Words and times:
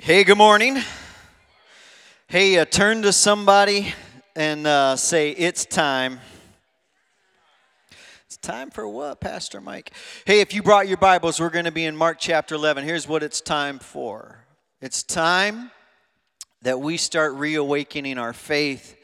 Hey, 0.00 0.22
good 0.22 0.38
morning. 0.38 0.78
Hey, 2.28 2.56
uh, 2.56 2.64
turn 2.64 3.02
to 3.02 3.12
somebody 3.12 3.92
and 4.36 4.64
uh, 4.64 4.94
say, 4.94 5.32
It's 5.32 5.66
time. 5.66 6.20
It's 8.26 8.36
time 8.36 8.70
for 8.70 8.86
what, 8.86 9.20
Pastor 9.20 9.60
Mike? 9.60 9.92
Hey, 10.24 10.40
if 10.40 10.54
you 10.54 10.62
brought 10.62 10.86
your 10.86 10.98
Bibles, 10.98 11.40
we're 11.40 11.50
going 11.50 11.64
to 11.64 11.72
be 11.72 11.84
in 11.84 11.96
Mark 11.96 12.18
chapter 12.20 12.54
11. 12.54 12.84
Here's 12.84 13.08
what 13.08 13.24
it's 13.24 13.40
time 13.40 13.80
for 13.80 14.46
it's 14.80 15.02
time 15.02 15.72
that 16.62 16.80
we 16.80 16.96
start 16.96 17.34
reawakening 17.34 18.18
our 18.18 18.32
faith 18.32 18.96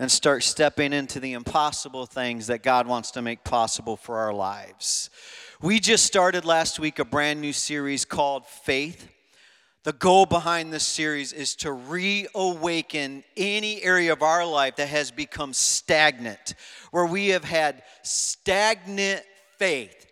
and 0.00 0.10
start 0.10 0.42
stepping 0.42 0.92
into 0.92 1.20
the 1.20 1.32
impossible 1.32 2.06
things 2.06 2.48
that 2.48 2.64
God 2.64 2.88
wants 2.88 3.12
to 3.12 3.22
make 3.22 3.44
possible 3.44 3.96
for 3.96 4.18
our 4.18 4.34
lives. 4.34 5.10
We 5.62 5.78
just 5.78 6.04
started 6.04 6.44
last 6.44 6.80
week 6.80 6.98
a 6.98 7.04
brand 7.04 7.40
new 7.40 7.52
series 7.52 8.04
called 8.04 8.46
Faith. 8.46 9.08
The 9.82 9.92
goal 9.94 10.26
behind 10.26 10.74
this 10.74 10.84
series 10.84 11.32
is 11.32 11.56
to 11.56 11.72
reawaken 11.72 13.24
any 13.34 13.82
area 13.82 14.12
of 14.12 14.22
our 14.22 14.44
life 14.44 14.76
that 14.76 14.88
has 14.88 15.10
become 15.10 15.54
stagnant, 15.54 16.54
where 16.90 17.06
we 17.06 17.28
have 17.28 17.44
had 17.44 17.82
stagnant 18.02 19.22
faith. 19.56 20.06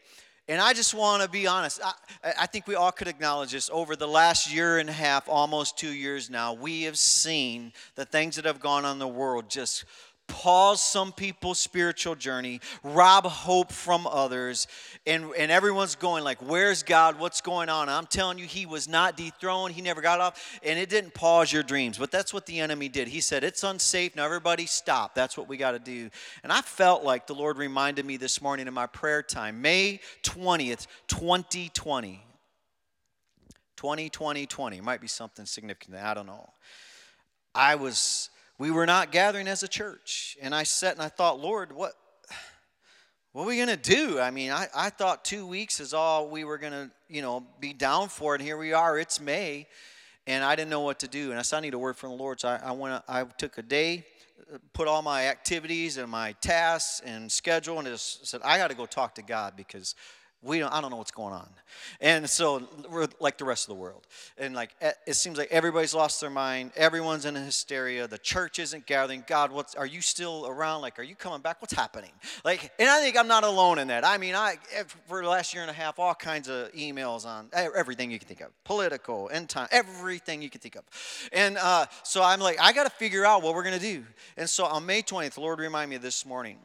And 0.49 0.63
I 0.63 0.73
just 0.73 0.95
want 0.95 1.23
to 1.23 1.29
be 1.29 1.47
honest. 1.47 1.81
I, 1.85 1.93
I, 2.41 2.47
think 2.47 2.67
we 2.67 2.75
all 2.75 2.91
could 2.91 3.09
acknowledge 3.09 3.53
this. 3.53 3.69
Over 3.71 3.95
the 3.95 4.09
last 4.09 4.51
year 4.51 4.79
and 4.79 4.89
a 4.89 4.93
half, 4.93 5.29
almost 5.29 5.77
two 5.77 5.93
years 5.93 6.31
now, 6.31 6.55
we 6.55 6.85
have 6.85 6.99
seen 6.99 7.75
the 7.97 8.07
things 8.07 8.37
that 8.37 8.47
have 8.47 8.59
gone 8.59 8.87
on 8.87 8.93
in 8.93 8.99
the 8.99 9.07
world 9.07 9.51
just 9.51 9.85
pause 10.29 10.81
some 10.81 11.11
people's 11.11 11.59
spiritual 11.59 12.15
journey, 12.15 12.61
rob 12.85 13.25
hope 13.25 13.73
from 13.73 14.07
others, 14.07 14.69
and, 15.07 15.33
and 15.37 15.51
everyone's 15.51 15.97
going 15.97 16.23
like, 16.23 16.39
where's 16.41 16.83
God? 16.83 17.19
What's 17.19 17.41
going 17.41 17.69
on? 17.69 17.89
I'm 17.89 18.07
telling 18.07 18.39
you, 18.39 18.45
he 18.45 18.67
was 18.67 18.87
not 18.87 19.17
dethroned. 19.17 19.75
He 19.75 19.83
never 19.83 20.01
got 20.01 20.21
off, 20.21 20.61
and 20.63 20.79
it 20.79 20.89
didn't 20.89 21.15
pause 21.15 21.53
your 21.53 21.63
dreams. 21.63 21.99
But 21.99 22.11
that's 22.11 22.33
what 22.33 22.47
the 22.47 22.61
enemy 22.61 22.89
did. 22.89 23.09
He 23.09 23.21
said, 23.21 23.43
it's 23.43 23.65
unsafe. 23.65 24.15
Now 24.15 24.27
everybody 24.27 24.67
stop. 24.67 25.15
That's 25.15 25.37
what 25.37 25.49
we 25.49 25.57
got 25.57 25.73
to 25.73 25.79
do. 25.79 26.11
And 26.43 26.53
I 26.53 26.61
felt 26.61 27.03
like 27.03 27.27
the 27.27 27.35
Lord 27.35 27.59
reminded 27.59 28.07
me 28.07 28.17
this 28.17 28.41
morning 28.41 28.69
in 28.69 28.75
my 28.75 28.87
prayer 28.87 29.23
time, 29.23 29.61
May 29.61 30.01
20th, 30.23 30.87
2020. 31.09 32.25
2020, 33.77 34.47
20. 34.47 34.81
Might 34.81 35.01
be 35.01 35.07
something 35.07 35.47
significant. 35.47 35.97
I 35.97 36.13
don't 36.13 36.27
know. 36.27 36.49
I 37.55 37.77
was 37.77 38.31
we 38.59 38.71
were 38.71 38.87
not 38.87 39.13
gathering 39.13 39.47
as 39.47 39.63
a 39.63 39.69
church. 39.69 40.37
And 40.43 40.55
I 40.55 40.65
sat 40.65 40.95
and 40.95 41.03
I 41.03 41.09
thought, 41.09 41.41
Lord, 41.41 41.73
what, 41.73 41.93
what 43.33 43.45
are 43.45 43.47
we 43.47 43.57
going 43.57 43.69
to 43.69 43.77
do? 43.77 44.19
I 44.19 44.31
mean, 44.31 44.51
I, 44.51 44.67
I 44.75 44.91
thought 44.91 45.25
two 45.25 45.47
weeks 45.47 45.79
is 45.79 45.95
all 45.95 46.29
we 46.29 46.45
were 46.45 46.59
going 46.59 46.73
to, 46.73 46.91
you 47.09 47.23
know, 47.23 47.47
be 47.61 47.73
down 47.73 48.09
for. 48.09 48.35
And 48.35 48.43
here 48.43 48.57
we 48.59 48.73
are. 48.73 48.99
It's 48.99 49.21
May. 49.21 49.69
And 50.27 50.45
I 50.45 50.57
didn't 50.57 50.71
know 50.71 50.81
what 50.81 50.99
to 51.01 51.09
do. 51.09 51.31
And 51.31 51.39
I 51.39 51.43
said, 51.43 51.59
I 51.59 51.61
need 51.61 51.75
a 51.75 51.79
word 51.79 51.97
from 51.97 52.11
the 52.11 52.17
Lord. 52.17 52.41
So 52.41 52.49
I, 52.49 52.57
I 52.57 52.73
went, 52.73 53.03
I 53.09 53.25
took 53.25 53.59
a 53.59 53.63
day, 53.63 54.05
put 54.73 54.89
all 54.89 55.03
my 55.03 55.29
activities 55.29 55.97
and 55.97 56.11
my 56.11 56.33
tasks 56.41 57.01
and 57.05 57.31
schedule, 57.31 57.79
and 57.79 57.87
just 57.87 58.27
said, 58.27 58.41
I 58.45 58.59
got 58.59 58.71
to 58.71 58.77
go 58.77 58.87
talk 58.87 59.15
to 59.15 59.23
God 59.23 59.55
because 59.57 59.95
we 60.43 60.61
don't, 60.61 60.73
I 60.73 60.81
don't 60.81 60.91
know 60.91 60.97
what's 60.97 61.11
going 61.11 61.35
on. 61.35 61.49
And 62.01 62.31
so 62.31 62.63
we're 62.89 63.09
like 63.19 63.39
the 63.39 63.45
rest 63.45 63.69
of 63.69 63.75
the 63.75 63.81
world. 63.81 64.07
And 64.37 64.55
like 64.55 64.71
it 64.81 65.15
seems 65.15 65.37
like 65.37 65.49
everybody's 65.51 65.95
lost 65.95 66.21
their 66.21 66.31
mind. 66.31 66.73
Everyone's 66.77 67.25
in 67.25 67.37
a 67.37 67.41
hysteria. 67.41 68.07
The 68.07 68.19
church 68.19 68.59
isn't 68.61 68.87
gathering. 68.87 69.25
God, 69.27 69.51
what's 69.51 69.75
are 69.75 69.87
you 69.87 70.01
still 70.01 70.47
around? 70.47 70.83
Like, 70.83 70.99
are 70.99 71.03
you 71.03 71.17
coming 71.17 71.41
back? 71.41 71.61
What's 71.61 71.75
happening? 71.75 72.13
Like, 72.45 72.71
and 72.79 72.89
I 72.89 73.01
think 73.01 73.19
I'm 73.19 73.27
not 73.27 73.43
alone 73.43 73.79
in 73.79 73.89
that. 73.89 74.05
I 74.05 74.19
mean, 74.19 74.35
I 74.35 74.59
for 75.07 75.23
the 75.23 75.29
last 75.29 75.55
year 75.55 75.63
and 75.63 75.71
a 75.71 75.75
half, 75.75 75.99
all 75.99 76.15
kinds 76.15 76.49
of 76.49 76.73
emails 76.73 77.27
on 77.27 77.49
everything 77.53 78.11
you 78.11 78.19
can 78.19 78.29
think 78.29 78.41
of, 78.41 78.51
political, 78.65 79.29
end 79.33 79.49
time, 79.49 79.69
everything 79.73 80.41
you 80.41 80.51
can 80.51 80.61
think 80.61 80.77
of. 80.77 80.85
And 81.33 81.59
uh, 81.59 81.87
so 82.05 82.23
I'm 82.23 82.41
like, 82.41 82.61
I 82.61 82.73
got 82.73 82.85
to 82.85 82.91
figure 82.91 83.25
out 83.25 83.43
what 83.43 83.55
we're 83.55 83.65
gonna 83.65 83.79
do. 83.79 84.05
And 84.37 84.49
so 84.49 84.67
on 84.67 84.87
May 84.87 85.03
20th, 85.03 85.35
the 85.35 85.41
Lord 85.41 85.59
remind 85.59 85.91
me 85.91 85.97
this 85.97 86.25
morning. 86.25 86.59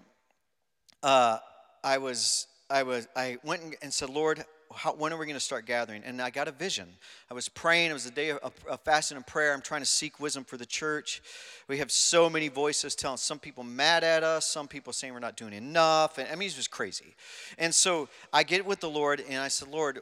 Uh, 1.01 1.39
I 1.83 1.97
was 1.97 2.47
I 2.69 2.83
was 2.83 3.07
I 3.15 3.37
went 3.43 3.75
and 3.81 3.93
said, 3.93 4.09
Lord, 4.09 4.45
how, 4.75 4.93
when 4.93 5.13
are 5.13 5.17
we 5.17 5.25
going 5.25 5.35
to 5.35 5.39
start 5.39 5.65
gathering? 5.65 6.03
And 6.03 6.21
I 6.21 6.29
got 6.29 6.47
a 6.47 6.51
vision. 6.51 6.87
I 7.29 7.33
was 7.33 7.49
praying. 7.49 7.91
It 7.91 7.93
was 7.93 8.05
a 8.05 8.11
day 8.11 8.31
of, 8.31 8.39
of, 8.67 8.79
fasting 8.81 9.17
and 9.17 9.25
prayer. 9.25 9.53
I'm 9.53 9.61
trying 9.61 9.81
to 9.81 9.87
seek 9.87 10.19
wisdom 10.19 10.43
for 10.43 10.57
the 10.57 10.65
church. 10.65 11.21
We 11.67 11.77
have 11.77 11.91
so 11.91 12.29
many 12.29 12.47
voices 12.47 12.95
telling 12.95 13.17
some 13.17 13.39
people 13.39 13.63
mad 13.63 14.03
at 14.03 14.23
us, 14.23 14.47
some 14.47 14.67
people 14.67 14.93
saying 14.93 15.13
we're 15.13 15.19
not 15.19 15.37
doing 15.37 15.53
enough. 15.53 16.17
And 16.17 16.27
I 16.31 16.35
mean, 16.35 16.47
it's 16.47 16.55
just 16.55 16.71
crazy. 16.71 17.15
And 17.57 17.73
so 17.73 18.09
I 18.31 18.43
get 18.43 18.65
with 18.65 18.79
the 18.79 18.89
Lord 18.89 19.23
and 19.27 19.39
I 19.39 19.47
said, 19.47 19.69
Lord, 19.69 19.99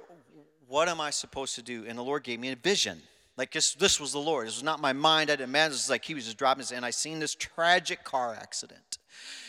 what 0.67 0.87
am 0.87 1.01
I 1.01 1.09
supposed 1.09 1.55
to 1.55 1.61
do? 1.61 1.85
And 1.87 1.97
the 1.97 2.03
Lord 2.03 2.23
gave 2.23 2.39
me 2.39 2.49
a 2.51 2.55
vision. 2.55 3.01
Like 3.41 3.51
this, 3.51 3.73
this 3.73 3.99
was 3.99 4.11
the 4.11 4.19
Lord. 4.19 4.45
This 4.45 4.57
was 4.57 4.63
not 4.63 4.79
my 4.79 4.93
mind. 4.93 5.31
I 5.31 5.33
didn't 5.33 5.49
imagine. 5.49 5.71
It 5.71 5.81
was 5.81 5.89
like 5.89 6.05
He 6.05 6.13
was 6.13 6.25
just 6.25 6.37
dropping 6.37 6.59
this. 6.59 6.71
And 6.71 6.85
I 6.85 6.91
seen 6.91 7.17
this 7.17 7.33
tragic 7.33 8.03
car 8.03 8.35
accident 8.39 8.99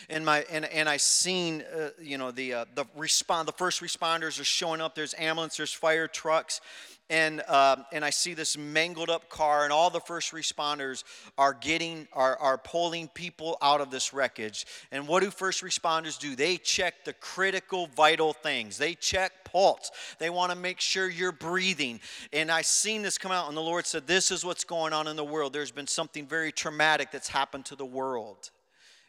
and 0.09 0.25
my 0.25 0.45
and, 0.49 0.65
and 0.65 0.89
I 0.89 0.97
seen 0.97 1.63
uh, 1.75 1.89
you 2.01 2.17
know 2.17 2.31
the 2.31 2.53
uh, 2.53 2.65
the 2.73 2.85
respond 2.95 3.47
the 3.47 3.53
first 3.53 3.81
responders 3.81 4.39
are 4.39 4.43
showing 4.43 4.81
up. 4.81 4.95
There's 4.95 5.13
ambulance, 5.17 5.57
there's 5.57 5.73
fire 5.73 6.07
trucks, 6.07 6.59
and 7.09 7.41
uh, 7.47 7.77
and 7.91 8.03
I 8.03 8.09
see 8.09 8.33
this 8.33 8.57
mangled 8.57 9.09
up 9.09 9.29
car, 9.29 9.63
and 9.63 9.73
all 9.73 9.89
the 9.89 9.99
first 9.99 10.31
responders 10.31 11.03
are 11.37 11.53
getting 11.53 12.07
are 12.13 12.37
are 12.37 12.57
pulling 12.57 13.07
people 13.09 13.57
out 13.61 13.81
of 13.81 13.91
this 13.91 14.13
wreckage. 14.13 14.65
And 14.91 15.07
what 15.07 15.21
do 15.21 15.29
first 15.29 15.61
responders 15.61 16.17
do? 16.17 16.35
They 16.35 16.57
check 16.57 17.05
the 17.05 17.13
critical 17.13 17.87
vital 17.87 18.33
things. 18.33 18.77
They 18.77 18.95
check 18.95 19.43
pulse. 19.43 19.91
They 20.19 20.29
want 20.29 20.51
to 20.51 20.57
make 20.57 20.79
sure 20.79 21.09
you're 21.09 21.31
breathing. 21.31 21.99
And 22.31 22.49
I 22.49 22.61
seen 22.61 23.01
this 23.01 23.17
come 23.17 23.31
out, 23.31 23.47
and 23.47 23.57
the 23.57 23.61
Lord 23.61 23.85
said, 23.85 24.07
"This 24.07 24.31
is 24.31 24.45
what's 24.45 24.63
going 24.63 24.93
on 24.93 25.07
in 25.07 25.15
the 25.15 25.23
world. 25.23 25.53
There's 25.53 25.71
been 25.71 25.87
something 25.87 26.25
very 26.25 26.51
traumatic 26.51 27.11
that's 27.11 27.29
happened 27.29 27.65
to 27.65 27.75
the 27.75 27.85
world." 27.85 28.49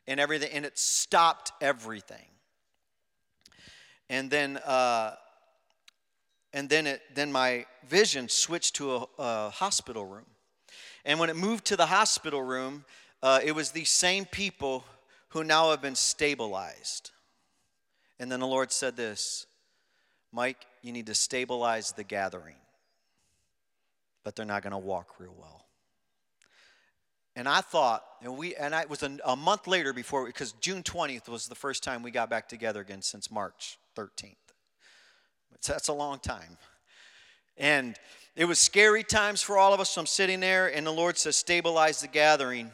and 0.06 0.20
everything, 0.20 0.50
and 0.52 0.64
it 0.64 0.78
stopped 0.78 1.52
everything. 1.60 2.26
And 4.10 4.30
then, 4.30 4.58
uh, 4.58 5.14
and 6.54 6.68
then 6.68 6.86
it, 6.86 7.02
then 7.12 7.32
my 7.32 7.66
vision 7.86 8.28
switched 8.28 8.76
to 8.76 8.94
a, 8.94 9.06
a, 9.18 9.50
hospital 9.50 10.06
room. 10.06 10.24
And 11.04 11.18
when 11.18 11.28
it 11.28 11.36
moved 11.36 11.66
to 11.66 11.76
the 11.76 11.86
hospital 11.86 12.42
room, 12.42 12.84
uh, 13.22 13.40
it 13.44 13.52
was 13.52 13.72
these 13.72 13.90
same 13.90 14.24
people 14.24 14.84
who 15.30 15.42
now 15.42 15.70
have 15.70 15.82
been 15.82 15.96
stabilized. 15.96 17.10
And 18.20 18.30
then 18.30 18.38
the 18.38 18.46
Lord 18.46 18.72
said 18.72 18.96
this 18.96 19.46
Mike, 20.32 20.64
you 20.80 20.92
need 20.92 21.06
to 21.06 21.14
stabilize 21.14 21.92
the 21.92 22.04
gathering, 22.04 22.56
but 24.22 24.36
they're 24.36 24.46
not 24.46 24.62
going 24.62 24.70
to 24.70 24.78
walk 24.78 25.18
real 25.18 25.34
well. 25.38 25.64
And 27.36 27.48
I 27.48 27.62
thought, 27.62 28.04
and 28.22 28.38
we, 28.38 28.54
and 28.54 28.76
I, 28.76 28.82
it 28.82 28.90
was 28.90 29.02
a, 29.02 29.18
a 29.24 29.34
month 29.34 29.66
later 29.66 29.92
before, 29.92 30.24
because 30.24 30.52
June 30.60 30.84
20th 30.84 31.28
was 31.28 31.48
the 31.48 31.56
first 31.56 31.82
time 31.82 32.04
we 32.04 32.12
got 32.12 32.30
back 32.30 32.48
together 32.48 32.80
again 32.80 33.02
since 33.02 33.28
March 33.28 33.76
13th. 33.96 34.36
That's 35.66 35.88
a 35.88 35.92
long 35.92 36.18
time. 36.18 36.56
And 37.56 37.96
it 38.36 38.46
was 38.46 38.58
scary 38.58 39.04
times 39.04 39.42
for 39.42 39.56
all 39.58 39.72
of 39.72 39.80
us. 39.80 39.90
So 39.90 40.00
I'm 40.00 40.06
sitting 40.06 40.40
there, 40.40 40.74
and 40.74 40.86
the 40.86 40.92
Lord 40.92 41.16
says, 41.16 41.36
stabilize 41.36 42.00
the 42.00 42.08
gathering. 42.08 42.70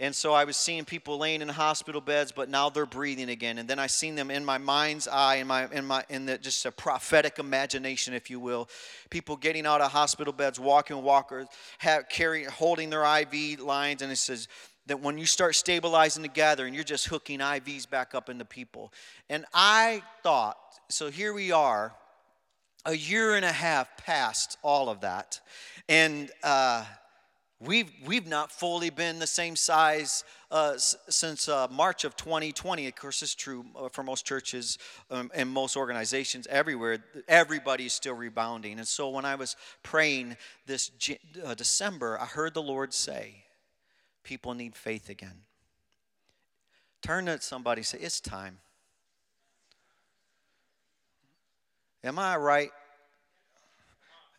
And 0.00 0.12
so 0.12 0.32
I 0.32 0.42
was 0.44 0.56
seeing 0.56 0.84
people 0.84 1.18
laying 1.18 1.42
in 1.42 1.48
hospital 1.48 2.00
beds, 2.00 2.32
but 2.32 2.48
now 2.48 2.70
they're 2.70 2.86
breathing 2.86 3.28
again. 3.28 3.58
And 3.58 3.68
then 3.68 3.78
I 3.78 3.86
seen 3.86 4.16
them 4.16 4.32
in 4.32 4.44
my 4.44 4.58
mind's 4.58 5.06
eye, 5.06 5.36
in 5.36 5.46
my 5.46 5.68
in 5.70 5.84
my 5.84 6.04
in 6.08 6.26
the 6.26 6.38
just 6.38 6.66
a 6.66 6.72
prophetic 6.72 7.38
imagination, 7.38 8.12
if 8.12 8.28
you 8.28 8.40
will. 8.40 8.68
People 9.10 9.36
getting 9.36 9.64
out 9.64 9.80
of 9.80 9.92
hospital 9.92 10.32
beds, 10.32 10.58
walking 10.58 11.00
walkers, 11.04 11.46
have, 11.78 12.08
carrying, 12.08 12.48
holding 12.48 12.90
their 12.90 13.04
IV 13.04 13.60
lines, 13.60 14.02
and 14.02 14.10
it 14.10 14.16
says 14.16 14.48
that 14.86 15.00
when 15.00 15.18
you 15.18 15.26
start 15.26 15.54
stabilizing 15.54 16.22
the 16.22 16.28
gathering, 16.28 16.74
you're 16.74 16.82
just 16.82 17.06
hooking 17.06 17.38
IVs 17.38 17.88
back 17.88 18.12
up 18.12 18.28
into 18.28 18.44
people. 18.44 18.92
And 19.30 19.44
I 19.54 20.02
thought, 20.24 20.56
so 20.88 21.10
here 21.10 21.32
we 21.32 21.52
are, 21.52 21.94
a 22.84 22.94
year 22.94 23.34
and 23.34 23.44
a 23.44 23.52
half 23.52 23.96
past 23.96 24.58
all 24.62 24.88
of 24.88 25.00
that, 25.00 25.40
and. 25.88 26.30
Uh, 26.42 26.84
We've, 27.64 27.92
we've 28.06 28.26
not 28.26 28.50
fully 28.50 28.90
been 28.90 29.20
the 29.20 29.26
same 29.28 29.54
size 29.54 30.24
uh, 30.50 30.72
s- 30.74 30.96
since 31.08 31.48
uh, 31.48 31.68
March 31.70 32.02
of 32.02 32.16
2020. 32.16 32.88
Of 32.88 32.96
course, 32.96 33.22
it's 33.22 33.36
true 33.36 33.64
uh, 33.76 33.88
for 33.88 34.02
most 34.02 34.26
churches 34.26 34.78
um, 35.12 35.30
and 35.32 35.48
most 35.48 35.76
organizations 35.76 36.48
everywhere. 36.48 37.04
Everybody's 37.28 37.92
still 37.92 38.14
rebounding. 38.14 38.78
And 38.80 38.88
so 38.88 39.10
when 39.10 39.24
I 39.24 39.36
was 39.36 39.54
praying 39.84 40.36
this 40.66 40.88
G- 40.98 41.20
uh, 41.44 41.54
December, 41.54 42.18
I 42.20 42.24
heard 42.26 42.52
the 42.52 42.62
Lord 42.62 42.92
say, 42.92 43.44
People 44.24 44.54
need 44.54 44.74
faith 44.74 45.08
again. 45.08 45.42
Turn 47.00 47.26
to 47.26 47.40
somebody 47.40 47.84
say, 47.84 47.98
It's 47.98 48.20
time. 48.20 48.58
Am 52.04 52.18
I 52.18 52.36
right? 52.36 52.70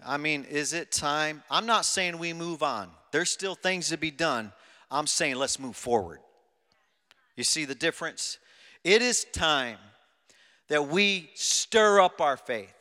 I 0.06 0.18
mean, 0.18 0.44
is 0.44 0.74
it 0.74 0.92
time? 0.92 1.44
I'm 1.50 1.66
not 1.66 1.86
saying 1.86 2.18
we 2.18 2.34
move 2.34 2.62
on. 2.62 2.90
There's 3.12 3.32
still 3.32 3.56
things 3.56 3.90
to 3.90 3.98
be 3.98 4.12
done. 4.12 4.52
I'm 4.92 5.08
saying 5.08 5.36
let's 5.36 5.60
move 5.60 5.76
forward. 5.76 6.20
You 7.36 7.44
see 7.44 7.66
the 7.66 7.76
difference? 7.76 8.38
It 8.84 9.02
is 9.02 9.26
time 9.32 9.78
that 10.68 10.88
we 10.88 11.30
stir 11.36 12.02
up 12.02 12.20
our 12.20 12.38
faith. 12.38 12.74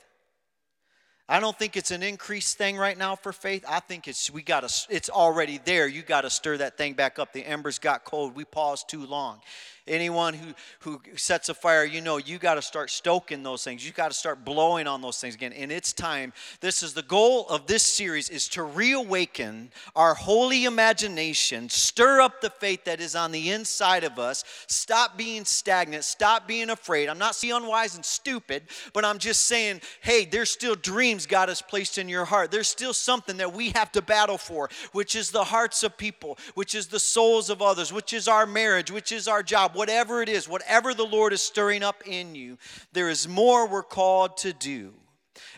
I 1.29 1.41
don't 1.41 1.59
think 1.59 1.77
it's 1.77 1.93
an 1.93 2.03
increased 2.03 2.59
thing 2.59 2.77
right 2.77 2.99
now 2.99 3.17
for 3.17 3.33
faith. 3.33 3.65
I 3.67 3.81
think 3.81 4.09
it's 4.09 4.31
we 4.31 4.43
got 4.43 4.69
to 4.69 4.87
it's 4.91 5.09
already 5.09 5.59
there. 5.65 5.87
You 5.87 6.03
got 6.03 6.23
to 6.23 6.31
stir 6.31 6.59
that 6.59 6.77
thing 6.77 6.95
back 6.95 7.19
up. 7.19 7.33
The 7.33 7.47
embers 7.47 7.79
got 7.79 8.05
cold. 8.05 8.35
We 8.35 8.45
paused 8.45 8.89
too 8.89 9.07
long. 9.07 9.41
Anyone 9.89 10.35
who, 10.35 10.55
who 10.81 11.01
sets 11.17 11.49
a 11.49 11.55
fire, 11.55 11.85
you 11.85 12.01
know, 12.01 12.17
you 12.17 12.39
got 12.39 12.55
to 12.55 12.63
start 12.63 12.89
stoking 12.89 13.43
those 13.43 13.65
things. 13.65 13.85
You 13.85 13.93
got 13.93 14.13
to 14.13 14.17
start 14.17 14.45
blowing 14.45 14.87
on 14.87 15.03
those 15.03 15.19
things 15.21 15.35
again. 15.35 15.53
And 15.53 15.73
it's 15.73 15.93
time. 15.93 16.33
This 16.61 16.85
is 16.85 16.95
the 16.95 17.03
goal 17.03 17.49
of 17.49 17.67
this 17.67 17.83
series 17.83 18.29
is 18.29 18.49
to 18.51 18.63
reawaken 18.63 19.71
our 19.97 20.15
holy 20.15 20.67
imagination, 20.67 21.69
stir 21.69 22.21
up 22.21 22.41
the 22.41 22.51
faith 22.51 22.85
that 22.85 23.01
is 23.01 23.17
on 23.17 23.33
the 23.33 23.51
inside 23.51 24.05
of 24.05 24.21
us, 24.21 24.45
stop 24.69 25.17
being 25.17 25.45
stagnant, 25.45 26.05
stop 26.05 26.47
being 26.47 26.71
afraid. 26.71 27.09
I'm 27.09 27.19
not 27.19 27.35
saying 27.35 27.53
unwise 27.53 27.97
and 27.97 28.05
stupid, 28.05 28.63
but 28.93 29.05
I'm 29.05 29.19
just 29.19 29.47
saying, 29.47 29.81
hey, 30.01 30.25
there's 30.25 30.51
still 30.51 30.77
dreams 30.77 31.27
God 31.27 31.49
has 31.49 31.61
placed 31.61 31.99
in 31.99 32.09
your 32.09 32.25
heart. 32.25 32.53
There's 32.53 32.69
still 32.69 32.95
something 32.95 33.39
that 33.39 33.53
we 33.53 33.71
have 33.71 33.91
to 33.93 34.03
battle 34.03 34.39
for, 34.39 34.71
which 34.93 35.17
is 35.17 35.31
the 35.31 35.45
hearts 35.45 35.83
of 35.83 35.97
people, 35.97 36.39
which 36.55 36.75
is 36.77 36.87
the 36.87 37.01
souls 37.01 37.51
of 37.51 37.61
others, 37.61 37.93
which 37.93 38.13
is 38.13 38.29
our 38.29 38.47
marriage, 38.47 38.91
which 38.91 39.11
is 39.11 39.27
our 39.27 39.43
job 39.43 39.72
whatever 39.75 40.23
it 40.23 40.29
is, 40.29 40.49
whatever 40.49 40.95
the 40.95 41.05
Lord 41.05 41.33
is 41.33 41.43
stirring 41.43 41.83
up 41.83 42.03
in 42.07 42.35
you, 42.35 42.59
there 42.93 43.09
is 43.09 43.29
more 43.29 43.67
we're 43.67 43.83
called 43.83 44.37
to 44.39 44.53
do 44.53 44.95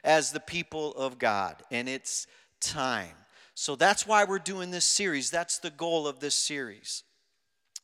as 0.03 0.33
the 0.33 0.41
people 0.41 0.93
of 0.95 1.19
God, 1.19 1.63
and 1.71 1.89
it's 1.89 2.27
time. 2.61 3.17
So 3.55 3.77
that's 3.77 4.07
why 4.07 4.25
we're 4.25 4.39
doing 4.39 4.71
this 4.71 4.85
series. 4.85 5.31
That's 5.31 5.59
the 5.59 5.71
goal 5.71 6.07
of 6.09 6.21
this 6.21 6.35
series. 6.35 7.05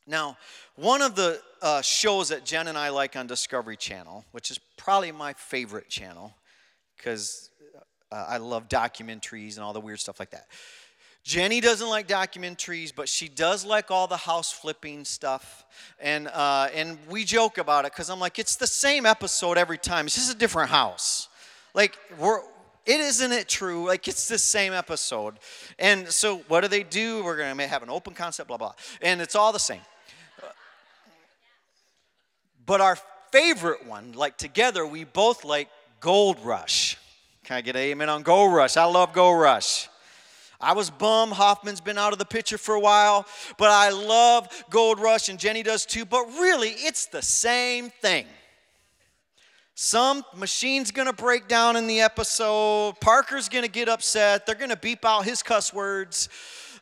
Now, 0.07 0.37
one 0.75 1.01
of 1.01 1.15
the 1.15 1.41
uh, 1.61 1.81
shows 1.81 2.29
that 2.29 2.43
Jen 2.43 2.67
and 2.67 2.77
I 2.77 2.89
like 2.89 3.15
on 3.15 3.27
Discovery 3.27 3.77
Channel, 3.77 4.25
which 4.31 4.51
is 4.51 4.59
probably 4.77 5.11
my 5.11 5.33
favorite 5.33 5.89
channel, 5.89 6.33
because 6.97 7.49
uh, 8.11 8.25
I 8.27 8.37
love 8.37 8.67
documentaries 8.67 9.55
and 9.55 9.63
all 9.63 9.73
the 9.73 9.79
weird 9.79 9.99
stuff 9.99 10.19
like 10.19 10.31
that. 10.31 10.47
Jenny 11.23 11.61
doesn't 11.61 11.87
like 11.87 12.07
documentaries, 12.07 12.93
but 12.93 13.07
she 13.07 13.27
does 13.27 13.63
like 13.63 13.91
all 13.91 14.07
the 14.07 14.17
house 14.17 14.51
flipping 14.51 15.05
stuff. 15.05 15.65
And, 15.99 16.27
uh, 16.27 16.69
and 16.73 16.97
we 17.09 17.23
joke 17.23 17.57
about 17.57 17.85
it 17.85 17.91
because 17.91 18.09
I'm 18.09 18.19
like, 18.19 18.39
it's 18.39 18.55
the 18.55 18.67
same 18.67 19.05
episode 19.05 19.57
every 19.57 19.77
time. 19.77 20.07
It's 20.07 20.15
just 20.15 20.33
a 20.33 20.37
different 20.37 20.71
house. 20.71 21.27
Like, 21.73 21.97
we're, 22.17 22.39
it 22.85 22.99
isn't 22.99 23.31
it 23.31 23.47
true? 23.47 23.87
Like, 23.87 24.07
it's 24.07 24.27
the 24.27 24.39
same 24.39 24.73
episode. 24.73 25.35
And 25.77 26.07
so, 26.09 26.39
what 26.47 26.61
do 26.61 26.67
they 26.67 26.83
do? 26.83 27.23
We're 27.23 27.37
going 27.37 27.55
to 27.55 27.67
have 27.67 27.83
an 27.83 27.89
open 27.91 28.13
concept, 28.13 28.47
blah, 28.47 28.57
blah. 28.57 28.73
And 29.01 29.21
it's 29.21 29.35
all 29.35 29.53
the 29.53 29.59
same. 29.59 29.81
But 32.65 32.81
our 32.81 32.97
favorite 33.31 33.85
one, 33.85 34.13
like 34.13 34.37
together, 34.37 34.85
we 34.85 35.03
both 35.03 35.45
like 35.45 35.69
Gold 35.99 36.39
Rush. 36.43 36.97
Can 37.43 37.57
I 37.57 37.61
get 37.61 37.75
an 37.75 37.81
amen 37.81 38.09
on 38.09 38.23
Gold 38.23 38.53
Rush? 38.53 38.77
I 38.77 38.85
love 38.85 39.13
Gold 39.13 39.39
Rush. 39.39 39.87
I 40.61 40.73
was 40.73 40.89
bummed. 40.89 41.33
Hoffman's 41.33 41.81
been 41.81 41.97
out 41.97 42.13
of 42.13 42.19
the 42.19 42.25
picture 42.25 42.57
for 42.57 42.75
a 42.75 42.79
while, 42.79 43.25
but 43.57 43.69
I 43.69 43.89
love 43.89 44.47
Gold 44.69 44.99
Rush 44.99 45.29
and 45.29 45.39
Jenny 45.39 45.63
does 45.63 45.85
too. 45.85 46.05
But 46.05 46.25
really, 46.39 46.69
it's 46.69 47.07
the 47.07 47.21
same 47.21 47.89
thing. 47.89 48.25
Some 49.73 50.23
machine's 50.35 50.91
gonna 50.91 51.13
break 51.13 51.47
down 51.47 51.75
in 51.75 51.87
the 51.87 52.01
episode. 52.01 52.99
Parker's 52.99 53.49
gonna 53.49 53.67
get 53.67 53.89
upset. 53.89 54.45
They're 54.45 54.55
gonna 54.55 54.75
beep 54.75 55.03
out 55.03 55.25
his 55.25 55.41
cuss 55.41 55.73
words. 55.73 56.29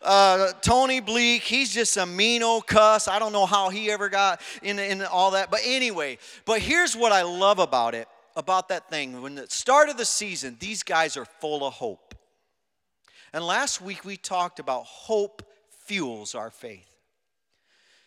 Uh, 0.01 0.53
Tony 0.61 1.01
Beets, 1.01 1.45
he's 1.45 1.73
just 1.73 1.97
a 1.97 2.05
mean 2.05 2.41
old 2.41 2.67
cuss. 2.67 3.07
I 3.07 3.19
don't 3.19 3.33
know 3.33 3.45
how 3.45 3.69
he 3.69 3.91
ever 3.91 4.09
got 4.09 4.41
in, 4.63 4.79
in 4.79 5.01
all 5.03 5.31
that. 5.31 5.51
But 5.51 5.61
anyway, 5.63 6.17
but 6.45 6.61
here's 6.61 6.95
what 6.95 7.11
I 7.11 7.23
love 7.23 7.59
about 7.59 7.95
it, 7.95 8.07
about 8.35 8.69
that 8.69 8.89
thing. 8.89 9.21
When 9.21 9.35
the 9.35 9.47
start 9.49 9.89
of 9.89 9.97
the 9.97 10.05
season, 10.05 10.57
these 10.59 10.83
guys 10.83 11.17
are 11.17 11.25
full 11.25 11.65
of 11.65 11.73
hope. 11.73 12.08
And 13.33 13.43
last 13.43 13.81
week 13.81 14.05
we 14.05 14.17
talked 14.17 14.59
about 14.59 14.85
hope 14.85 15.43
fuels 15.85 16.35
our 16.35 16.49
faith. 16.49 16.87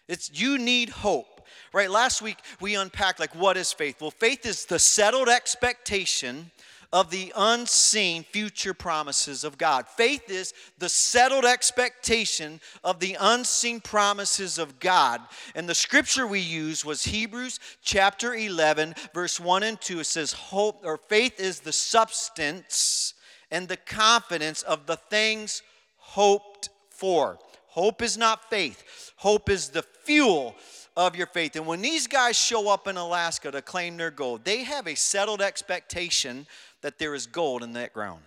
It's 0.08 0.30
you 0.32 0.58
need 0.58 0.90
hope. 0.90 1.46
Right? 1.72 1.90
Last 1.90 2.22
week 2.22 2.38
we 2.60 2.74
unpacked 2.74 3.20
like 3.20 3.34
what 3.34 3.56
is 3.56 3.72
faith? 3.72 4.00
Well, 4.00 4.10
faith 4.10 4.46
is 4.46 4.64
the 4.64 4.78
settled 4.78 5.28
expectation 5.28 6.50
of 6.92 7.10
the 7.10 7.32
unseen 7.34 8.22
future 8.22 8.74
promises 8.74 9.44
of 9.44 9.56
God. 9.56 9.88
Faith 9.88 10.28
is 10.28 10.52
the 10.78 10.90
settled 10.90 11.46
expectation 11.46 12.60
of 12.84 13.00
the 13.00 13.16
unseen 13.18 13.80
promises 13.80 14.58
of 14.58 14.78
God. 14.78 15.22
And 15.54 15.66
the 15.66 15.74
scripture 15.74 16.26
we 16.26 16.40
used 16.40 16.84
was 16.84 17.04
Hebrews 17.04 17.60
chapter 17.82 18.34
11 18.34 18.94
verse 19.14 19.40
1 19.40 19.62
and 19.62 19.80
2. 19.80 20.00
It 20.00 20.04
says 20.04 20.32
hope 20.32 20.82
or 20.84 20.98
faith 20.98 21.40
is 21.40 21.60
the 21.60 21.72
substance 21.72 23.14
and 23.52 23.68
the 23.68 23.76
confidence 23.76 24.62
of 24.62 24.86
the 24.86 24.96
things 24.96 25.62
hoped 25.98 26.70
for. 26.88 27.38
Hope 27.68 28.02
is 28.02 28.18
not 28.18 28.50
faith, 28.50 29.12
hope 29.16 29.48
is 29.48 29.68
the 29.68 29.82
fuel 29.82 30.56
of 30.96 31.14
your 31.14 31.26
faith. 31.28 31.54
And 31.56 31.66
when 31.66 31.80
these 31.80 32.06
guys 32.06 32.36
show 32.36 32.68
up 32.68 32.88
in 32.88 32.96
Alaska 32.96 33.50
to 33.50 33.62
claim 33.62 33.96
their 33.96 34.10
gold, 34.10 34.44
they 34.44 34.64
have 34.64 34.86
a 34.86 34.94
settled 34.94 35.40
expectation 35.40 36.46
that 36.80 36.98
there 36.98 37.14
is 37.14 37.26
gold 37.26 37.62
in 37.62 37.74
that 37.74 37.92
ground. 37.92 38.22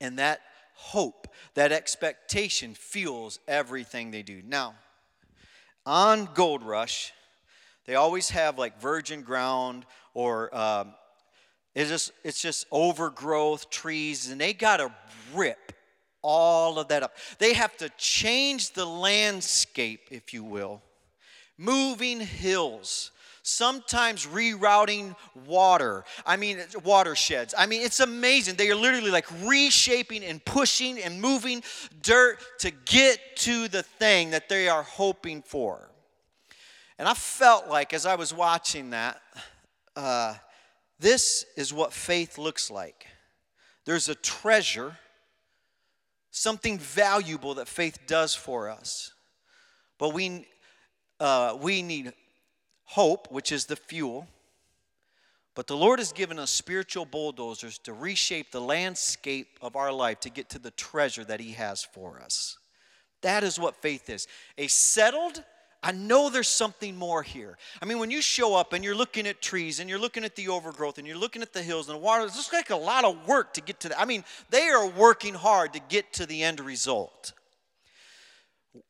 And 0.00 0.18
that 0.18 0.40
hope, 0.74 1.28
that 1.54 1.72
expectation 1.72 2.74
fuels 2.74 3.38
everything 3.46 4.10
they 4.10 4.22
do. 4.22 4.42
Now, 4.44 4.74
on 5.86 6.28
Gold 6.34 6.62
Rush, 6.62 7.12
they 7.86 7.94
always 7.94 8.30
have 8.30 8.58
like 8.58 8.80
virgin 8.80 9.22
ground 9.22 9.86
or 10.12 10.54
um, 10.54 10.94
it's 11.74 11.90
just, 11.90 12.12
it's 12.22 12.40
just 12.40 12.66
overgrowth, 12.70 13.70
trees, 13.70 14.30
and 14.30 14.40
they 14.40 14.52
got 14.52 14.78
to 14.78 14.92
rip 15.34 15.72
all 16.20 16.78
of 16.78 16.88
that 16.88 17.02
up. 17.02 17.14
They 17.38 17.54
have 17.54 17.76
to 17.78 17.88
change 17.96 18.72
the 18.72 18.84
landscape, 18.84 20.08
if 20.10 20.34
you 20.34 20.44
will, 20.44 20.82
moving 21.56 22.20
hills, 22.20 23.10
sometimes 23.42 24.26
rerouting 24.26 25.16
water. 25.46 26.04
I 26.26 26.36
mean, 26.36 26.58
watersheds. 26.84 27.54
I 27.56 27.66
mean, 27.66 27.82
it's 27.82 28.00
amazing. 28.00 28.56
They 28.56 28.70
are 28.70 28.76
literally 28.76 29.10
like 29.10 29.26
reshaping 29.42 30.24
and 30.24 30.44
pushing 30.44 30.98
and 30.98 31.20
moving 31.20 31.62
dirt 32.02 32.38
to 32.60 32.70
get 32.70 33.18
to 33.36 33.68
the 33.68 33.82
thing 33.82 34.30
that 34.30 34.48
they 34.48 34.68
are 34.68 34.82
hoping 34.82 35.42
for. 35.42 35.88
And 36.98 37.08
I 37.08 37.14
felt 37.14 37.68
like 37.68 37.94
as 37.94 38.06
I 38.06 38.14
was 38.14 38.32
watching 38.32 38.90
that, 38.90 39.20
uh, 39.96 40.34
this 41.02 41.44
is 41.56 41.74
what 41.74 41.92
faith 41.92 42.38
looks 42.38 42.70
like 42.70 43.06
there's 43.84 44.08
a 44.08 44.14
treasure, 44.14 44.96
something 46.30 46.78
valuable 46.78 47.54
that 47.54 47.66
faith 47.66 47.98
does 48.06 48.34
for 48.34 48.68
us. 48.68 49.12
But 49.98 50.14
we, 50.14 50.46
uh, 51.18 51.58
we 51.60 51.82
need 51.82 52.12
hope, 52.84 53.30
which 53.30 53.50
is 53.50 53.66
the 53.66 53.76
fuel. 53.76 54.28
But 55.54 55.66
the 55.66 55.76
Lord 55.76 55.98
has 55.98 56.12
given 56.12 56.38
us 56.38 56.50
spiritual 56.50 57.04
bulldozers 57.04 57.78
to 57.78 57.92
reshape 57.92 58.52
the 58.52 58.60
landscape 58.60 59.58
of 59.60 59.76
our 59.76 59.92
life 59.92 60.20
to 60.20 60.30
get 60.30 60.48
to 60.50 60.58
the 60.58 60.70
treasure 60.70 61.24
that 61.24 61.40
He 61.40 61.52
has 61.52 61.82
for 61.82 62.20
us. 62.20 62.56
That 63.20 63.44
is 63.44 63.58
what 63.58 63.82
faith 63.82 64.08
is 64.08 64.26
a 64.56 64.68
settled 64.68 65.42
I 65.82 65.90
know 65.90 66.30
there's 66.30 66.48
something 66.48 66.96
more 66.96 67.22
here. 67.22 67.58
I 67.80 67.86
mean, 67.86 67.98
when 67.98 68.10
you 68.10 68.22
show 68.22 68.54
up 68.54 68.72
and 68.72 68.84
you're 68.84 68.94
looking 68.94 69.26
at 69.26 69.42
trees 69.42 69.80
and 69.80 69.90
you're 69.90 69.98
looking 69.98 70.24
at 70.24 70.36
the 70.36 70.48
overgrowth 70.48 70.98
and 70.98 71.06
you're 71.06 71.16
looking 71.16 71.42
at 71.42 71.52
the 71.52 71.62
hills 71.62 71.88
and 71.88 71.96
the 71.96 72.00
water, 72.00 72.24
it's 72.24 72.36
just 72.36 72.52
like 72.52 72.70
a 72.70 72.76
lot 72.76 73.04
of 73.04 73.26
work 73.26 73.52
to 73.54 73.60
get 73.60 73.80
to 73.80 73.88
that. 73.88 74.00
I 74.00 74.04
mean, 74.04 74.22
they 74.50 74.68
are 74.68 74.88
working 74.88 75.34
hard 75.34 75.72
to 75.72 75.80
get 75.80 76.12
to 76.14 76.26
the 76.26 76.42
end 76.42 76.60
result. 76.60 77.32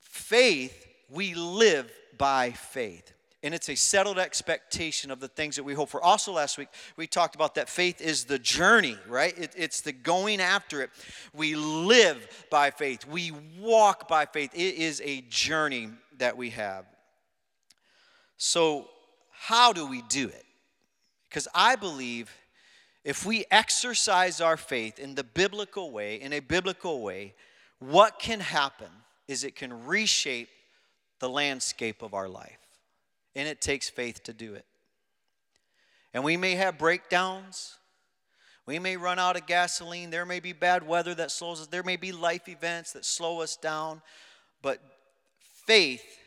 Faith, 0.00 0.86
we 1.08 1.34
live 1.34 1.90
by 2.18 2.50
faith. 2.50 3.14
And 3.42 3.54
it's 3.54 3.70
a 3.70 3.74
settled 3.74 4.18
expectation 4.18 5.10
of 5.10 5.18
the 5.18 5.26
things 5.26 5.56
that 5.56 5.64
we 5.64 5.74
hope 5.74 5.88
for. 5.88 6.00
Also, 6.00 6.30
last 6.32 6.58
week, 6.58 6.68
we 6.96 7.08
talked 7.08 7.34
about 7.34 7.56
that 7.56 7.68
faith 7.68 8.00
is 8.00 8.24
the 8.24 8.38
journey, 8.38 8.96
right? 9.08 9.36
It, 9.36 9.52
it's 9.56 9.80
the 9.80 9.92
going 9.92 10.40
after 10.40 10.80
it. 10.82 10.90
We 11.34 11.56
live 11.56 12.46
by 12.50 12.70
faith, 12.70 13.06
we 13.06 13.32
walk 13.58 14.06
by 14.08 14.26
faith. 14.26 14.52
It 14.54 14.76
is 14.76 15.00
a 15.04 15.22
journey 15.22 15.88
that 16.18 16.36
we 16.36 16.50
have. 16.50 16.84
So, 18.36 18.88
how 19.30 19.72
do 19.72 19.86
we 19.86 20.02
do 20.02 20.28
it? 20.28 20.44
Because 21.28 21.48
I 21.54 21.76
believe 21.76 22.30
if 23.04 23.26
we 23.26 23.44
exercise 23.50 24.40
our 24.40 24.56
faith 24.56 24.98
in 24.98 25.14
the 25.14 25.24
biblical 25.24 25.90
way, 25.90 26.20
in 26.20 26.32
a 26.32 26.40
biblical 26.40 27.02
way, 27.02 27.34
what 27.78 28.18
can 28.18 28.40
happen 28.40 28.90
is 29.26 29.42
it 29.42 29.56
can 29.56 29.86
reshape 29.86 30.48
the 31.18 31.28
landscape 31.28 32.02
of 32.02 32.14
our 32.14 32.28
life. 32.28 32.58
And 33.34 33.48
it 33.48 33.60
takes 33.60 33.88
faith 33.88 34.22
to 34.24 34.32
do 34.32 34.54
it. 34.54 34.66
And 36.14 36.22
we 36.22 36.36
may 36.36 36.54
have 36.54 36.78
breakdowns. 36.78 37.76
We 38.66 38.78
may 38.78 38.96
run 38.96 39.18
out 39.18 39.36
of 39.36 39.46
gasoline. 39.46 40.10
There 40.10 40.26
may 40.26 40.40
be 40.40 40.52
bad 40.52 40.86
weather 40.86 41.14
that 41.14 41.30
slows 41.30 41.60
us. 41.60 41.66
There 41.68 41.82
may 41.82 41.96
be 41.96 42.12
life 42.12 42.48
events 42.48 42.92
that 42.92 43.04
slow 43.04 43.40
us 43.40 43.56
down. 43.56 44.02
But 44.60 44.80
faith 45.72 46.18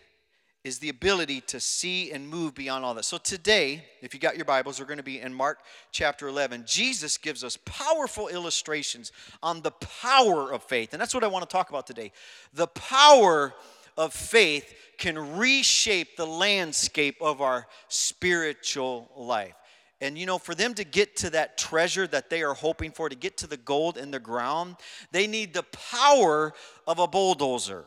is 0.63 0.79
the 0.79 0.89
ability 0.89 1.39
to 1.39 1.59
see 1.59 2.11
and 2.11 2.27
move 2.27 2.55
beyond 2.55 2.83
all 2.83 2.95
that. 2.95 3.05
So 3.05 3.19
today, 3.19 3.85
if 4.01 4.11
you 4.11 4.19
got 4.19 4.35
your 4.35 4.45
Bibles, 4.45 4.79
we're 4.79 4.87
going 4.87 4.97
to 4.97 5.03
be 5.03 5.21
in 5.21 5.31
Mark 5.31 5.59
chapter 5.91 6.27
11. 6.27 6.63
Jesus 6.65 7.19
gives 7.19 7.43
us 7.43 7.55
powerful 7.63 8.27
illustrations 8.27 9.11
on 9.43 9.61
the 9.61 9.69
power 9.69 10.51
of 10.51 10.63
faith. 10.63 10.93
And 10.93 10.99
that's 10.99 11.13
what 11.13 11.23
I 11.23 11.27
want 11.27 11.47
to 11.47 11.53
talk 11.53 11.69
about 11.69 11.85
today. 11.85 12.11
The 12.55 12.65
power 12.65 13.53
of 13.95 14.15
faith 14.15 14.73
can 14.97 15.37
reshape 15.37 16.17
the 16.17 16.25
landscape 16.25 17.17
of 17.21 17.39
our 17.39 17.67
spiritual 17.87 19.11
life. 19.15 19.53
And 20.01 20.17
you 20.17 20.25
know, 20.25 20.39
for 20.39 20.55
them 20.55 20.73
to 20.73 20.83
get 20.83 21.17
to 21.17 21.29
that 21.29 21.55
treasure 21.55 22.07
that 22.07 22.31
they 22.31 22.41
are 22.41 22.55
hoping 22.55 22.89
for, 22.89 23.09
to 23.09 23.15
get 23.15 23.37
to 23.37 23.47
the 23.47 23.57
gold 23.57 23.97
in 23.99 24.09
the 24.09 24.19
ground, 24.19 24.77
they 25.11 25.27
need 25.27 25.53
the 25.53 25.61
power 25.61 26.51
of 26.87 26.97
a 26.97 27.05
bulldozer. 27.05 27.85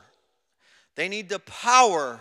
They 0.99 1.09
need 1.09 1.29
the 1.29 1.39
power 1.39 2.19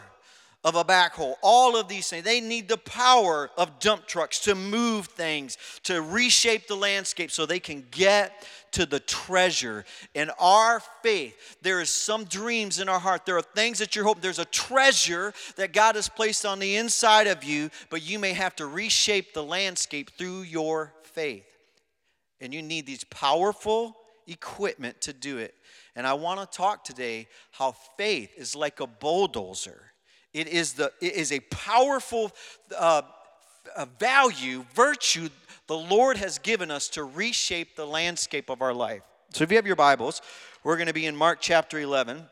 of 0.64 0.76
a 0.76 0.84
backhoe. 0.84 1.34
All 1.42 1.76
of 1.76 1.88
these 1.88 2.08
things. 2.08 2.24
They 2.24 2.40
need 2.40 2.70
the 2.70 2.78
power 2.78 3.50
of 3.58 3.80
dump 3.80 4.06
trucks 4.06 4.38
to 4.42 4.54
move 4.54 5.08
things, 5.08 5.58
to 5.86 6.00
reshape 6.04 6.68
the 6.68 6.76
landscape 6.76 7.32
so 7.32 7.48
they 7.48 7.60
can 7.60 7.88
get 7.90 8.46
to 8.74 8.86
the 8.86 9.00
treasure. 9.00 9.84
In 10.14 10.30
our 10.40 10.80
faith, 11.02 11.58
there 11.64 11.82
is 11.82 11.90
some 11.90 12.26
dreams 12.26 12.80
in 12.80 12.88
our 12.88 13.00
heart. 13.00 13.26
There 13.26 13.38
are 13.38 13.42
things 13.42 13.80
that 13.80 13.96
you're 13.96 14.06
hoping. 14.06 14.22
There's 14.22 14.38
a 14.38 14.46
treasure 14.46 15.34
that 15.56 15.74
God 15.74 15.96
has 15.96 16.08
placed 16.08 16.46
on 16.46 16.60
the 16.60 16.76
inside 16.76 17.26
of 17.26 17.44
you, 17.44 17.72
but 17.90 18.08
you 18.08 18.20
may 18.20 18.34
have 18.34 18.56
to 18.58 18.68
reshape 18.68 19.34
the 19.34 19.44
landscape 19.44 20.12
through 20.12 20.42
your 20.42 20.94
faith. 21.02 21.48
And 22.40 22.54
you 22.54 22.62
need 22.62 22.86
these 22.86 23.06
powerful 23.06 23.98
equipment 24.28 25.02
to 25.02 25.14
do 25.14 25.40
it. 25.40 25.56
And 25.98 26.08
I 26.08 26.14
want 26.14 26.40
to 26.40 26.58
talk 26.58 26.86
today 26.86 27.28
how 27.52 27.74
faith 27.98 28.32
is 28.38 28.56
like 28.56 28.80
a 28.80 28.88
bulldozer 28.88 29.92
it 30.38 30.48
is, 30.48 30.74
the, 30.74 30.92
it 31.02 31.16
is 31.16 31.32
a 31.32 31.40
powerful 31.40 32.32
uh, 32.78 33.02
value, 34.00 34.66
virtue 34.76 35.30
the 35.66 35.78
Lord 35.78 36.18
has 36.18 36.38
given 36.38 36.70
us 36.70 36.90
to 36.90 37.04
reshape 37.04 37.76
the 37.76 37.88
landscape 37.88 38.50
of 38.50 38.62
our 38.62 38.74
life. 38.74 39.02
So 39.34 39.44
if 39.44 39.50
you 39.50 39.58
have 39.58 39.66
your 39.66 39.76
Bibles, 39.76 40.22
we're 40.64 40.78
going 40.78 40.88
to 40.88 40.94
be 40.94 41.08
in 41.08 41.16
Mark 41.16 41.40
chapter 41.42 41.80
11. 41.80 42.24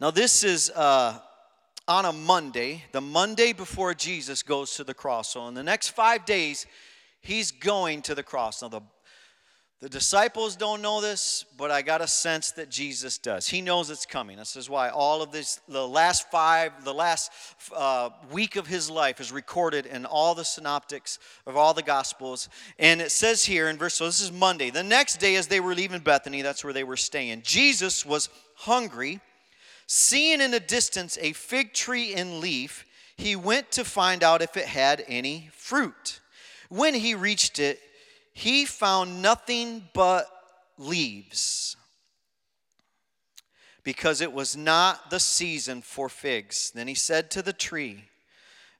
Now, 0.00 0.10
this 0.10 0.44
is 0.44 0.70
uh, 0.70 1.18
on 1.88 2.04
a 2.04 2.12
Monday, 2.12 2.84
the 2.92 3.00
Monday 3.00 3.54
before 3.54 3.94
Jesus 3.94 4.42
goes 4.42 4.74
to 4.74 4.84
the 4.84 4.94
cross. 4.94 5.32
So, 5.32 5.48
in 5.48 5.54
the 5.54 5.62
next 5.62 5.88
five 5.88 6.26
days, 6.26 6.66
he's 7.20 7.50
going 7.50 8.02
to 8.02 8.14
the 8.14 8.22
cross. 8.22 8.60
Now, 8.60 8.68
the 8.68 8.82
the 9.80 9.88
disciples 9.88 10.56
don't 10.56 10.82
know 10.82 11.00
this, 11.00 11.44
but 11.56 11.70
I 11.70 11.82
got 11.82 12.00
a 12.00 12.08
sense 12.08 12.50
that 12.52 12.68
Jesus 12.68 13.16
does. 13.16 13.46
He 13.46 13.60
knows 13.60 13.90
it's 13.90 14.06
coming. 14.06 14.36
This 14.36 14.56
is 14.56 14.68
why 14.68 14.88
all 14.88 15.22
of 15.22 15.30
this, 15.30 15.60
the 15.68 15.86
last 15.86 16.28
five, 16.32 16.84
the 16.84 16.92
last 16.92 17.30
uh, 17.76 18.10
week 18.32 18.56
of 18.56 18.66
his 18.66 18.90
life 18.90 19.20
is 19.20 19.30
recorded 19.30 19.86
in 19.86 20.04
all 20.04 20.34
the 20.34 20.44
synoptics 20.44 21.20
of 21.46 21.56
all 21.56 21.74
the 21.74 21.82
gospels. 21.84 22.48
And 22.80 23.00
it 23.00 23.12
says 23.12 23.44
here 23.44 23.68
in 23.68 23.76
verse, 23.76 23.94
so 23.94 24.06
this 24.06 24.20
is 24.20 24.32
Monday. 24.32 24.70
The 24.70 24.82
next 24.82 25.18
day, 25.18 25.36
as 25.36 25.46
they 25.46 25.60
were 25.60 25.76
leaving 25.76 26.00
Bethany, 26.00 26.42
that's 26.42 26.64
where 26.64 26.72
they 26.72 26.84
were 26.84 26.96
staying, 26.96 27.42
Jesus 27.44 28.04
was 28.04 28.30
hungry. 28.56 29.20
Seeing 29.86 30.40
in 30.40 30.50
the 30.50 30.60
distance 30.60 31.16
a 31.20 31.32
fig 31.32 31.72
tree 31.72 32.14
in 32.14 32.40
leaf, 32.40 32.84
he 33.16 33.36
went 33.36 33.70
to 33.72 33.84
find 33.84 34.24
out 34.24 34.42
if 34.42 34.56
it 34.56 34.66
had 34.66 35.04
any 35.06 35.50
fruit. 35.52 36.18
When 36.68 36.94
he 36.94 37.14
reached 37.14 37.58
it, 37.60 37.80
he 38.38 38.64
found 38.64 39.20
nothing 39.20 39.88
but 39.92 40.30
leaves 40.78 41.76
because 43.82 44.20
it 44.20 44.32
was 44.32 44.56
not 44.56 45.10
the 45.10 45.18
season 45.18 45.82
for 45.82 46.08
figs. 46.08 46.70
Then 46.72 46.86
he 46.86 46.94
said 46.94 47.32
to 47.32 47.42
the 47.42 47.52
tree, 47.52 48.04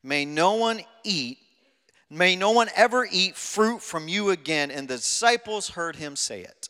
May 0.01 0.25
no 0.25 0.55
one 0.55 0.83
eat, 1.03 1.39
may 2.09 2.37
no 2.37 2.53
one 2.53 2.69
ever 2.77 3.05
eat 3.11 3.35
fruit 3.35 3.83
from 3.83 4.07
you 4.07 4.31
again. 4.31 4.71
And 4.71 4.87
the 4.87 4.97
disciples 4.97 5.71
heard 5.71 5.97
him 5.97 6.15
say 6.15 6.43
it. 6.43 6.69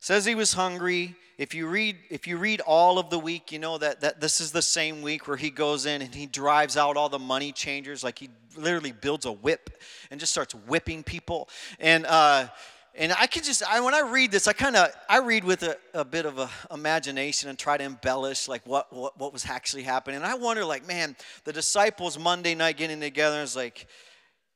Says 0.00 0.24
he 0.24 0.34
was 0.34 0.54
hungry 0.54 1.16
if 1.38 1.54
you 1.54 1.66
read 1.66 1.96
if 2.10 2.26
you 2.26 2.36
read 2.36 2.60
all 2.60 2.98
of 2.98 3.10
the 3.10 3.18
week 3.18 3.52
you 3.52 3.58
know 3.58 3.78
that, 3.78 4.00
that 4.00 4.20
this 4.20 4.40
is 4.40 4.52
the 4.52 4.62
same 4.62 5.02
week 5.02 5.26
where 5.26 5.36
he 5.36 5.50
goes 5.50 5.86
in 5.86 6.02
and 6.02 6.14
he 6.14 6.26
drives 6.26 6.76
out 6.76 6.96
all 6.96 7.08
the 7.08 7.18
money 7.18 7.52
changers. 7.52 8.04
Like 8.04 8.18
he 8.18 8.30
literally 8.56 8.92
builds 8.92 9.26
a 9.26 9.32
whip 9.32 9.70
and 10.10 10.20
just 10.20 10.32
starts 10.32 10.54
whipping 10.54 11.02
people. 11.02 11.48
And 11.80 12.06
uh, 12.06 12.48
and 12.94 13.12
I 13.18 13.26
can 13.26 13.42
just 13.42 13.62
I, 13.66 13.80
when 13.80 13.94
I 13.94 14.00
read 14.00 14.30
this 14.30 14.46
I 14.46 14.52
kind 14.52 14.76
of 14.76 14.88
I 15.08 15.18
read 15.18 15.44
with 15.44 15.62
a, 15.62 15.76
a 15.94 16.04
bit 16.04 16.26
of 16.26 16.38
a 16.38 16.50
imagination 16.72 17.48
and 17.48 17.58
try 17.58 17.76
to 17.76 17.84
embellish 17.84 18.48
like 18.48 18.66
what, 18.66 18.92
what 18.92 19.18
what 19.18 19.32
was 19.32 19.46
actually 19.46 19.84
happening. 19.84 20.16
And 20.16 20.26
I 20.26 20.34
wonder 20.34 20.64
like 20.64 20.86
man 20.86 21.16
the 21.44 21.52
disciples 21.52 22.18
Monday 22.18 22.54
night 22.54 22.76
getting 22.76 23.00
together 23.00 23.40
is 23.40 23.56
like 23.56 23.86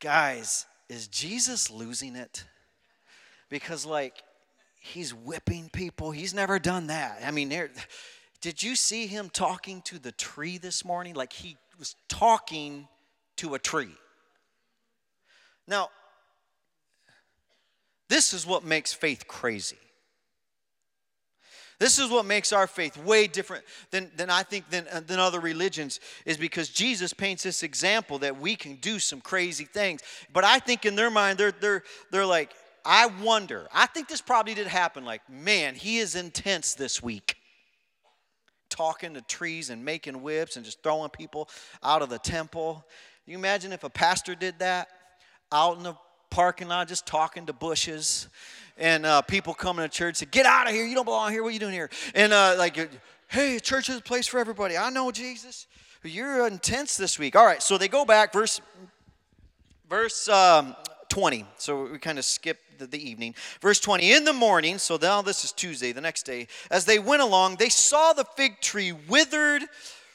guys 0.01 0.67
is 0.89 1.09
Jesus 1.09 1.71
losing 1.71 2.15
it? 2.15 2.45
Because 3.49 3.85
like 3.87 4.23
he's 4.87 5.13
whipping 5.13 5.69
people. 5.69 6.11
He's 6.11 6.35
never 6.35 6.59
done 6.59 6.89
that. 6.89 7.23
I 7.25 7.31
mean, 7.31 7.49
there, 7.49 7.71
did 8.41 8.63
you 8.63 8.77
see 8.77 9.07
him 9.07 9.31
talking 9.31 9.83
to 9.83 9.99
the 9.99 10.13
tree 10.13 10.59
this 10.59 10.85
morning? 10.85 11.15
Like 11.15 11.33
he 11.33 11.57
was 11.79 11.97
talking 12.09 12.89
to 13.37 13.55
a 13.55 13.59
tree. 13.59 13.95
Now, 15.69 15.91
this 18.09 18.33
is 18.33 18.47
what 18.47 18.65
makes 18.65 18.93
faith 18.93 19.27
crazy. 19.27 19.79
This 21.79 21.99
is 21.99 22.09
what 22.09 22.25
makes 22.25 22.53
our 22.53 22.67
faith 22.67 22.97
way 22.97 23.27
different 23.27 23.65
than, 23.91 24.11
than 24.17 24.31
I 24.31 24.45
think 24.45 24.71
than, 24.71 24.87
uh, 24.91 25.01
than 25.01 25.19
other 25.19 25.41
religions, 25.41 26.01
is 26.25 26.39
because 26.39 26.71
Jesus 26.71 27.13
paints 27.13 27.43
this 27.43 27.63
example 27.63 28.19
that 28.21 28.41
we 28.41 28.57
can 28.57 28.77
do 28.77 28.99
some 28.99 29.21
crazy 29.21 29.65
things. 29.65 30.01
But 30.33 30.45
I 30.45 30.59
think 30.59 30.87
in 30.87 30.97
their 30.97 31.11
mind, 31.11 31.37
they're, 31.37 31.53
they're, 31.53 31.83
they're 32.11 32.25
like, 32.25 32.53
I 32.87 33.07
wonder, 33.07 33.67
I 33.75 33.87
think 33.87 34.07
this 34.07 34.21
probably 34.21 34.55
did 34.55 34.69
happen 34.69 35.05
like, 35.05 35.29
man, 35.29 35.75
he 35.75 35.99
is 35.99 36.15
intense 36.15 36.75
this 36.75 37.03
week. 37.03 37.37
Talking 38.69 39.15
to 39.15 39.23
trees 39.23 39.71
and 39.71 39.85
making 39.85 40.23
whips 40.23 40.57
and 40.57 40.65
just 40.65 40.83
throwing 40.85 41.11
people 41.11 41.49
out 41.83 42.01
of 42.03 42.11
the 42.11 42.19
temple. 42.19 42.87
you 43.27 43.37
imagine 43.37 43.73
if 43.73 43.83
a 43.83 43.91
pastor 43.91 44.37
did 44.37 44.61
that 44.61 44.89
out 45.51 45.77
in 45.77 45.83
the 45.83 45.95
parking 46.31 46.69
lot, 46.69 46.87
just 46.87 47.07
talking 47.07 47.47
to 47.47 47.53
bushes, 47.53 48.29
and 48.77 49.05
uh, 49.05 49.23
people 49.23 49.55
coming 49.55 49.85
to 49.85 49.89
church 49.89 50.17
say, 50.17 50.27
"Get 50.27 50.47
out 50.47 50.69
of 50.69 50.75
here! 50.75 50.85
You 50.85 50.95
don't 50.95 51.05
belong 51.05 51.33
here. 51.33 51.43
What 51.43 51.51
are 51.51 51.53
you 51.53 51.59
doing 51.59 51.73
here?" 51.73 51.89
And 52.15 52.33
uh, 52.33 52.57
like, 52.59 52.77
"Hey, 53.29 53.59
church 53.59 53.89
is 53.89 53.99
a 53.99 54.03
place 54.03 54.27
for 54.27 54.39
everybody. 54.39 54.77
I 54.77 54.91
know 54.91 55.11
Jesus. 55.11 55.67
You're 56.03 56.47
intense 56.47 56.97
this 56.97 57.19
week." 57.19 57.37
All 57.37 57.47
right, 57.47 57.63
so 57.63 57.79
they 57.79 57.89
go 57.89 58.05
back 58.05 58.33
verse 58.33 58.61
verse 59.89 60.29
um, 60.29 60.77
20. 61.09 61.47
So 61.57 61.85
we 61.87 61.99
kind 61.99 62.19
of 62.19 62.25
skip 62.25 62.59
the, 62.79 62.87
the, 62.87 63.11
evening. 63.11 63.35
Verse 63.61 63.81
20 63.81 64.13
In 64.13 64.25
the 64.25 64.33
morning, 64.33 64.79
so 64.79 64.99
now 65.01 65.23
this 65.23 65.45
is 65.45 65.53
Tuesday, 65.53 65.93
the 65.93 66.01
next 66.01 66.25
day, 66.25 66.47
as 66.71 66.85
they 66.85 66.99
went 66.99 67.23
along, 67.23 67.57
they 67.57 67.69
saw 67.69 68.13
the 68.13 68.25
fig 68.25 68.61
tree 68.61 68.93
withered 68.93 69.63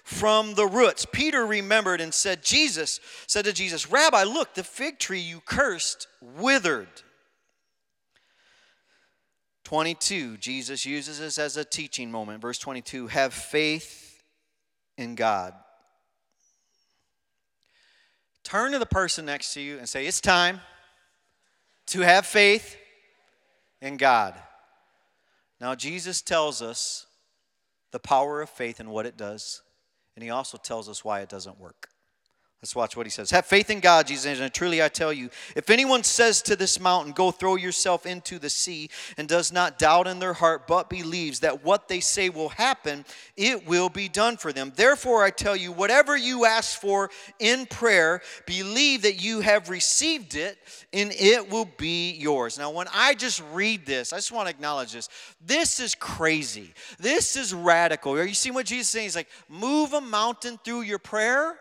from 0.04 0.56
the 0.56 0.66
roots. 0.66 1.06
Peter 1.12 1.46
remembered 1.46 2.02
and 2.02 2.14
said, 2.14 2.44
Jesus 2.44 3.00
said 3.28 3.46
to 3.46 3.54
Jesus, 3.54 3.90
Rabbi, 3.90 4.24
look, 4.24 4.54
the 4.54 4.64
fig 4.64 5.00
tree 5.00 5.20
you 5.20 5.42
cursed 5.46 6.08
withered. 6.22 6.90
22, 9.64 10.38
Jesus 10.38 10.86
uses 10.86 11.20
this 11.20 11.38
as 11.38 11.56
a 11.56 11.64
teaching 11.64 12.12
moment. 12.12 12.42
Verse 12.42 12.58
22 12.58 13.08
Have 13.08 13.34
faith 13.34 14.22
in 14.98 15.16
God. 15.16 15.54
Turn 18.44 18.74
to 18.74 18.80
the 18.80 18.86
person 18.86 19.26
next 19.26 19.54
to 19.54 19.62
you 19.62 19.78
and 19.78 19.88
say, 19.88 20.06
It's 20.06 20.20
time 20.20 20.60
to 21.88 22.02
have 22.02 22.26
faith 22.26 22.78
in 23.82 23.98
God. 23.98 24.36
Now, 25.60 25.76
Jesus 25.76 26.22
tells 26.22 26.62
us 26.62 27.06
the 27.92 28.00
power 28.00 28.42
of 28.42 28.50
faith 28.50 28.80
and 28.80 28.90
what 28.90 29.06
it 29.06 29.18
does, 29.18 29.62
and 30.16 30.24
he 30.24 30.30
also 30.30 30.58
tells 30.58 30.90
us 30.90 31.06
why 31.06 31.22
it 31.22 31.30
doesn't 31.30 31.60
work. 31.60 31.91
Let's 32.62 32.76
watch 32.76 32.96
what 32.96 33.08
he 33.08 33.10
says. 33.10 33.32
Have 33.32 33.48
faith 33.48 33.72
in 33.72 33.80
God, 33.80 34.06
Jesus 34.06 34.40
and 34.40 34.54
truly 34.54 34.84
I 34.84 34.88
tell 34.88 35.12
you, 35.12 35.32
if 35.56 35.72
anyone 35.72 36.04
says 36.04 36.44
to 36.44 36.56
this 36.56 36.80
mountain, 36.80 37.12
Go 37.12 37.32
throw 37.32 37.56
yourself 37.56 38.06
into 38.06 38.38
the 38.38 38.52
sea, 38.52 38.92
and 39.18 39.28
does 39.28 39.52
not 39.52 39.80
doubt 39.80 40.06
in 40.06 40.20
their 40.20 40.34
heart, 40.34 40.68
but 40.68 40.88
believes 40.88 41.40
that 41.40 41.64
what 41.64 41.88
they 41.88 42.00
say 42.00 42.30
will 42.30 42.50
happen, 42.50 43.04
it 43.36 43.66
will 43.66 43.90
be 43.90 44.08
done 44.08 44.38
for 44.38 44.54
them. 44.54 44.72
Therefore 44.76 45.24
I 45.24 45.32
tell 45.32 45.56
you, 45.56 45.72
whatever 45.72 46.16
you 46.16 46.46
ask 46.46 46.80
for 46.80 47.10
in 47.40 47.66
prayer, 47.66 48.22
believe 48.46 49.02
that 49.02 49.20
you 49.20 49.40
have 49.40 49.72
received 49.72 50.36
it, 50.36 50.60
and 50.94 51.12
it 51.14 51.50
will 51.50 51.68
be 51.78 52.12
yours. 52.12 52.60
Now, 52.60 52.70
when 52.70 52.88
I 52.94 53.16
just 53.16 53.42
read 53.54 53.88
this, 53.88 54.14
I 54.14 54.18
just 54.18 54.32
want 54.32 54.46
to 54.50 54.54
acknowledge 54.54 54.94
this. 54.94 55.10
This 55.44 55.80
is 55.80 55.96
crazy. 55.96 56.76
This 57.00 57.36
is 57.36 57.56
radical. 57.56 58.14
Are 58.14 58.24
you 58.24 58.36
seeing 58.36 58.54
what 58.54 58.68
Jesus 58.68 58.86
is 58.86 58.90
saying? 58.90 59.06
He's 59.06 59.16
like, 59.16 59.30
Move 59.50 59.94
a 59.94 60.02
mountain 60.02 60.60
through 60.64 60.82
your 60.82 61.00
prayer 61.00 61.58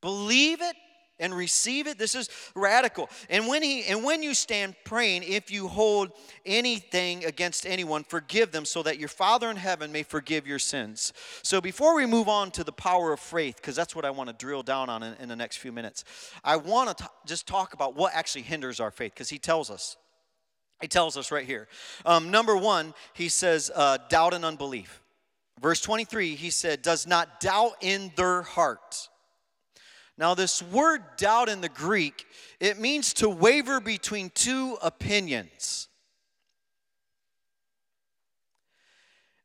Believe 0.00 0.60
it, 0.60 0.76
and 1.20 1.34
receive 1.34 1.86
it 1.86 1.98
this 1.98 2.14
is 2.14 2.28
radical. 2.54 3.08
And 3.28 3.46
when 3.46 3.62
he 3.62 3.84
and 3.84 4.04
when 4.04 4.22
you 4.22 4.34
stand 4.34 4.76
praying 4.84 5.24
if 5.24 5.50
you 5.50 5.68
hold 5.68 6.12
anything 6.46 7.24
against 7.24 7.66
anyone 7.66 8.04
forgive 8.04 8.52
them 8.52 8.64
so 8.64 8.82
that 8.82 8.98
your 8.98 9.08
father 9.08 9.50
in 9.50 9.56
heaven 9.56 9.92
may 9.92 10.02
forgive 10.02 10.46
your 10.46 10.58
sins. 10.58 11.12
So 11.42 11.60
before 11.60 11.94
we 11.94 12.06
move 12.06 12.28
on 12.28 12.50
to 12.52 12.64
the 12.64 12.72
power 12.72 13.12
of 13.12 13.20
faith 13.20 13.56
because 13.56 13.76
that's 13.76 13.94
what 13.94 14.04
i 14.04 14.10
want 14.10 14.28
to 14.30 14.36
drill 14.36 14.62
down 14.62 14.88
on 14.88 15.02
in, 15.02 15.14
in 15.14 15.28
the 15.28 15.36
next 15.36 15.56
few 15.56 15.72
minutes 15.72 16.04
i 16.44 16.56
want 16.56 16.96
to 16.96 17.08
just 17.26 17.46
talk 17.46 17.74
about 17.74 17.96
what 17.96 18.14
actually 18.14 18.42
hinders 18.42 18.80
our 18.80 18.90
faith 18.90 19.12
because 19.14 19.28
he 19.28 19.38
tells 19.38 19.70
us. 19.70 19.96
He 20.80 20.86
tells 20.86 21.16
us 21.16 21.32
right 21.32 21.44
here. 21.44 21.66
Um, 22.06 22.30
number 22.30 22.56
one 22.56 22.94
he 23.12 23.28
says 23.28 23.70
uh, 23.74 23.98
doubt 24.08 24.34
and 24.34 24.44
unbelief. 24.44 25.02
Verse 25.60 25.80
23 25.80 26.36
he 26.36 26.50
said 26.50 26.82
does 26.82 27.06
not 27.06 27.40
doubt 27.40 27.72
in 27.80 28.12
their 28.16 28.42
heart 28.42 29.08
now, 30.18 30.34
this 30.34 30.60
word 30.60 31.02
doubt 31.16 31.48
in 31.48 31.60
the 31.60 31.68
Greek, 31.68 32.26
it 32.58 32.78
means 32.78 33.14
to 33.14 33.28
waver 33.28 33.80
between 33.80 34.30
two 34.30 34.76
opinions. 34.82 35.88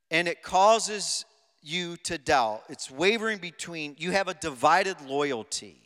And 0.09 0.27
it 0.27 0.41
causes 0.41 1.25
you 1.61 1.97
to 1.97 2.17
doubt. 2.17 2.63
It's 2.69 2.89
wavering 2.89 3.37
between, 3.37 3.95
you 3.99 4.11
have 4.11 4.27
a 4.27 4.33
divided 4.33 4.99
loyalty 5.07 5.83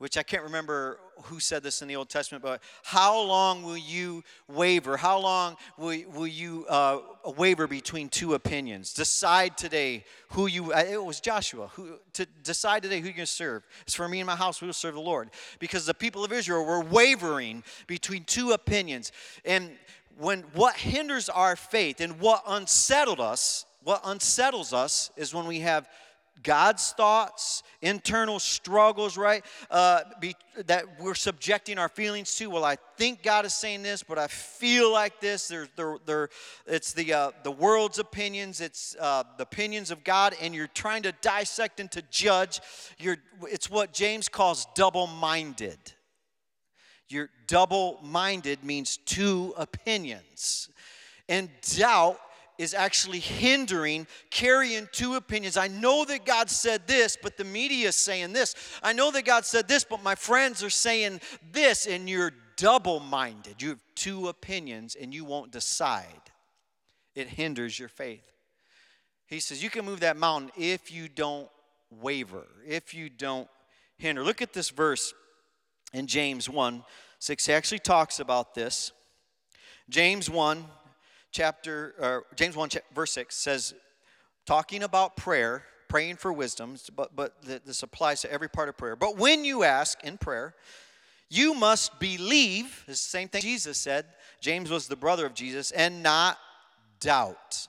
which 0.00 0.16
I 0.16 0.22
can't 0.22 0.44
remember 0.44 0.98
who 1.24 1.40
said 1.40 1.62
this 1.62 1.82
in 1.82 1.88
the 1.88 1.96
Old 1.96 2.08
Testament, 2.08 2.42
but 2.42 2.62
how 2.82 3.20
long 3.20 3.62
will 3.62 3.76
you 3.76 4.22
waver? 4.48 4.96
How 4.96 5.18
long 5.18 5.56
will, 5.76 5.98
will 6.12 6.26
you 6.26 6.66
uh, 6.68 7.00
waver 7.36 7.66
between 7.66 8.08
two 8.08 8.34
opinions? 8.34 8.92
Decide 8.92 9.56
today 9.56 10.04
who 10.30 10.46
you, 10.46 10.72
uh, 10.72 10.84
it 10.88 11.02
was 11.02 11.20
Joshua, 11.20 11.68
who, 11.74 11.98
to 12.14 12.26
decide 12.42 12.82
today 12.82 13.00
who 13.00 13.06
you're 13.06 13.14
going 13.14 13.26
to 13.26 13.32
serve. 13.32 13.66
It's 13.82 13.94
for 13.94 14.08
me 14.08 14.20
and 14.20 14.26
my 14.26 14.36
house, 14.36 14.60
we 14.60 14.66
will 14.66 14.72
serve 14.72 14.94
the 14.94 15.00
Lord. 15.00 15.30
Because 15.58 15.86
the 15.86 15.94
people 15.94 16.24
of 16.24 16.32
Israel 16.32 16.64
were 16.64 16.80
wavering 16.80 17.62
between 17.86 18.24
two 18.24 18.52
opinions. 18.52 19.12
And 19.44 19.70
when 20.18 20.42
what 20.54 20.76
hinders 20.76 21.28
our 21.28 21.56
faith 21.56 22.00
and 22.00 22.20
what 22.20 22.42
unsettled 22.46 23.20
us, 23.20 23.64
what 23.82 24.02
unsettles 24.04 24.72
us 24.72 25.10
is 25.16 25.34
when 25.34 25.46
we 25.46 25.60
have 25.60 25.88
God's 26.42 26.92
thoughts, 26.92 27.62
internal 27.82 28.38
struggles, 28.38 29.16
right? 29.16 29.44
Uh, 29.70 30.00
be, 30.20 30.34
that 30.66 31.00
we're 31.00 31.14
subjecting 31.14 31.78
our 31.78 31.88
feelings 31.88 32.34
to. 32.36 32.50
Well, 32.50 32.64
I 32.64 32.76
think 32.96 33.22
God 33.22 33.44
is 33.44 33.54
saying 33.54 33.82
this, 33.82 34.02
but 34.02 34.18
I 34.18 34.26
feel 34.26 34.92
like 34.92 35.20
this. 35.20 35.48
There, 35.48 35.68
there, 36.06 36.28
it's 36.66 36.92
the 36.92 37.12
uh, 37.12 37.30
the 37.42 37.50
world's 37.50 37.98
opinions. 37.98 38.60
It's 38.60 38.96
uh, 39.00 39.24
the 39.36 39.42
opinions 39.42 39.90
of 39.90 40.04
God, 40.04 40.34
and 40.40 40.54
you're 40.54 40.66
trying 40.68 41.02
to 41.02 41.12
dissect 41.20 41.80
and 41.80 41.90
to 41.92 42.02
judge. 42.10 42.60
You're, 42.98 43.18
it's 43.42 43.70
what 43.70 43.92
James 43.92 44.28
calls 44.28 44.66
double-minded. 44.74 45.78
You're 47.08 47.30
double-minded 47.48 48.62
means 48.62 48.96
two 48.96 49.52
opinions, 49.56 50.68
and 51.28 51.50
doubt 51.76 52.20
is 52.60 52.74
actually 52.74 53.20
hindering 53.20 54.06
carrying 54.30 54.86
two 54.92 55.14
opinions. 55.14 55.56
I 55.56 55.68
know 55.68 56.04
that 56.04 56.26
God 56.26 56.50
said 56.50 56.86
this, 56.86 57.16
but 57.20 57.38
the 57.38 57.44
media 57.44 57.88
is 57.88 57.96
saying 57.96 58.34
this. 58.34 58.54
I 58.82 58.92
know 58.92 59.10
that 59.12 59.24
God 59.24 59.46
said 59.46 59.66
this, 59.66 59.82
but 59.82 60.02
my 60.02 60.14
friends 60.14 60.62
are 60.62 60.68
saying 60.68 61.22
this, 61.52 61.86
and 61.86 62.06
you're 62.06 62.32
double 62.56 63.00
minded. 63.00 63.62
You 63.62 63.70
have 63.70 63.80
two 63.94 64.28
opinions 64.28 64.94
and 64.94 65.14
you 65.14 65.24
won't 65.24 65.50
decide. 65.50 66.04
It 67.14 67.28
hinders 67.28 67.78
your 67.78 67.88
faith. 67.88 68.30
He 69.26 69.40
says, 69.40 69.62
You 69.62 69.70
can 69.70 69.86
move 69.86 70.00
that 70.00 70.18
mountain 70.18 70.50
if 70.54 70.92
you 70.92 71.08
don't 71.08 71.48
waver, 71.90 72.46
if 72.66 72.92
you 72.92 73.08
don't 73.08 73.48
hinder. 73.96 74.22
Look 74.22 74.42
at 74.42 74.52
this 74.52 74.68
verse 74.68 75.14
in 75.94 76.06
James 76.06 76.46
1 76.46 76.84
6. 77.20 77.46
He 77.46 77.52
actually 77.54 77.78
talks 77.78 78.20
about 78.20 78.54
this. 78.54 78.92
James 79.88 80.28
1 80.28 80.66
chapter, 81.30 82.24
James 82.36 82.56
1, 82.56 82.70
verse 82.94 83.12
6 83.12 83.34
says, 83.34 83.74
talking 84.46 84.82
about 84.82 85.16
prayer, 85.16 85.64
praying 85.88 86.16
for 86.16 86.32
wisdom, 86.32 86.76
but, 86.94 87.14
but 87.14 87.34
this 87.42 87.82
applies 87.82 88.20
to 88.22 88.32
every 88.32 88.48
part 88.48 88.68
of 88.68 88.76
prayer. 88.76 88.96
But 88.96 89.16
when 89.16 89.44
you 89.44 89.64
ask 89.64 90.02
in 90.04 90.18
prayer, 90.18 90.54
you 91.28 91.54
must 91.54 91.98
believe, 92.00 92.84
the 92.86 92.96
same 92.96 93.28
thing 93.28 93.42
Jesus 93.42 93.78
said. 93.78 94.04
James 94.40 94.70
was 94.70 94.88
the 94.88 94.96
brother 94.96 95.24
of 95.24 95.34
Jesus, 95.34 95.70
and 95.70 96.02
not 96.02 96.38
doubt. 96.98 97.68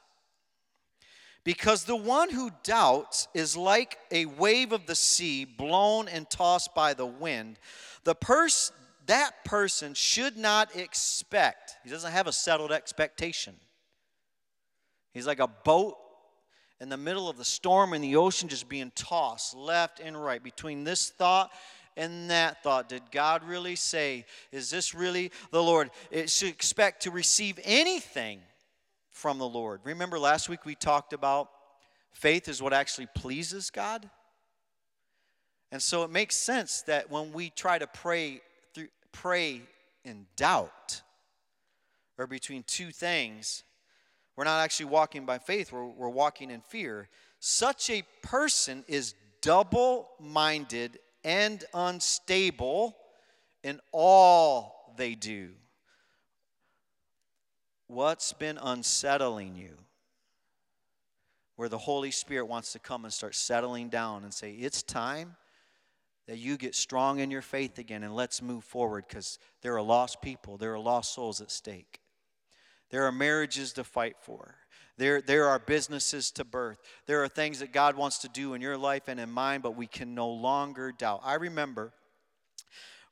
Because 1.44 1.84
the 1.84 1.96
one 1.96 2.30
who 2.30 2.52
doubts 2.64 3.28
is 3.34 3.58
like 3.58 3.98
a 4.12 4.26
wave 4.26 4.72
of 4.72 4.86
the 4.86 4.96
sea 4.96 5.46
blown 5.46 6.08
and 6.08 6.30
tossed 6.30 6.74
by 6.76 6.94
the 6.94 7.06
wind. 7.06 7.60
The, 8.04 8.16
pers- 8.16 8.72
that 9.08 9.46
person 9.46 9.94
should 9.94 10.38
not 10.38 10.76
expect, 10.76 11.76
he 11.84 11.90
doesn't 11.90 12.12
have 12.12 12.28
a 12.28 12.32
settled 12.32 12.72
expectation. 12.72 13.56
He's 15.14 15.28
like 15.28 15.40
a 15.40 15.48
boat 15.48 15.98
in 16.80 16.90
the 16.90 16.98
middle 16.98 17.30
of 17.30 17.38
the 17.38 17.46
storm 17.46 17.94
in 17.94 18.02
the 18.02 18.16
ocean, 18.16 18.50
just 18.50 18.68
being 18.68 18.92
tossed 18.96 19.56
left 19.56 20.00
and 20.00 20.22
right 20.22 20.42
between 20.42 20.84
this 20.84 21.10
thought 21.10 21.52
and 21.98 22.30
that 22.30 22.64
thought. 22.64 22.90
Did 22.90 23.04
God 23.12 23.44
really 23.44 23.76
say, 23.76 24.26
Is 24.52 24.70
this 24.70 24.96
really 24.96 25.32
the 25.52 25.62
Lord? 25.62 25.92
It 26.10 26.30
should 26.30 26.50
expect 26.50 27.04
to 27.04 27.12
receive 27.12 27.60
anything 27.64 28.40
from 29.12 29.38
the 29.38 29.48
Lord. 29.48 29.82
Remember 29.84 30.18
last 30.18 30.50
week 30.50 30.66
we 30.66 30.76
talked 30.76 31.14
about 31.14 31.50
faith 32.14 32.48
is 32.48 32.62
what 32.62 32.74
actually 32.74 33.08
pleases 33.16 33.70
God? 33.70 34.10
And 35.72 35.82
so 35.82 36.04
it 36.04 36.10
makes 36.10 36.36
sense 36.36 36.82
that 36.84 37.10
when 37.10 37.32
we 37.32 37.50
try 37.50 37.78
to 37.78 37.88
pray 37.88 38.42
pray 39.12 39.62
in 40.04 40.26
doubt 40.36 41.02
or 42.18 42.28
between 42.28 42.64
two 42.64 42.92
things, 42.92 43.64
we're 44.36 44.44
not 44.44 44.64
actually 44.64 44.88
walking 44.88 45.26
by 45.26 45.38
faith, 45.38 45.72
we're, 45.72 45.86
we're 45.86 46.10
walking 46.10 46.52
in 46.52 46.62
fear. 46.62 47.10
Such 47.40 47.90
a 47.90 48.04
person 48.22 48.84
is 48.88 49.16
double 49.42 50.10
minded 50.20 51.00
and 51.24 51.64
unstable 51.74 52.96
in 53.64 53.80
all 53.92 54.94
they 54.98 55.16
do. 55.16 55.50
What's 57.88 58.34
been 58.34 58.58
unsettling 58.62 59.56
you? 59.56 59.74
Where 61.56 61.70
the 61.70 61.78
Holy 61.78 62.12
Spirit 62.12 62.46
wants 62.46 62.72
to 62.74 62.80
come 62.80 63.04
and 63.04 63.14
start 63.14 63.36
settling 63.36 63.90
down 63.90 64.24
and 64.24 64.34
say, 64.34 64.54
It's 64.54 64.82
time 64.82 65.36
that 66.28 66.38
you 66.38 66.58
get 66.58 66.76
strong 66.76 67.20
in 67.20 67.32
your 67.32 67.42
faith 67.42 67.78
again 67.78 68.04
and 68.04 68.16
let's 68.16 68.42
move 68.42 68.64
forward 68.64 69.06
because 69.08 69.40
there 69.62 69.76
are 69.76 69.82
lost 69.82 70.22
people, 70.22 70.58
there 70.58 70.74
are 70.74 70.80
lost 70.80 71.14
souls 71.14 71.42
at 71.42 71.52
stake. 71.52 72.00
There 72.90 73.06
are 73.06 73.12
marriages 73.12 73.74
to 73.74 73.84
fight 73.84 74.18
for. 74.22 74.56
There, 74.98 75.22
there 75.22 75.48
are 75.48 75.58
businesses 75.58 76.30
to 76.32 76.44
birth. 76.44 76.78
There 77.08 77.24
are 77.24 77.28
things 77.28 77.60
that 77.60 77.72
God 77.72 77.96
wants 77.96 78.20
to 78.20 78.28
do 78.28 78.54
in 78.54 78.62
your 78.62 78.78
life 78.78 79.08
and 79.08 79.20
in 79.20 79.32
mine, 79.32 79.62
but 79.62 79.76
we 79.76 79.88
can 79.88 80.14
no 80.14 80.30
longer 80.30 80.92
doubt. 80.92 81.22
I 81.24 81.36
remember 81.36 81.94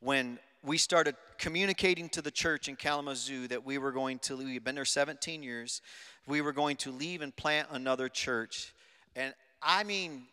when 0.01 0.37
we 0.63 0.77
started 0.77 1.15
communicating 1.37 2.09
to 2.09 2.21
the 2.21 2.31
church 2.31 2.67
in 2.67 2.75
Kalamazoo 2.75 3.47
that 3.47 3.65
we 3.65 3.77
were 3.77 3.93
going 3.93 4.19
to. 4.19 4.37
We've 4.37 4.63
been 4.63 4.75
there 4.75 4.85
17 4.85 5.41
years. 5.41 5.81
We 6.27 6.41
were 6.41 6.51
going 6.51 6.75
to 6.77 6.91
leave 6.91 7.21
and 7.21 7.35
plant 7.35 7.69
another 7.71 8.09
church. 8.09 8.73
And 9.15 9.33
I 9.61 9.83
mean, 9.83 10.23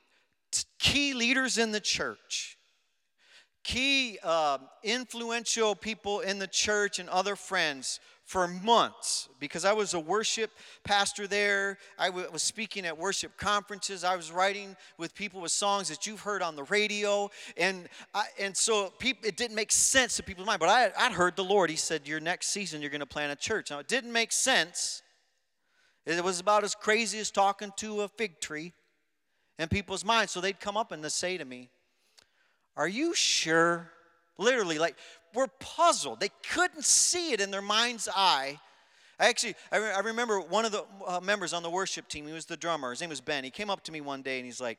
key 0.79 1.15
leaders 1.15 1.59
in 1.59 1.71
the 1.71 1.81
church 1.81 2.59
key 3.67 4.17
uh, 4.23 4.59
influential 4.85 5.75
people 5.75 6.21
in 6.21 6.39
the 6.39 6.47
church 6.47 7.01
and 7.01 7.09
other 7.09 7.35
friends 7.35 7.99
for 8.25 8.47
months 8.47 9.29
because 9.41 9.65
I 9.65 9.73
was 9.73 9.93
a 9.93 9.99
worship 9.99 10.53
pastor 10.85 11.27
there. 11.27 11.77
I 11.99 12.07
w- 12.07 12.29
was 12.33 12.45
speaking 12.45 12.87
at 12.87 12.97
worship 12.97 13.37
conferences. 13.37 14.05
I 14.05 14.15
was 14.15 14.31
writing 14.31 14.77
with 14.99 15.17
people 15.17 15.41
with 15.41 15.51
songs 15.51 15.89
that 15.89 16.07
you've 16.07 16.21
heard 16.21 16.43
on 16.43 16.55
the 16.55 16.63
radio. 16.63 17.29
And, 17.57 17.89
I, 18.15 18.27
and 18.39 18.57
so 18.57 18.93
people, 19.01 19.27
it 19.27 19.37
didn't 19.37 19.57
make 19.57 19.73
sense 19.73 20.15
to 20.17 20.23
people's 20.23 20.47
mind. 20.47 20.61
But 20.61 20.69
I, 20.69 20.93
I'd 20.97 21.13
heard 21.13 21.35
the 21.35 21.45
Lord. 21.45 21.69
He 21.69 21.77
said, 21.77 22.07
Your 22.07 22.21
next 22.21 22.49
season, 22.49 22.81
you're 22.81 22.91
going 22.91 23.01
to 23.01 23.07
plant 23.07 23.33
a 23.33 23.37
church. 23.37 23.73
Now, 23.73 23.81
it 23.81 23.89
didn't 23.89 24.13
make 24.13 24.31
sense. 24.31 25.03
It 26.05 26.23
was 26.23 26.39
about 26.39 26.63
as 26.63 26.77
crazy 26.77 27.19
as 27.19 27.33
talking 27.33 27.73
to 27.79 28.03
a 28.03 28.09
fig 28.09 28.41
tree 28.41 28.75
in 29.59 29.67
people's 29.67 30.05
minds. 30.05 30.31
So 30.31 30.41
they'd 30.41 30.61
come 30.61 30.77
up 30.77 30.93
and 30.93 31.03
they'd 31.03 31.11
say 31.11 31.37
to 31.37 31.45
me, 31.45 31.71
are 32.77 32.89
you 32.89 33.15
sure? 33.15 33.91
Literally, 34.39 34.79
like, 34.79 34.97
we're 35.35 35.49
puzzled. 35.61 36.21
They 36.21 36.31
couldn't 36.51 36.85
see 36.85 37.33
it 37.33 37.41
in 37.41 37.51
their 37.51 37.63
mind's 37.63 38.09
eye. 38.15 38.59
I 39.19 39.29
actually, 39.29 39.55
I, 39.73 39.79
re- 39.79 39.93
I 39.93 40.01
remember 40.01 40.41
one 40.41 40.65
of 40.65 40.73
the 40.73 40.85
uh, 41.07 41.21
members 41.21 41.53
on 41.53 41.63
the 41.63 41.71
worship 41.71 42.09
team, 42.09 42.27
he 42.27 42.33
was 42.33 42.47
the 42.47 42.57
drummer, 42.57 42.91
his 42.91 43.01
name 43.01 43.11
was 43.11 43.21
Ben. 43.21 43.45
He 43.45 43.51
came 43.51 43.71
up 43.71 43.83
to 43.85 43.93
me 43.93 44.01
one 44.01 44.23
day 44.23 44.39
and 44.39 44.45
he's 44.45 44.61
like, 44.61 44.79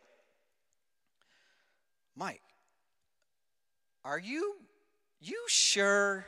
Mike, 2.15 2.41
are 4.05 4.19
you, 4.19 4.55
you 5.19 5.43
sure? 5.47 6.25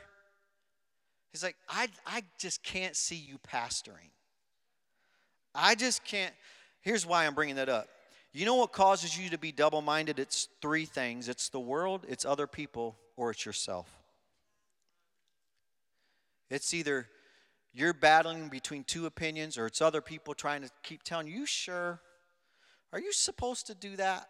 He's 1.32 1.42
like, 1.42 1.56
I, 1.68 1.88
I 2.06 2.22
just 2.38 2.62
can't 2.62 2.96
see 2.96 3.16
you 3.16 3.38
pastoring. 3.38 4.10
I 5.54 5.74
just 5.74 6.04
can't. 6.04 6.34
Here's 6.80 7.06
why 7.06 7.26
I'm 7.26 7.34
bringing 7.34 7.56
that 7.56 7.68
up. 7.68 7.88
You 8.32 8.46
know 8.46 8.54
what 8.54 8.72
causes 8.72 9.18
you 9.18 9.30
to 9.30 9.38
be 9.38 9.50
double 9.50 9.82
minded? 9.82 10.18
It's 10.18 10.48
three 10.62 10.84
things 10.84 11.28
it's 11.28 11.48
the 11.48 11.60
world, 11.60 12.06
it's 12.08 12.24
other 12.24 12.46
people, 12.46 12.96
or 13.16 13.30
it's 13.30 13.44
yourself. 13.44 13.88
It's 16.48 16.74
either 16.74 17.08
you're 17.72 17.92
battling 17.92 18.48
between 18.48 18.84
two 18.84 19.06
opinions 19.06 19.56
or 19.56 19.66
it's 19.66 19.80
other 19.80 20.00
people 20.00 20.34
trying 20.34 20.62
to 20.62 20.70
keep 20.82 21.02
telling 21.02 21.28
you, 21.28 21.46
sure? 21.46 22.00
Are 22.92 22.98
you 23.00 23.12
supposed 23.12 23.68
to 23.68 23.74
do 23.74 23.96
that? 23.96 24.28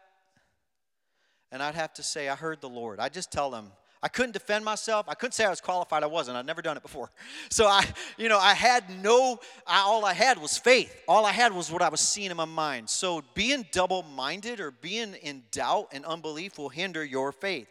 And 1.51 1.63
I'd 1.63 1.75
have 1.75 1.95
to 1.95 2.03
say, 2.03 2.29
I 2.29 2.37
heard 2.37 2.61
the 2.61 2.69
Lord. 2.69 3.01
I 3.01 3.09
just 3.09 3.33
tell 3.33 3.51
them, 3.51 3.73
I 4.03 4.09
couldn't 4.09 4.33
defend 4.33 4.65
myself. 4.65 5.07
I 5.09 5.15
couldn't 5.15 5.33
say 5.33 5.45
I 5.45 5.51
was 5.51 5.61
qualified. 5.61 6.03
I 6.03 6.07
wasn't. 6.07 6.39
I'd 6.39 6.47
never 6.47 6.63
done 6.63 6.77
it 6.77 6.83
before. 6.83 7.11
So 7.51 7.67
I, 7.67 7.85
you 8.17 8.29
know, 8.29 8.39
I 8.39 8.55
had 8.55 8.85
no, 9.03 9.41
I, 9.67 9.81
all 9.81 10.05
I 10.05 10.15
had 10.15 10.41
was 10.41 10.57
faith. 10.57 10.95
All 11.09 11.27
I 11.27 11.33
had 11.33 11.53
was 11.53 11.71
what 11.71 11.83
I 11.83 11.89
was 11.89 12.01
seeing 12.01 12.31
in 12.31 12.37
my 12.37 12.45
mind. 12.45 12.89
So 12.89 13.23
being 13.35 13.67
double 13.73 14.03
minded 14.03 14.61
or 14.61 14.71
being 14.71 15.15
in 15.15 15.43
doubt 15.51 15.89
and 15.93 16.05
unbelief 16.05 16.59
will 16.59 16.69
hinder 16.69 17.05
your 17.05 17.33
faith. 17.33 17.69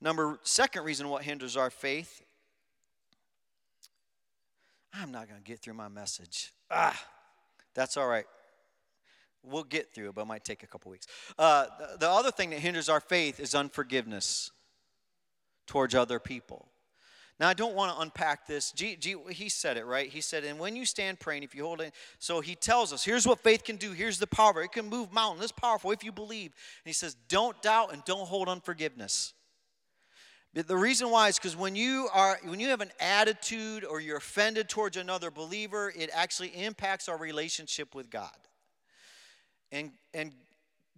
Number, 0.00 0.40
second 0.42 0.84
reason 0.84 1.08
what 1.08 1.22
hinders 1.22 1.56
our 1.56 1.70
faith 1.70 2.22
I'm 4.92 5.12
not 5.12 5.28
going 5.28 5.40
to 5.40 5.46
get 5.46 5.60
through 5.60 5.74
my 5.74 5.88
message. 5.88 6.52
Ah, 6.70 6.98
that's 7.74 7.96
all 7.96 8.08
right. 8.08 8.26
We'll 9.42 9.64
get 9.64 9.94
through 9.94 10.10
it, 10.10 10.14
but 10.14 10.22
it 10.22 10.26
might 10.26 10.44
take 10.44 10.62
a 10.62 10.66
couple 10.66 10.90
weeks. 10.90 11.06
Uh, 11.38 11.66
the, 11.78 11.98
the 12.00 12.10
other 12.10 12.30
thing 12.30 12.50
that 12.50 12.58
hinders 12.58 12.88
our 12.88 13.00
faith 13.00 13.40
is 13.40 13.54
unforgiveness 13.54 14.50
towards 15.70 15.94
other 15.94 16.18
people. 16.18 16.66
Now, 17.38 17.48
I 17.48 17.54
don't 17.54 17.76
want 17.76 17.94
to 17.94 18.02
unpack 18.02 18.48
this. 18.48 18.72
G, 18.72 18.96
G, 18.96 19.14
he 19.30 19.48
said 19.48 19.76
it, 19.76 19.86
right? 19.86 20.10
He 20.10 20.20
said, 20.20 20.42
and 20.42 20.58
when 20.58 20.74
you 20.74 20.84
stand 20.84 21.20
praying, 21.20 21.44
if 21.44 21.54
you 21.54 21.64
hold 21.64 21.80
it, 21.80 21.94
so 22.18 22.40
he 22.40 22.56
tells 22.56 22.92
us, 22.92 23.04
here's 23.04 23.24
what 23.24 23.38
faith 23.38 23.62
can 23.62 23.76
do. 23.76 23.92
Here's 23.92 24.18
the 24.18 24.26
power. 24.26 24.62
It 24.62 24.72
can 24.72 24.88
move 24.88 25.12
mountains. 25.12 25.44
It's 25.44 25.52
powerful 25.52 25.92
if 25.92 26.02
you 26.02 26.10
believe. 26.10 26.46
And 26.50 26.86
he 26.86 26.92
says, 26.92 27.16
don't 27.28 27.62
doubt 27.62 27.92
and 27.92 28.04
don't 28.04 28.26
hold 28.26 28.48
unforgiveness. 28.48 29.32
The 30.52 30.76
reason 30.76 31.08
why 31.10 31.28
is 31.28 31.36
because 31.38 31.56
when 31.56 31.76
you 31.76 32.08
are 32.12 32.36
when 32.42 32.58
you 32.58 32.70
have 32.70 32.80
an 32.80 32.90
attitude 32.98 33.84
or 33.84 34.00
you're 34.00 34.16
offended 34.16 34.68
towards 34.68 34.96
another 34.96 35.30
believer, 35.30 35.92
it 35.96 36.10
actually 36.12 36.48
impacts 36.48 37.08
our 37.08 37.16
relationship 37.16 37.94
with 37.94 38.10
God. 38.10 38.36
And 39.70 39.92
and 40.12 40.32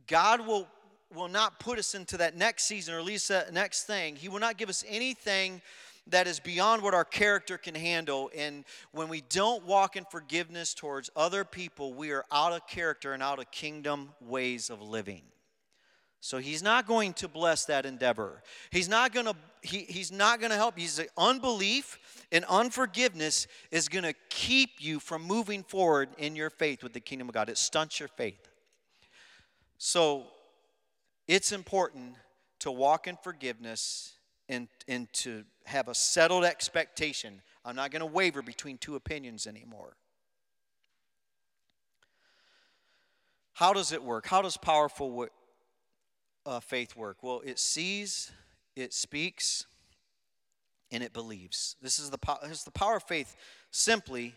God 0.07 0.47
will 0.47 0.67
will 1.15 1.29
not 1.29 1.59
put 1.59 1.79
us 1.79 1.95
into 1.95 2.17
that 2.19 2.37
next 2.37 2.65
season 2.65 2.95
or 2.95 2.99
at 2.99 3.05
least 3.05 3.29
that 3.29 3.53
next 3.53 3.85
thing. 3.85 4.17
He 4.17 4.29
will 4.29 4.41
not 4.41 4.57
give 4.57 4.69
us 4.69 4.85
anything 4.89 5.63
that 6.09 6.27
is 6.27 6.41
beyond 6.41 6.83
what 6.83 6.95
our 6.95 7.05
character 7.05 7.57
can 7.57 7.75
handle. 7.75 8.31
And 8.37 8.65
when 8.91 9.09
we 9.09 9.21
don't 9.21 9.65
walk 9.65 9.97
in 9.97 10.05
forgiveness 10.05 10.75
towards 10.75 11.11
other 11.15 11.45
people, 11.45 11.95
we 11.95 12.11
are 12.11 12.25
out 12.33 12.53
of 12.53 12.67
character 12.67 13.13
and 13.13 13.23
out 13.23 13.39
of 13.39 13.51
kingdom 13.51 14.11
ways 14.21 14.69
of 14.69 14.83
living. 14.83 15.23
So 16.21 16.39
he's 16.39 16.63
not 16.63 16.87
going 16.87 17.15
to 17.15 17.29
bless 17.29 17.65
that 17.65 17.85
endeavor. 17.85 18.45
He's 18.71 18.89
not 18.89 19.13
going 19.13 19.27
to 19.27 19.35
he, 19.61 19.81
he's 19.89 20.11
not 20.11 20.41
going 20.41 20.51
to 20.51 20.57
help. 20.57 20.77
He's 20.77 21.01
unbelief 21.17 21.99
and 22.33 22.45
unforgiveness 22.49 23.47
is 23.71 23.89
going 23.89 24.05
to 24.05 24.15
keep 24.29 24.71
you 24.79 24.99
from 24.99 25.23
moving 25.23 25.63
forward 25.63 26.09
in 26.19 26.35
your 26.35 26.51
faith 26.51 26.83
with 26.83 26.93
the 26.93 27.01
kingdom 27.01 27.29
of 27.29 27.35
God. 27.35 27.49
It 27.49 27.59
stunts 27.59 27.99
your 28.01 28.09
faith. 28.09 28.49
So 29.79 30.27
it's 31.29 31.53
important 31.53 32.15
to 32.61 32.71
walk 32.71 33.07
in 33.07 33.17
forgiveness 33.17 34.15
and, 34.49 34.69
and 34.89 35.13
to 35.13 35.45
have 35.65 35.89
a 35.89 35.95
settled 35.95 36.45
expectation. 36.45 37.41
I'm 37.65 37.77
not 37.77 37.91
going 37.91 38.01
to 38.01 38.07
waver 38.07 38.43
between 38.43 38.79
two 38.79 38.97
opinions 38.97 39.47
anymore. 39.47 39.97
How 43.55 43.73
does 43.73 43.93
it 43.93 44.03
work? 44.03 44.27
How 44.27 44.43
does 44.43 44.57
powerful 44.57 45.29
uh, 46.45 46.61
faith 46.61 46.97
work? 46.97 47.19
Well, 47.23 47.43
it 47.45 47.59
sees, 47.59 48.33
it 48.75 48.93
speaks, 48.93 49.67
and 50.91 51.03
it 51.03 51.13
believes. 51.13 51.77
This 51.81 51.99
is 51.99 52.11
the, 52.11 52.19
po- 52.19 52.39
this 52.43 52.59
is 52.59 52.65
the 52.65 52.71
power 52.71 52.97
of 52.97 53.05
faith. 53.05 53.37
Simply, 53.71 54.35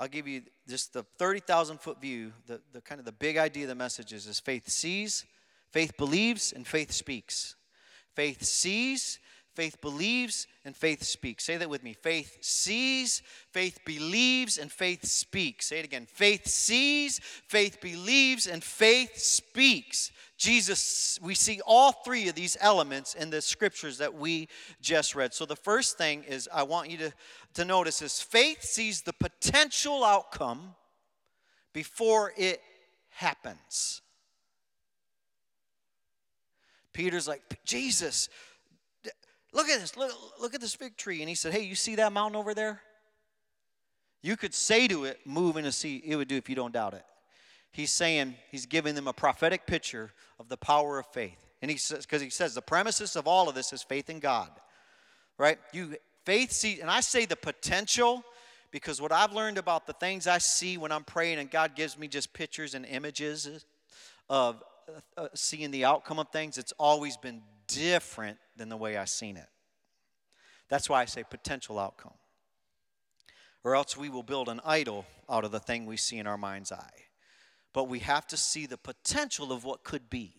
I'll 0.00 0.08
give 0.08 0.28
you 0.28 0.42
just 0.68 0.92
the 0.92 1.04
30,000 1.18 1.80
foot 1.80 2.00
view. 2.00 2.32
The, 2.46 2.60
the 2.72 2.80
kind 2.80 2.98
of 2.98 3.04
the 3.04 3.12
big 3.12 3.36
idea 3.36 3.64
of 3.64 3.68
the 3.68 3.74
message 3.74 4.12
is, 4.12 4.26
is 4.26 4.38
faith 4.38 4.68
sees, 4.68 5.24
faith 5.70 5.96
believes, 5.96 6.52
and 6.52 6.66
faith 6.66 6.92
speaks. 6.92 7.56
Faith 8.14 8.42
sees, 8.42 9.18
Faith 9.58 9.80
believes 9.80 10.46
and 10.64 10.76
faith 10.76 11.02
speaks. 11.02 11.42
Say 11.42 11.56
that 11.56 11.68
with 11.68 11.82
me. 11.82 11.92
Faith 11.92 12.38
sees, 12.44 13.22
faith 13.50 13.80
believes, 13.84 14.56
and 14.56 14.70
faith 14.70 15.04
speaks. 15.04 15.66
Say 15.66 15.80
it 15.80 15.84
again. 15.84 16.06
Faith 16.06 16.46
sees, 16.46 17.18
faith 17.18 17.80
believes, 17.80 18.46
and 18.46 18.62
faith 18.62 19.18
speaks. 19.18 20.12
Jesus, 20.36 21.18
we 21.20 21.34
see 21.34 21.60
all 21.66 21.90
three 21.90 22.28
of 22.28 22.36
these 22.36 22.56
elements 22.60 23.14
in 23.14 23.30
the 23.30 23.42
scriptures 23.42 23.98
that 23.98 24.14
we 24.14 24.46
just 24.80 25.16
read. 25.16 25.34
So 25.34 25.44
the 25.44 25.56
first 25.56 25.98
thing 25.98 26.22
is 26.22 26.48
I 26.54 26.62
want 26.62 26.88
you 26.88 26.98
to, 26.98 27.12
to 27.54 27.64
notice 27.64 28.00
is 28.00 28.20
faith 28.20 28.62
sees 28.62 29.02
the 29.02 29.12
potential 29.12 30.04
outcome 30.04 30.76
before 31.72 32.32
it 32.36 32.62
happens. 33.08 34.02
Peter's 36.98 37.28
like, 37.28 37.42
Jesus, 37.64 38.28
Look 39.52 39.68
at 39.68 39.80
this. 39.80 39.96
Look, 39.96 40.12
look 40.40 40.54
at 40.54 40.60
this 40.60 40.74
fig 40.74 40.96
tree. 40.96 41.20
And 41.20 41.28
he 41.28 41.34
said, 41.34 41.52
Hey, 41.52 41.62
you 41.62 41.74
see 41.74 41.94
that 41.94 42.12
mountain 42.12 42.36
over 42.36 42.54
there? 42.54 42.82
You 44.20 44.36
could 44.36 44.52
say 44.52 44.88
to 44.88 45.04
it, 45.04 45.20
Move 45.24 45.56
in 45.56 45.64
a 45.64 45.72
sea. 45.72 46.02
It 46.04 46.16
would 46.16 46.28
do 46.28 46.36
if 46.36 46.48
you 46.48 46.54
don't 46.54 46.72
doubt 46.72 46.94
it. 46.94 47.04
He's 47.70 47.90
saying, 47.90 48.34
He's 48.50 48.66
giving 48.66 48.94
them 48.94 49.08
a 49.08 49.12
prophetic 49.12 49.66
picture 49.66 50.12
of 50.38 50.48
the 50.48 50.56
power 50.56 50.98
of 50.98 51.06
faith. 51.06 51.46
And 51.62 51.70
he 51.70 51.76
says, 51.76 52.04
because 52.04 52.20
he 52.20 52.30
says 52.30 52.54
the 52.54 52.62
premises 52.62 53.16
of 53.16 53.26
all 53.26 53.48
of 53.48 53.54
this 53.54 53.72
is 53.72 53.82
faith 53.82 54.10
in 54.10 54.20
God. 54.20 54.50
Right? 55.38 55.58
You 55.72 55.96
faith 56.24 56.52
see, 56.52 56.80
and 56.80 56.90
I 56.90 57.00
say 57.00 57.24
the 57.24 57.36
potential 57.36 58.22
because 58.70 59.00
what 59.00 59.12
I've 59.12 59.32
learned 59.32 59.56
about 59.56 59.86
the 59.86 59.92
things 59.94 60.26
I 60.26 60.38
see 60.38 60.76
when 60.76 60.92
I'm 60.92 61.04
praying 61.04 61.38
and 61.38 61.50
God 61.50 61.74
gives 61.74 61.98
me 61.98 62.06
just 62.06 62.32
pictures 62.32 62.74
and 62.74 62.84
images 62.84 63.64
of 64.28 64.62
uh, 65.16 65.28
seeing 65.34 65.70
the 65.70 65.84
outcome 65.84 66.18
of 66.18 66.28
things, 66.30 66.58
it's 66.58 66.72
always 66.78 67.16
been 67.16 67.42
different 67.66 68.38
than 68.56 68.68
the 68.68 68.76
way 68.76 68.96
I 68.96 69.04
seen 69.04 69.36
it. 69.36 69.48
That's 70.68 70.88
why 70.88 71.02
I 71.02 71.04
say 71.06 71.24
potential 71.28 71.78
outcome. 71.78 72.14
Or 73.64 73.74
else 73.74 73.96
we 73.96 74.08
will 74.08 74.22
build 74.22 74.48
an 74.48 74.60
idol 74.64 75.06
out 75.28 75.44
of 75.44 75.50
the 75.50 75.60
thing 75.60 75.86
we 75.86 75.96
see 75.96 76.18
in 76.18 76.26
our 76.26 76.38
mind's 76.38 76.72
eye. 76.72 77.04
But 77.72 77.84
we 77.84 77.98
have 78.00 78.26
to 78.28 78.36
see 78.36 78.66
the 78.66 78.78
potential 78.78 79.52
of 79.52 79.64
what 79.64 79.84
could 79.84 80.08
be 80.08 80.34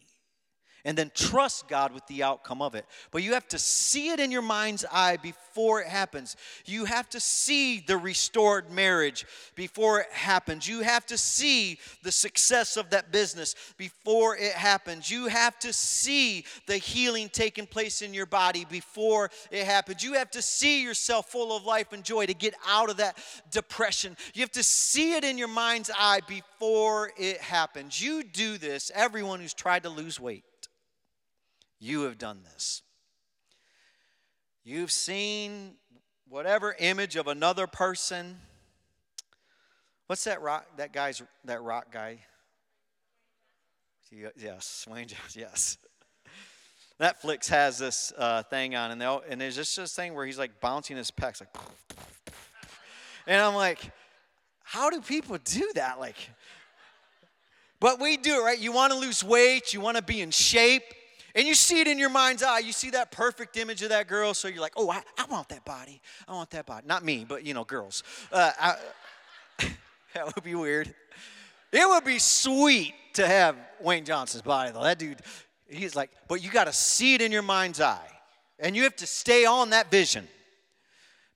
and 0.86 0.98
then 0.98 1.12
trust 1.14 1.68
God 1.68 1.94
with 1.94 2.06
the 2.08 2.24
outcome 2.24 2.62
of 2.62 2.76
it. 2.76 2.86
But 3.12 3.24
you 3.24 3.34
have 3.34 3.48
to 3.50 3.60
see 3.60 4.10
it 4.10 4.20
in 4.20 4.32
your 4.32 4.42
mind's 4.42 4.86
eye 4.92 5.18
before 5.18 5.82
it 5.82 5.88
happens. 5.88 6.36
You 6.66 6.86
have 6.86 7.10
to 7.10 7.20
see 7.20 7.80
the 7.80 7.98
restored 7.98 8.72
marriage 8.72 9.26
before 9.56 10.02
it 10.02 10.12
happens. 10.12 10.68
You 10.68 10.82
have 10.82 11.06
to 11.08 11.18
see 11.18 11.80
the 12.04 12.12
success 12.12 12.78
of 12.78 12.90
that 12.92 13.12
business 13.12 13.56
before 13.78 14.38
it 14.38 14.54
happens. 14.54 15.10
You 15.10 15.28
have 15.28 15.60
to 15.60 15.74
see 15.74 16.46
the 16.68 16.78
healing 16.78 17.30
taking 17.30 17.66
place 17.66 18.02
in 18.02 18.14
your 18.14 18.26
body 18.26 18.66
before 18.70 19.32
it 19.52 19.66
happens. 19.66 20.04
You 20.04 20.14
have 20.14 20.32
to 20.32 20.42
see 20.42 20.84
yourself 20.84 21.30
full 21.30 21.56
of 21.56 21.66
life 21.66 21.94
and 21.94 22.04
joy 22.04 22.26
to 22.26 22.34
get 22.34 22.54
out 22.68 22.90
of 22.90 22.98
that 22.98 23.18
depression. 23.52 24.16
You 24.34 24.42
have 24.42 24.52
to 24.52 24.64
see 24.64 25.14
it 25.14 25.24
in 25.24 25.38
your 25.38 25.48
mind's 25.48 25.92
eye 25.98 26.22
before 26.28 27.12
it 27.18 27.38
happens. 27.38 28.02
You 28.02 28.24
do 28.24 28.58
this, 28.58 28.92
everyone 28.94 29.40
who's 29.40 29.54
tried 29.54 29.84
to 29.84 29.90
lose 29.90 30.20
weight. 30.20 30.44
You 31.80 32.02
have 32.04 32.18
done 32.18 32.42
this. 32.44 32.82
You've 34.64 34.92
seen 34.92 35.76
whatever 36.28 36.76
image 36.78 37.16
of 37.16 37.28
another 37.28 37.68
person. 37.68 38.38
What's 40.08 40.24
that 40.26 40.42
rock? 40.42 40.66
That 40.78 40.94
guy's 40.94 41.22
that 41.46 41.62
rock 41.62 41.92
guy. 41.92 42.20
Yes, 44.12 44.86
Dwayne 44.88 45.08
Johnson. 45.08 45.18
Yes. 45.42 45.78
Netflix 47.00 47.48
has 47.48 47.78
this 47.78 48.12
uh, 48.18 48.44
thing 48.44 48.76
on, 48.76 48.92
and, 48.92 49.02
and 49.30 49.40
there's 49.40 49.56
just 49.56 49.74
this 49.78 49.96
thing 49.96 50.14
where 50.14 50.26
he's 50.26 50.38
like 50.38 50.60
bouncing 50.60 50.98
his 50.98 51.12
pecs, 51.12 51.40
like, 51.40 51.56
and 53.28 53.42
I'm 53.42 53.56
like, 53.56 53.80
how 54.64 54.90
do 54.90 55.00
people 55.00 55.38
do 55.46 55.72
that? 55.76 55.98
Like, 55.98 56.18
but 57.80 58.02
we 58.02 58.18
do 58.18 58.42
it, 58.42 58.44
right? 58.44 58.60
You 58.60 58.74
want 58.74 58.92
to 58.92 59.00
lose 59.00 59.24
weight, 59.24 59.74
you 59.74 59.80
want 59.80 59.96
to 59.96 60.04
be 60.04 60.20
in 60.20 60.32
shape, 60.32 60.84
and 61.36 61.48
you 61.48 61.54
see 61.54 61.80
it 61.80 61.88
in 61.88 62.00
your 62.00 62.10
mind's 62.10 62.44
eye. 62.44 62.60
You 62.60 62.72
see 62.72 62.90
that 62.92 63.12
perfect 63.12 63.58
image 63.58 63.82
of 63.84 63.90
that 63.90 64.08
girl. 64.08 64.34
So 64.34 64.48
you're 64.48 64.62
like, 64.62 64.74
oh, 64.76 64.90
I, 64.90 65.02
I 65.18 65.26
want 65.26 65.50
that 65.50 65.64
body. 65.66 66.02
I 66.28 66.34
want 66.34 66.50
that 66.52 66.66
body. 66.66 66.86
Not 66.88 67.04
me, 67.04 67.26
but, 67.28 67.46
you 67.46 67.54
know, 67.54 67.64
girls. 67.64 68.04
Uh, 68.32 68.52
I, 68.60 68.76
that 70.14 70.34
would 70.36 70.44
be 70.44 70.56
weird. 70.56 70.94
It 71.72 71.88
would 71.88 72.04
be 72.04 72.20
sweet 72.20 72.94
to 73.14 73.28
have 73.28 73.56
Dwayne 73.84 74.06
Johnson's 74.06 74.42
body, 74.42 74.72
though. 74.72 74.84
That 74.84 74.98
dude, 74.98 75.22
he's 75.68 75.96
like, 75.96 76.10
but 76.28 76.44
you 76.44 76.50
got 76.50 76.66
to 76.66 76.74
see 76.74 77.14
it 77.14 77.22
in 77.22 77.32
your 77.32 77.44
mind's 77.44 77.80
eye. 77.80 78.08
And 78.58 78.76
you 78.76 78.84
have 78.84 78.96
to 78.98 79.08
stay 79.08 79.46
on 79.46 79.70
that 79.70 79.92
vision. 79.92 80.28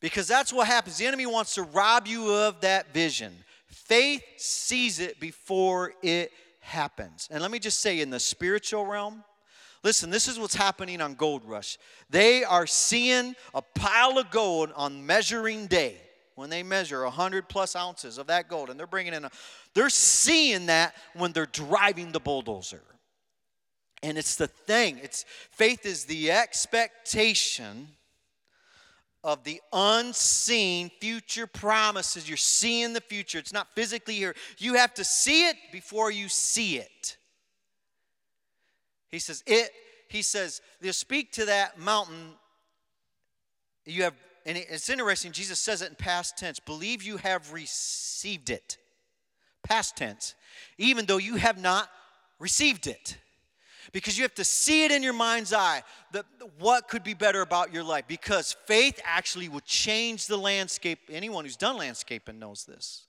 Because 0.01 0.27
that's 0.27 0.51
what 0.51 0.67
happens. 0.67 0.97
The 0.97 1.05
enemy 1.05 1.25
wants 1.25 1.55
to 1.55 1.63
rob 1.63 2.07
you 2.07 2.33
of 2.33 2.59
that 2.61 2.93
vision. 2.93 3.33
Faith 3.67 4.23
sees 4.37 4.99
it 4.99 5.19
before 5.19 5.93
it 6.01 6.31
happens. 6.59 7.27
And 7.31 7.41
let 7.41 7.51
me 7.51 7.59
just 7.59 7.79
say, 7.79 8.01
in 8.01 8.09
the 8.09 8.19
spiritual 8.19 8.85
realm, 8.85 9.23
listen, 9.83 10.09
this 10.09 10.27
is 10.27 10.39
what's 10.39 10.55
happening 10.55 11.01
on 11.01 11.15
Gold 11.15 11.43
Rush. 11.45 11.77
They 12.09 12.43
are 12.43 12.65
seeing 12.65 13.35
a 13.53 13.61
pile 13.61 14.17
of 14.17 14.31
gold 14.31 14.71
on 14.75 15.05
measuring 15.05 15.67
day 15.67 15.97
when 16.35 16.49
they 16.49 16.63
measure 16.63 17.03
100 17.03 17.47
plus 17.47 17.75
ounces 17.75 18.17
of 18.17 18.27
that 18.27 18.47
gold 18.47 18.69
and 18.69 18.79
they're 18.79 18.87
bringing 18.87 19.13
in 19.13 19.25
a, 19.25 19.31
they're 19.73 19.89
seeing 19.89 20.67
that 20.67 20.95
when 21.13 21.31
they're 21.31 21.45
driving 21.45 22.11
the 22.11 22.19
bulldozer. 22.19 22.81
And 24.01 24.17
it's 24.17 24.35
the 24.35 24.47
thing, 24.47 24.99
it's 25.01 25.25
faith 25.51 25.85
is 25.85 26.05
the 26.05 26.31
expectation 26.31 27.87
of 29.23 29.43
the 29.45 29.61
unseen 29.71 30.91
future 30.99 31.47
promises. 31.47 32.27
You're 32.27 32.35
seeing 32.35 32.91
the 32.91 33.01
future. 33.01 33.39
It's 33.39 33.53
not 33.53 33.73
physically 33.73 34.15
here. 34.15 34.35
You 34.57 34.73
have 34.73 34.93
to 34.95 35.03
see 35.05 35.47
it 35.47 35.55
before 35.71 36.11
you 36.11 36.27
see 36.27 36.77
it. 36.77 37.15
He 39.13 39.19
says, 39.19 39.43
it, 39.45 39.69
he 40.09 40.23
says, 40.23 40.59
you 40.81 40.91
speak 40.91 41.33
to 41.33 41.45
that 41.45 41.77
mountain. 41.77 42.31
You 43.85 44.03
have, 44.03 44.15
and 44.43 44.57
it's 44.57 44.89
interesting, 44.89 45.31
Jesus 45.31 45.59
says 45.59 45.83
it 45.83 45.89
in 45.89 45.95
past 45.95 46.35
tense. 46.35 46.59
Believe 46.59 47.03
you 47.03 47.17
have 47.17 47.53
received 47.53 48.49
it. 48.49 48.79
Past 49.61 49.95
tense. 49.95 50.33
Even 50.79 51.05
though 51.05 51.17
you 51.17 51.35
have 51.35 51.59
not 51.59 51.89
received 52.39 52.87
it 52.87 53.17
because 53.91 54.17
you 54.17 54.23
have 54.23 54.33
to 54.33 54.43
see 54.43 54.83
it 54.83 54.91
in 54.91 55.03
your 55.03 55.13
mind's 55.13 55.53
eye 55.53 55.83
that 56.11 56.25
what 56.57 56.87
could 56.87 57.03
be 57.03 57.13
better 57.13 57.41
about 57.41 57.71
your 57.71 57.83
life 57.83 58.05
because 58.07 58.55
faith 58.65 58.99
actually 59.05 59.47
will 59.47 59.61
change 59.61 60.25
the 60.25 60.35
landscape 60.35 60.99
anyone 61.11 61.45
who's 61.45 61.55
done 61.55 61.77
landscaping 61.77 62.39
knows 62.39 62.65
this 62.65 63.05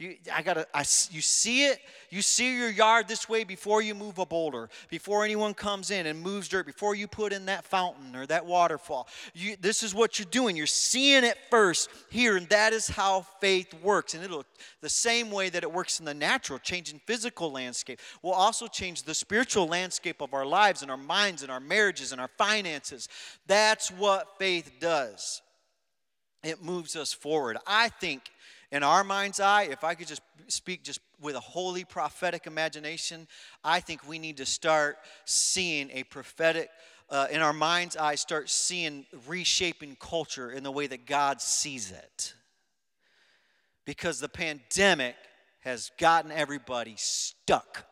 you, 0.00 0.16
I 0.34 0.42
gotta, 0.42 0.66
I, 0.72 0.80
you 0.80 1.20
see 1.20 1.66
it, 1.66 1.78
you 2.08 2.22
see 2.22 2.56
your 2.56 2.70
yard 2.70 3.06
this 3.06 3.28
way 3.28 3.44
before 3.44 3.82
you 3.82 3.94
move 3.94 4.18
a 4.18 4.26
boulder, 4.26 4.68
before 4.88 5.24
anyone 5.24 5.54
comes 5.54 5.90
in 5.90 6.06
and 6.06 6.20
moves 6.20 6.48
dirt, 6.48 6.66
before 6.66 6.94
you 6.94 7.06
put 7.06 7.32
in 7.32 7.46
that 7.46 7.64
fountain 7.64 8.16
or 8.16 8.26
that 8.26 8.46
waterfall. 8.46 9.08
You, 9.34 9.56
this 9.60 9.82
is 9.82 9.94
what 9.94 10.18
you're 10.18 10.26
doing. 10.30 10.56
You're 10.56 10.66
seeing 10.66 11.24
it 11.24 11.36
first 11.50 11.90
here, 12.10 12.36
and 12.36 12.48
that 12.48 12.72
is 12.72 12.88
how 12.88 13.26
faith 13.40 13.74
works. 13.82 14.14
And 14.14 14.24
it'll, 14.24 14.44
the 14.80 14.88
same 14.88 15.30
way 15.30 15.50
that 15.50 15.62
it 15.62 15.72
works 15.72 16.00
in 16.00 16.06
the 16.06 16.14
natural, 16.14 16.58
changing 16.58 17.00
physical 17.06 17.52
landscape, 17.52 18.00
will 18.22 18.32
also 18.32 18.66
change 18.66 19.02
the 19.02 19.14
spiritual 19.14 19.66
landscape 19.66 20.20
of 20.20 20.34
our 20.34 20.46
lives 20.46 20.82
and 20.82 20.90
our 20.90 20.96
minds 20.96 21.42
and 21.42 21.52
our 21.52 21.60
marriages 21.60 22.12
and 22.12 22.20
our 22.20 22.30
finances. 22.38 23.08
That's 23.46 23.90
what 23.90 24.38
faith 24.38 24.72
does. 24.80 25.42
It 26.42 26.62
moves 26.62 26.96
us 26.96 27.12
forward. 27.12 27.58
I 27.66 27.90
think 27.90 28.22
in 28.72 28.82
our 28.82 29.02
mind's 29.02 29.40
eye, 29.40 29.64
if 29.64 29.82
I 29.82 29.94
could 29.94 30.06
just 30.06 30.22
speak 30.48 30.84
just 30.84 31.00
with 31.20 31.34
a 31.34 31.40
holy 31.40 31.84
prophetic 31.84 32.46
imagination, 32.46 33.26
I 33.64 33.80
think 33.80 34.08
we 34.08 34.18
need 34.18 34.36
to 34.36 34.46
start 34.46 34.98
seeing 35.24 35.90
a 35.90 36.04
prophetic, 36.04 36.70
uh, 37.08 37.26
in 37.30 37.40
our 37.40 37.52
mind's 37.52 37.96
eye, 37.96 38.14
start 38.14 38.48
seeing 38.48 39.06
reshaping 39.26 39.96
culture 39.98 40.50
in 40.50 40.62
the 40.62 40.70
way 40.70 40.86
that 40.86 41.06
God 41.06 41.40
sees 41.40 41.90
it. 41.90 42.34
Because 43.84 44.20
the 44.20 44.28
pandemic 44.28 45.16
has 45.60 45.90
gotten 45.98 46.30
everybody 46.30 46.94
stuck. 46.96 47.84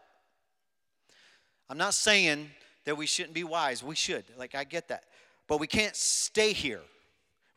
I'm 1.69 1.79
not 1.79 1.95
saying 1.95 2.51
that 2.85 2.97
we 2.97 3.07
shouldn't 3.07 3.35
be 3.35 3.45
wise. 3.45 3.83
We 3.83 3.97
should. 3.97 4.25
Like, 4.39 4.55
I 4.55 4.65
get 4.65 4.89
that. 4.89 5.05
But 5.49 5.61
we 5.61 5.67
can't 5.67 5.97
stay 5.97 6.53
here. 6.53 6.81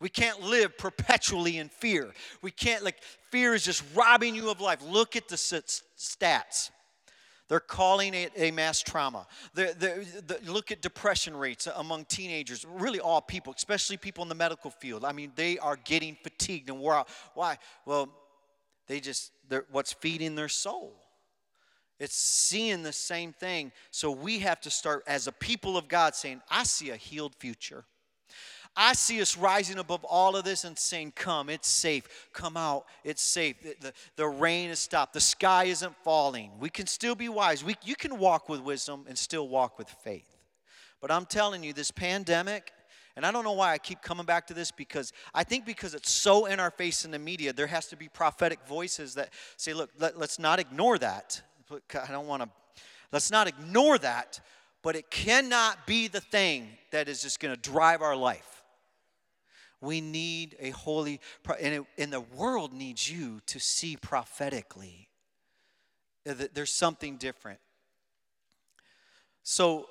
We 0.01 0.09
can't 0.09 0.41
live 0.41 0.77
perpetually 0.77 1.59
in 1.59 1.69
fear. 1.69 2.11
We 2.41 2.49
can't, 2.51 2.83
like, 2.83 2.97
fear 3.29 3.53
is 3.53 3.63
just 3.63 3.83
robbing 3.95 4.35
you 4.35 4.49
of 4.49 4.59
life. 4.59 4.79
Look 4.83 5.15
at 5.15 5.29
the 5.29 5.35
stats. 5.35 6.71
They're 7.47 7.59
calling 7.59 8.13
it 8.13 8.31
a 8.35 8.49
mass 8.51 8.81
trauma. 8.81 9.27
They're, 9.53 9.73
they're, 9.73 10.03
they're, 10.25 10.39
look 10.45 10.71
at 10.71 10.81
depression 10.81 11.35
rates 11.35 11.67
among 11.75 12.05
teenagers, 12.05 12.65
really 12.65 12.99
all 12.99 13.21
people, 13.21 13.53
especially 13.55 13.97
people 13.97 14.23
in 14.23 14.29
the 14.29 14.35
medical 14.35 14.71
field. 14.71 15.05
I 15.05 15.11
mean, 15.11 15.33
they 15.35 15.59
are 15.59 15.75
getting 15.75 16.17
fatigued 16.23 16.69
and 16.69 16.79
wore 16.79 16.95
out. 16.95 17.09
Why? 17.35 17.57
Well, 17.85 18.09
they 18.87 19.01
just, 19.01 19.31
they're, 19.49 19.65
what's 19.69 19.93
feeding 19.93 20.33
their 20.35 20.49
soul? 20.49 20.93
It's 21.99 22.15
seeing 22.15 22.81
the 22.81 22.93
same 22.93 23.33
thing. 23.33 23.71
So 23.91 24.09
we 24.09 24.39
have 24.39 24.61
to 24.61 24.71
start, 24.71 25.03
as 25.05 25.27
a 25.27 25.31
people 25.31 25.77
of 25.77 25.87
God, 25.87 26.15
saying, 26.15 26.41
I 26.49 26.63
see 26.63 26.89
a 26.89 26.95
healed 26.95 27.35
future. 27.35 27.85
I 28.75 28.93
see 28.93 29.21
us 29.21 29.37
rising 29.37 29.79
above 29.79 30.03
all 30.05 30.35
of 30.35 30.45
this 30.45 30.63
and 30.63 30.77
saying, 30.77 31.13
Come, 31.15 31.49
it's 31.49 31.67
safe. 31.67 32.29
Come 32.31 32.55
out, 32.55 32.85
it's 33.03 33.21
safe. 33.21 33.61
The, 33.61 33.75
the, 33.81 33.93
the 34.15 34.27
rain 34.27 34.69
has 34.69 34.79
stopped. 34.79 35.13
The 35.13 35.21
sky 35.21 35.65
isn't 35.65 35.95
falling. 36.03 36.51
We 36.59 36.69
can 36.69 36.87
still 36.87 37.15
be 37.15 37.27
wise. 37.27 37.63
We, 37.63 37.75
you 37.83 37.95
can 37.95 38.17
walk 38.17 38.47
with 38.47 38.61
wisdom 38.61 39.05
and 39.07 39.17
still 39.17 39.49
walk 39.49 39.77
with 39.77 39.89
faith. 39.89 40.37
But 41.01 41.11
I'm 41.11 41.25
telling 41.25 41.63
you, 41.63 41.73
this 41.73 41.91
pandemic, 41.91 42.71
and 43.15 43.25
I 43.25 43.31
don't 43.31 43.43
know 43.43 43.51
why 43.51 43.73
I 43.73 43.77
keep 43.77 44.01
coming 44.01 44.25
back 44.25 44.47
to 44.47 44.53
this 44.53 44.71
because 44.71 45.11
I 45.33 45.43
think 45.43 45.65
because 45.65 45.93
it's 45.93 46.09
so 46.09 46.45
in 46.45 46.59
our 46.59 46.71
face 46.71 47.03
in 47.03 47.11
the 47.11 47.19
media, 47.19 47.51
there 47.51 47.67
has 47.67 47.87
to 47.87 47.97
be 47.97 48.07
prophetic 48.07 48.59
voices 48.67 49.15
that 49.15 49.33
say, 49.57 49.73
look, 49.73 49.89
let, 49.99 50.15
us 50.15 50.39
not 50.39 50.59
ignore 50.59 50.97
that. 50.99 51.41
I 51.69 52.11
don't 52.11 52.27
want 52.27 52.43
to, 52.43 52.49
let's 53.11 53.31
not 53.31 53.47
ignore 53.47 53.97
that, 53.97 54.39
but 54.81 54.95
it 54.95 55.11
cannot 55.11 55.85
be 55.85 56.07
the 56.07 56.21
thing 56.21 56.69
that 56.91 57.09
is 57.09 57.21
just 57.21 57.39
going 57.39 57.53
to 57.53 57.59
drive 57.59 58.01
our 58.01 58.15
life. 58.15 58.60
We 59.81 59.99
need 59.99 60.55
a 60.59 60.69
holy, 60.69 61.19
and, 61.59 61.73
it, 61.73 61.83
and 61.97 62.13
the 62.13 62.21
world 62.21 62.71
needs 62.71 63.09
you 63.09 63.41
to 63.47 63.59
see 63.59 63.97
prophetically. 63.97 65.09
Uh, 66.27 66.35
that 66.35 66.53
There's 66.53 66.71
something 66.71 67.17
different. 67.17 67.59
So, 69.43 69.87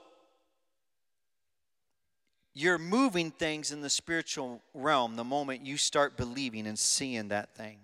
you're 2.55 2.79
moving 2.79 3.31
things 3.31 3.73
in 3.73 3.81
the 3.81 3.91
spiritual 3.91 4.63
realm 4.75 5.17
the 5.17 5.25
moment 5.25 5.67
you 5.67 5.77
start 5.77 6.17
believing 6.17 6.67
and 6.67 6.79
seeing 6.79 7.29
that 7.29 7.55
thing. 7.55 7.79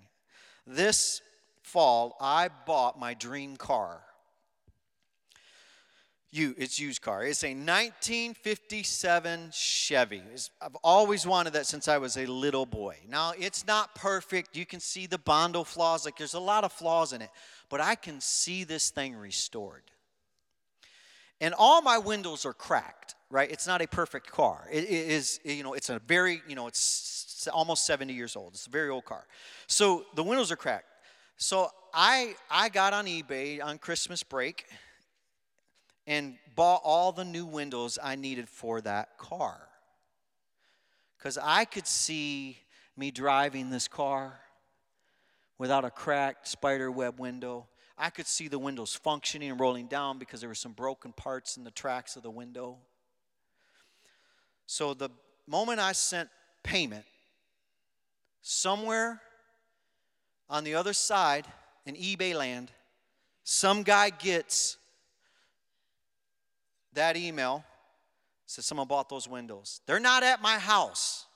This 0.66 1.22
fall, 1.62 2.16
I 2.20 2.48
bought 2.66 2.98
my 2.98 3.14
dream 3.14 3.56
car 3.56 4.05
you 6.30 6.54
it's 6.58 6.78
used 6.78 7.02
car. 7.02 7.24
It's 7.24 7.44
a 7.44 7.54
1957 7.54 9.50
chevy. 9.52 10.22
I've 10.60 10.76
always 10.82 11.26
wanted 11.26 11.52
that 11.54 11.66
since 11.66 11.88
i 11.88 11.98
was 11.98 12.16
a 12.16 12.26
little 12.26 12.66
boy. 12.66 12.96
Now 13.08 13.32
it's 13.38 13.66
not 13.66 13.94
perfect. 13.94 14.56
You 14.56 14.66
can 14.66 14.80
see 14.80 15.06
the 15.06 15.18
bondo 15.18 15.64
flaws 15.64 16.04
like 16.04 16.16
there's 16.16 16.34
a 16.34 16.40
lot 16.40 16.64
of 16.64 16.72
flaws 16.72 17.12
in 17.12 17.22
it 17.22 17.30
but 17.68 17.80
i 17.80 17.94
can 17.94 18.20
see 18.20 18.64
this 18.64 18.90
thing 18.90 19.14
restored. 19.14 19.82
And 21.40 21.54
all 21.56 21.82
my 21.82 21.98
windows 21.98 22.44
are 22.44 22.54
cracked 22.54 23.14
right? 23.30 23.50
It's 23.50 23.66
not 23.66 23.82
a 23.82 23.88
perfect 23.88 24.30
car. 24.30 24.68
It, 24.70 24.84
it 24.84 25.10
is 25.10 25.40
you 25.44 25.62
know 25.62 25.74
it's 25.74 25.90
a 25.90 25.98
very 26.00 26.42
you 26.48 26.54
know 26.54 26.66
it's 26.66 27.48
almost 27.52 27.86
70 27.86 28.12
years 28.12 28.36
old. 28.36 28.54
It's 28.54 28.66
a 28.66 28.70
very 28.70 28.88
old 28.88 29.04
car. 29.04 29.26
So 29.66 30.06
the 30.14 30.22
windows 30.22 30.50
are 30.52 30.56
cracked. 30.56 30.86
So 31.36 31.70
i 31.96 32.34
i 32.50 32.68
got 32.68 32.92
on 32.92 33.06
ebay 33.06 33.64
on 33.64 33.78
christmas 33.78 34.22
break 34.22 34.66
and 36.06 36.36
bought 36.54 36.80
all 36.84 37.12
the 37.12 37.24
new 37.24 37.44
windows 37.44 37.98
I 38.02 38.14
needed 38.14 38.48
for 38.48 38.80
that 38.82 39.18
car. 39.18 39.60
Because 41.18 41.38
I 41.42 41.64
could 41.64 41.86
see 41.86 42.58
me 42.96 43.10
driving 43.10 43.70
this 43.70 43.88
car 43.88 44.38
without 45.58 45.84
a 45.84 45.90
cracked 45.90 46.46
spider 46.48 46.90
web 46.90 47.18
window. 47.18 47.66
I 47.98 48.10
could 48.10 48.26
see 48.26 48.48
the 48.48 48.58
windows 48.58 48.94
functioning 48.94 49.50
and 49.50 49.58
rolling 49.58 49.86
down 49.86 50.18
because 50.18 50.40
there 50.40 50.48
were 50.48 50.54
some 50.54 50.72
broken 50.72 51.12
parts 51.12 51.56
in 51.56 51.64
the 51.64 51.70
tracks 51.70 52.16
of 52.16 52.22
the 52.22 52.30
window. 52.30 52.76
So 54.66 54.94
the 54.94 55.10
moment 55.46 55.80
I 55.80 55.92
sent 55.92 56.28
payment, 56.62 57.04
somewhere 58.42 59.20
on 60.48 60.64
the 60.64 60.74
other 60.74 60.92
side 60.92 61.46
in 61.86 61.94
eBay 61.94 62.34
land, 62.34 62.70
some 63.44 63.82
guy 63.82 64.10
gets 64.10 64.76
that 66.96 67.16
email 67.16 67.64
says 68.46 68.66
someone 68.66 68.86
bought 68.86 69.08
those 69.08 69.28
windows. 69.28 69.80
They're 69.86 70.00
not 70.00 70.22
at 70.22 70.42
my 70.42 70.58
house 70.58 71.26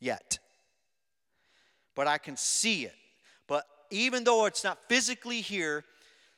yet, 0.00 0.38
but 1.94 2.06
I 2.06 2.18
can 2.18 2.36
see 2.36 2.84
it. 2.84 2.94
But 3.46 3.64
even 3.90 4.24
though 4.24 4.46
it's 4.46 4.64
not 4.64 4.78
physically 4.88 5.40
here, 5.40 5.84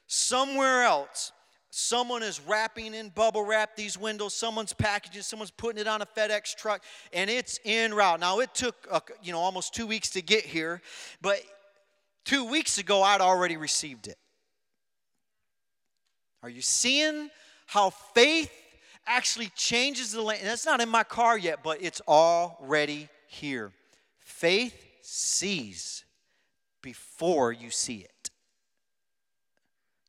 somewhere 0.07 0.83
else, 0.83 1.33
someone 1.71 2.23
is 2.23 2.41
wrapping 2.41 2.95
in 2.95 3.11
bubble 3.11 3.45
wrap 3.45 3.77
these 3.77 3.97
windows. 3.97 4.35
Someone's 4.35 4.73
packaging 4.73 5.23
someone's 5.23 5.51
putting 5.51 5.81
it 5.81 5.87
on 5.87 6.03
a 6.03 6.07
fedex 6.07 6.55
truck. 6.55 6.83
And 7.13 7.31
it's 7.31 7.59
in 7.65 7.95
route. 7.95 8.21
Now 8.21 8.41
it 8.41 8.55
took 8.55 8.87
a, 8.91 9.01
you 9.23 9.33
know 9.33 9.39
almost 9.39 9.75
two 9.75 9.87
weeks 9.87 10.11
to 10.11 10.23
get 10.23 10.45
here. 10.45 10.83
But 11.23 11.41
two 12.25 12.45
weeks 12.45 12.79
ago 12.79 13.03
i'd 13.03 13.21
already 13.21 13.57
received 13.57 14.07
it. 14.07 14.19
Are 16.43 16.51
you 16.51 16.63
seeing 16.63 17.31
how 17.67 17.91
faith 17.91 18.51
actually 19.11 19.51
changes 19.57 20.13
the 20.13 20.23
lane. 20.23 20.39
That's 20.43 20.65
not 20.65 20.81
in 20.81 20.89
my 20.89 21.03
car 21.03 21.37
yet, 21.37 21.61
but 21.63 21.83
it's 21.83 22.01
already 22.07 23.09
here. 23.27 23.73
Faith 24.21 24.75
sees 25.03 26.05
before 26.81 27.53
you 27.53 27.71
see 27.71 27.99
it. 27.99 28.31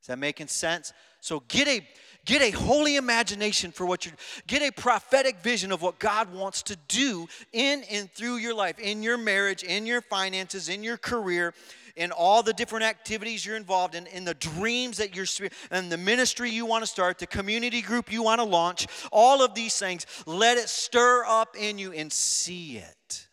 Is 0.00 0.06
that 0.06 0.18
making 0.18 0.46
sense? 0.46 0.92
So 1.20 1.40
get 1.48 1.68
a 1.68 1.86
get 2.24 2.40
a 2.42 2.50
holy 2.50 2.96
imagination 2.96 3.72
for 3.72 3.84
what 3.84 4.04
you're 4.06 4.14
get 4.46 4.62
a 4.62 4.72
prophetic 4.72 5.38
vision 5.40 5.72
of 5.72 5.82
what 5.82 5.98
God 5.98 6.32
wants 6.32 6.62
to 6.64 6.76
do 6.88 7.28
in 7.52 7.82
and 7.90 8.10
through 8.12 8.36
your 8.36 8.54
life, 8.54 8.78
in 8.78 9.02
your 9.02 9.18
marriage, 9.18 9.62
in 9.62 9.86
your 9.86 10.00
finances, 10.00 10.68
in 10.68 10.82
your 10.82 10.96
career, 10.96 11.54
in 11.96 12.10
all 12.12 12.42
the 12.42 12.52
different 12.52 12.84
activities 12.84 13.44
you're 13.44 13.56
involved 13.56 13.94
in, 13.94 14.06
in 14.08 14.24
the 14.24 14.34
dreams 14.34 14.98
that 14.98 15.14
you're, 15.14 15.26
and 15.70 15.90
the 15.90 15.96
ministry 15.96 16.50
you 16.50 16.66
want 16.66 16.82
to 16.82 16.90
start, 16.90 17.18
the 17.18 17.26
community 17.26 17.82
group 17.82 18.10
you 18.12 18.22
want 18.22 18.40
to 18.40 18.44
launch, 18.44 18.86
all 19.10 19.42
of 19.42 19.54
these 19.54 19.78
things, 19.78 20.06
let 20.26 20.58
it 20.58 20.68
stir 20.68 21.24
up 21.26 21.56
in 21.56 21.78
you 21.78 21.92
and 21.92 22.12
see 22.12 22.78
it. 22.78 23.28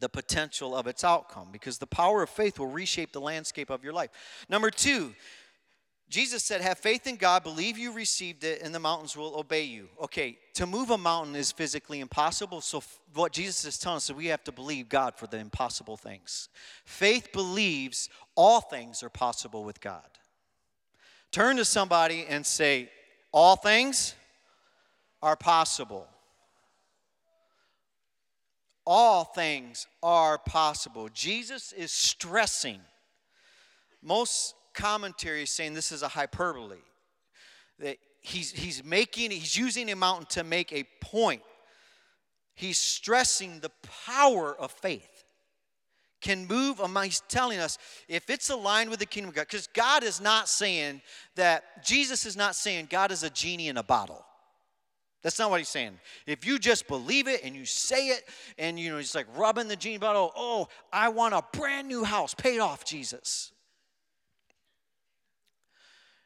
The 0.00 0.08
potential 0.08 0.76
of 0.76 0.88
its 0.88 1.04
outcome, 1.04 1.48
because 1.52 1.78
the 1.78 1.86
power 1.86 2.22
of 2.22 2.30
faith 2.30 2.58
will 2.58 2.66
reshape 2.66 3.12
the 3.12 3.20
landscape 3.20 3.70
of 3.70 3.84
your 3.84 3.92
life. 3.92 4.10
Number 4.48 4.70
two, 4.70 5.14
Jesus 6.12 6.44
said, 6.44 6.60
Have 6.60 6.76
faith 6.76 7.06
in 7.06 7.16
God, 7.16 7.42
believe 7.42 7.78
you 7.78 7.90
received 7.90 8.44
it, 8.44 8.60
and 8.60 8.74
the 8.74 8.78
mountains 8.78 9.16
will 9.16 9.34
obey 9.34 9.62
you. 9.62 9.88
Okay, 9.98 10.36
to 10.52 10.66
move 10.66 10.90
a 10.90 10.98
mountain 10.98 11.34
is 11.34 11.50
physically 11.50 12.00
impossible. 12.00 12.60
So, 12.60 12.82
what 13.14 13.32
Jesus 13.32 13.64
is 13.64 13.78
telling 13.78 13.96
us 13.96 14.10
is 14.10 14.14
we 14.14 14.26
have 14.26 14.44
to 14.44 14.52
believe 14.52 14.90
God 14.90 15.14
for 15.16 15.26
the 15.26 15.38
impossible 15.38 15.96
things. 15.96 16.50
Faith 16.84 17.32
believes 17.32 18.10
all 18.34 18.60
things 18.60 19.02
are 19.02 19.08
possible 19.08 19.64
with 19.64 19.80
God. 19.80 20.02
Turn 21.30 21.56
to 21.56 21.64
somebody 21.64 22.26
and 22.28 22.44
say, 22.44 22.90
All 23.32 23.56
things 23.56 24.14
are 25.22 25.36
possible. 25.36 26.06
All 28.84 29.24
things 29.24 29.86
are 30.02 30.36
possible. 30.36 31.08
Jesus 31.14 31.72
is 31.72 31.90
stressing. 31.90 32.80
Most 34.02 34.56
commentary 34.74 35.42
is 35.42 35.50
saying 35.50 35.74
this 35.74 35.92
is 35.92 36.02
a 36.02 36.08
hyperbole. 36.08 36.76
That 37.78 37.98
he's, 38.20 38.50
he's 38.52 38.84
making, 38.84 39.30
he's 39.30 39.56
using 39.56 39.90
a 39.90 39.96
mountain 39.96 40.26
to 40.30 40.44
make 40.44 40.72
a 40.72 40.84
point. 41.00 41.42
He's 42.54 42.78
stressing 42.78 43.60
the 43.60 43.70
power 44.06 44.54
of 44.54 44.70
faith. 44.72 45.24
Can 46.20 46.46
move 46.46 46.78
among, 46.78 47.04
he's 47.04 47.22
telling 47.28 47.58
us 47.58 47.78
if 48.08 48.30
it's 48.30 48.48
aligned 48.48 48.90
with 48.90 49.00
the 49.00 49.06
kingdom 49.06 49.30
of 49.30 49.34
God, 49.34 49.46
because 49.48 49.66
God 49.66 50.04
is 50.04 50.20
not 50.20 50.48
saying 50.48 51.02
that, 51.34 51.84
Jesus 51.84 52.26
is 52.26 52.36
not 52.36 52.54
saying 52.54 52.86
God 52.88 53.10
is 53.10 53.24
a 53.24 53.30
genie 53.30 53.68
in 53.68 53.76
a 53.76 53.82
bottle. 53.82 54.24
That's 55.22 55.38
not 55.38 55.50
what 55.50 55.58
he's 55.60 55.68
saying. 55.68 55.98
If 56.26 56.44
you 56.44 56.58
just 56.58 56.88
believe 56.88 57.28
it 57.28 57.42
and 57.44 57.54
you 57.54 57.64
say 57.64 58.08
it 58.08 58.24
and 58.58 58.78
you 58.78 58.90
know 58.90 58.98
it's 58.98 59.14
like 59.14 59.26
rubbing 59.36 59.68
the 59.68 59.76
genie 59.76 59.98
bottle, 59.98 60.32
oh, 60.36 60.68
I 60.92 61.08
want 61.10 61.34
a 61.34 61.42
brand 61.56 61.88
new 61.88 62.04
house 62.04 62.34
paid 62.34 62.58
off, 62.58 62.84
Jesus. 62.84 63.52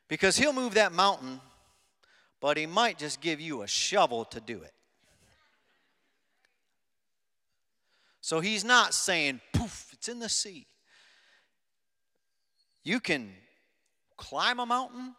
Because 0.09 0.37
he'll 0.37 0.53
move 0.53 0.75
that 0.75 0.93
mountain, 0.93 1.41
but 2.41 2.57
he 2.57 2.67
might 2.67 2.99
just 2.99 3.21
give 3.21 3.41
you 3.41 3.63
a 3.63 3.67
shovel 3.67 4.25
to 4.27 4.41
do 4.41 4.63
it. 4.63 4.73
So 8.21 8.41
he's 8.41 8.65
not 8.65 8.93
saying, 8.93 9.41
poof, 9.53 9.91
it's 9.93 10.09
in 10.09 10.19
the 10.19 10.29
sea. 10.29 10.67
You 12.83 13.01
can 13.01 13.33
climb 14.17 14.61
a 14.61 14.67
mountain 14.67 15.15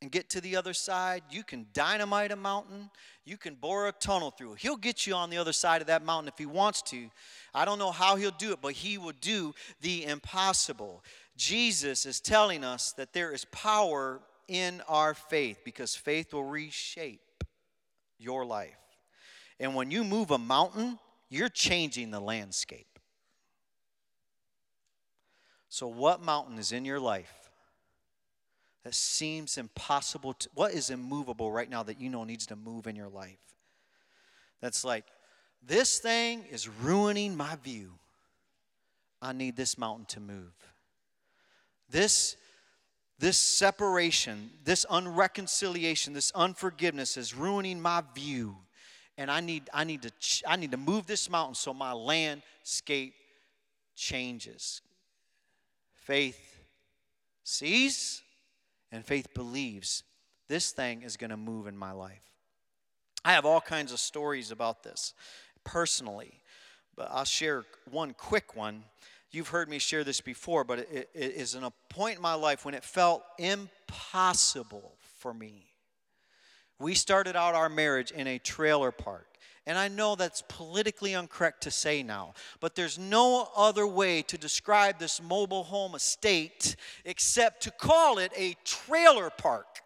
and 0.00 0.10
get 0.10 0.30
to 0.30 0.40
the 0.40 0.56
other 0.56 0.72
side. 0.72 1.22
You 1.30 1.42
can 1.42 1.66
dynamite 1.72 2.30
a 2.30 2.36
mountain. 2.36 2.90
You 3.24 3.36
can 3.36 3.54
bore 3.54 3.88
a 3.88 3.92
tunnel 3.92 4.30
through. 4.30 4.54
He'll 4.54 4.76
get 4.76 5.06
you 5.06 5.14
on 5.14 5.30
the 5.30 5.38
other 5.38 5.52
side 5.52 5.80
of 5.80 5.88
that 5.88 6.04
mountain 6.04 6.28
if 6.28 6.38
he 6.38 6.46
wants 6.46 6.82
to. 6.82 7.10
I 7.54 7.64
don't 7.64 7.78
know 7.78 7.90
how 7.90 8.16
he'll 8.16 8.30
do 8.30 8.52
it, 8.52 8.60
but 8.62 8.72
he 8.74 8.98
will 8.98 9.12
do 9.20 9.54
the 9.80 10.04
impossible. 10.04 11.02
Jesus 11.38 12.04
is 12.04 12.20
telling 12.20 12.64
us 12.64 12.92
that 12.92 13.12
there 13.12 13.32
is 13.32 13.44
power 13.46 14.20
in 14.48 14.82
our 14.88 15.14
faith 15.14 15.60
because 15.64 15.94
faith 15.94 16.34
will 16.34 16.44
reshape 16.44 17.44
your 18.18 18.44
life. 18.44 18.76
And 19.60 19.76
when 19.76 19.92
you 19.92 20.02
move 20.02 20.32
a 20.32 20.38
mountain, 20.38 20.98
you're 21.30 21.48
changing 21.48 22.10
the 22.10 22.18
landscape. 22.18 22.98
So, 25.68 25.86
what 25.86 26.20
mountain 26.20 26.58
is 26.58 26.72
in 26.72 26.84
your 26.84 26.98
life 26.98 27.50
that 28.82 28.94
seems 28.94 29.58
impossible? 29.58 30.32
To, 30.32 30.48
what 30.54 30.72
is 30.72 30.90
immovable 30.90 31.52
right 31.52 31.70
now 31.70 31.84
that 31.84 32.00
you 32.00 32.10
know 32.10 32.24
needs 32.24 32.46
to 32.46 32.56
move 32.56 32.88
in 32.88 32.96
your 32.96 33.08
life? 33.08 33.38
That's 34.60 34.82
like, 34.84 35.04
this 35.64 35.98
thing 35.98 36.44
is 36.50 36.68
ruining 36.68 37.36
my 37.36 37.56
view. 37.62 37.92
I 39.22 39.32
need 39.32 39.56
this 39.56 39.78
mountain 39.78 40.06
to 40.06 40.20
move. 40.20 40.52
This, 41.90 42.36
this 43.18 43.38
separation, 43.38 44.50
this 44.64 44.84
unreconciliation, 44.90 46.14
this 46.14 46.30
unforgiveness 46.34 47.16
is 47.16 47.34
ruining 47.34 47.80
my 47.80 48.02
view. 48.14 48.56
And 49.16 49.30
I 49.30 49.40
need, 49.40 49.68
I 49.72 49.84
need, 49.84 50.02
to, 50.02 50.12
I 50.46 50.56
need 50.56 50.70
to 50.70 50.76
move 50.76 51.06
this 51.06 51.28
mountain 51.28 51.54
so 51.54 51.74
my 51.74 51.92
landscape 51.92 53.14
changes. 53.96 54.80
Faith 55.94 56.60
sees 57.42 58.22
and 58.92 59.04
faith 59.04 59.34
believes 59.34 60.04
this 60.48 60.70
thing 60.72 61.02
is 61.02 61.16
going 61.16 61.30
to 61.30 61.36
move 61.36 61.66
in 61.66 61.76
my 61.76 61.92
life. 61.92 62.24
I 63.24 63.32
have 63.32 63.44
all 63.44 63.60
kinds 63.60 63.92
of 63.92 63.98
stories 63.98 64.50
about 64.50 64.82
this 64.82 65.12
personally, 65.64 66.40
but 66.96 67.08
I'll 67.10 67.24
share 67.24 67.64
one 67.90 68.14
quick 68.14 68.56
one 68.56 68.84
You've 69.30 69.48
heard 69.48 69.68
me 69.68 69.78
share 69.78 70.04
this 70.04 70.20
before, 70.20 70.64
but 70.64 70.78
it, 70.78 71.10
it 71.14 71.32
is 71.34 71.54
a 71.54 71.72
point 71.90 72.16
in 72.16 72.22
my 72.22 72.34
life 72.34 72.64
when 72.64 72.74
it 72.74 72.82
felt 72.82 73.22
impossible 73.38 74.94
for 75.18 75.34
me. 75.34 75.66
We 76.78 76.94
started 76.94 77.36
out 77.36 77.54
our 77.54 77.68
marriage 77.68 78.10
in 78.10 78.26
a 78.26 78.38
trailer 78.38 78.92
park. 78.92 79.26
And 79.66 79.76
I 79.76 79.88
know 79.88 80.14
that's 80.14 80.42
politically 80.48 81.12
incorrect 81.12 81.64
to 81.64 81.70
say 81.70 82.02
now, 82.02 82.32
but 82.58 82.74
there's 82.74 82.98
no 82.98 83.50
other 83.54 83.86
way 83.86 84.22
to 84.22 84.38
describe 84.38 84.98
this 84.98 85.20
mobile 85.20 85.62
home 85.62 85.94
estate 85.94 86.74
except 87.04 87.64
to 87.64 87.70
call 87.70 88.16
it 88.16 88.32
a 88.34 88.56
trailer 88.64 89.28
park. 89.28 89.82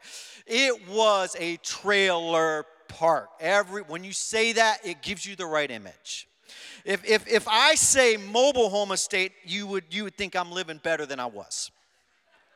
It 0.46 0.88
was 0.88 1.34
a 1.40 1.56
trailer 1.56 2.64
park. 2.86 3.30
Every 3.40 3.82
when 3.82 4.04
you 4.04 4.12
say 4.12 4.52
that, 4.52 4.86
it 4.86 5.02
gives 5.02 5.26
you 5.26 5.34
the 5.34 5.46
right 5.46 5.70
image. 5.70 6.28
If, 6.84 7.08
if, 7.08 7.28
if 7.28 7.46
I 7.48 7.74
say 7.74 8.16
mobile 8.16 8.68
home 8.70 8.92
estate, 8.92 9.32
you 9.44 9.66
would, 9.68 9.84
you 9.90 10.04
would 10.04 10.16
think 10.16 10.34
I'm 10.34 10.50
living 10.50 10.80
better 10.82 11.06
than 11.06 11.20
I 11.20 11.26
was. 11.26 11.70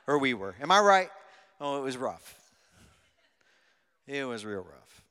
Or 0.07 0.19
we 0.19 0.35
were. 0.35 0.55
Am 0.61 0.71
I 0.71 0.81
right? 0.81 1.11
Oh, 1.61 1.79
it 1.79 1.83
was 1.83 1.97
rough. 1.97 2.35
It 4.07 4.25
was 4.25 4.45
real 4.45 4.61
rough. 4.61 5.03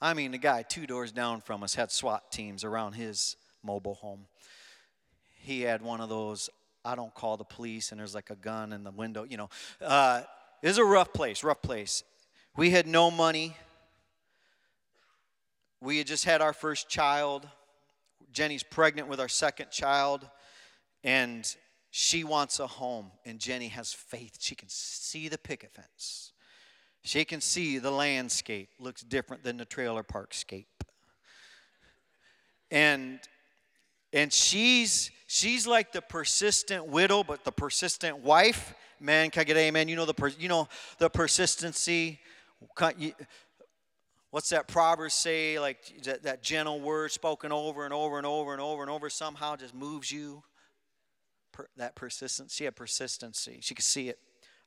I 0.00 0.14
mean, 0.14 0.30
the 0.30 0.38
guy 0.38 0.62
two 0.62 0.86
doors 0.86 1.12
down 1.12 1.40
from 1.40 1.62
us 1.62 1.74
had 1.74 1.90
SWAT 1.90 2.30
teams 2.30 2.64
around 2.64 2.92
his 2.92 3.36
mobile 3.62 3.94
home. 3.94 4.26
He 5.42 5.62
had 5.62 5.82
one 5.82 6.00
of 6.00 6.08
those, 6.08 6.48
I 6.84 6.94
don't 6.94 7.12
call 7.14 7.36
the 7.36 7.44
police, 7.44 7.90
and 7.90 8.00
there's 8.00 8.14
like 8.14 8.30
a 8.30 8.36
gun 8.36 8.72
in 8.72 8.84
the 8.84 8.90
window, 8.90 9.24
you 9.24 9.36
know. 9.36 9.50
Uh, 9.80 10.22
it 10.62 10.68
was 10.68 10.78
a 10.78 10.84
rough 10.84 11.12
place, 11.12 11.42
rough 11.42 11.62
place. 11.62 12.02
We 12.56 12.70
had 12.70 12.86
no 12.86 13.10
money. 13.10 13.56
We 15.80 15.98
had 15.98 16.06
just 16.06 16.24
had 16.24 16.42
our 16.42 16.52
first 16.52 16.88
child. 16.88 17.48
Jenny's 18.32 18.62
pregnant 18.62 19.08
with 19.08 19.18
our 19.18 19.28
second 19.28 19.70
child, 19.70 20.28
and 21.02 21.44
she 21.90 22.22
wants 22.22 22.60
a 22.60 22.66
home. 22.66 23.10
And 23.24 23.38
Jenny 23.38 23.68
has 23.68 23.92
faith. 23.92 24.36
She 24.40 24.54
can 24.54 24.68
see 24.68 25.28
the 25.28 25.38
picket 25.38 25.72
fence. 25.72 26.32
She 27.02 27.24
can 27.24 27.40
see 27.40 27.78
the 27.78 27.90
landscape 27.90 28.68
looks 28.78 29.02
different 29.02 29.42
than 29.42 29.56
the 29.56 29.64
trailer 29.64 30.02
park 30.02 30.34
scape. 30.34 30.84
And 32.70 33.18
and 34.12 34.32
she's 34.32 35.10
she's 35.26 35.66
like 35.66 35.92
the 35.92 36.02
persistent 36.02 36.86
widow, 36.86 37.24
but 37.24 37.44
the 37.44 37.52
persistent 37.52 38.18
wife. 38.18 38.74
Man, 39.00 39.30
can 39.30 39.40
I 39.40 39.44
get 39.44 39.56
amen? 39.56 39.88
You 39.88 39.96
know 39.96 40.04
the 40.04 40.14
per, 40.14 40.28
you 40.28 40.48
know 40.48 40.68
the 40.98 41.08
persistency 41.08 42.20
what's 44.30 44.50
that 44.50 44.68
proverb 44.68 45.10
say? 45.10 45.58
Like 45.58 46.02
that, 46.04 46.22
that 46.24 46.42
gentle 46.42 46.80
word 46.80 47.12
spoken 47.12 47.52
over 47.52 47.84
and 47.84 47.94
over 47.94 48.16
and 48.16 48.26
over 48.26 48.52
and 48.52 48.60
over 48.60 48.82
and 48.82 48.90
over 48.90 49.10
somehow 49.10 49.56
just 49.56 49.74
moves 49.74 50.10
you? 50.10 50.42
Per, 51.52 51.66
that 51.76 51.94
persistence 51.94 52.54
she 52.54 52.64
had 52.64 52.76
persistency. 52.76 53.58
She 53.60 53.74
could 53.74 53.84
see 53.84 54.08
it 54.08 54.18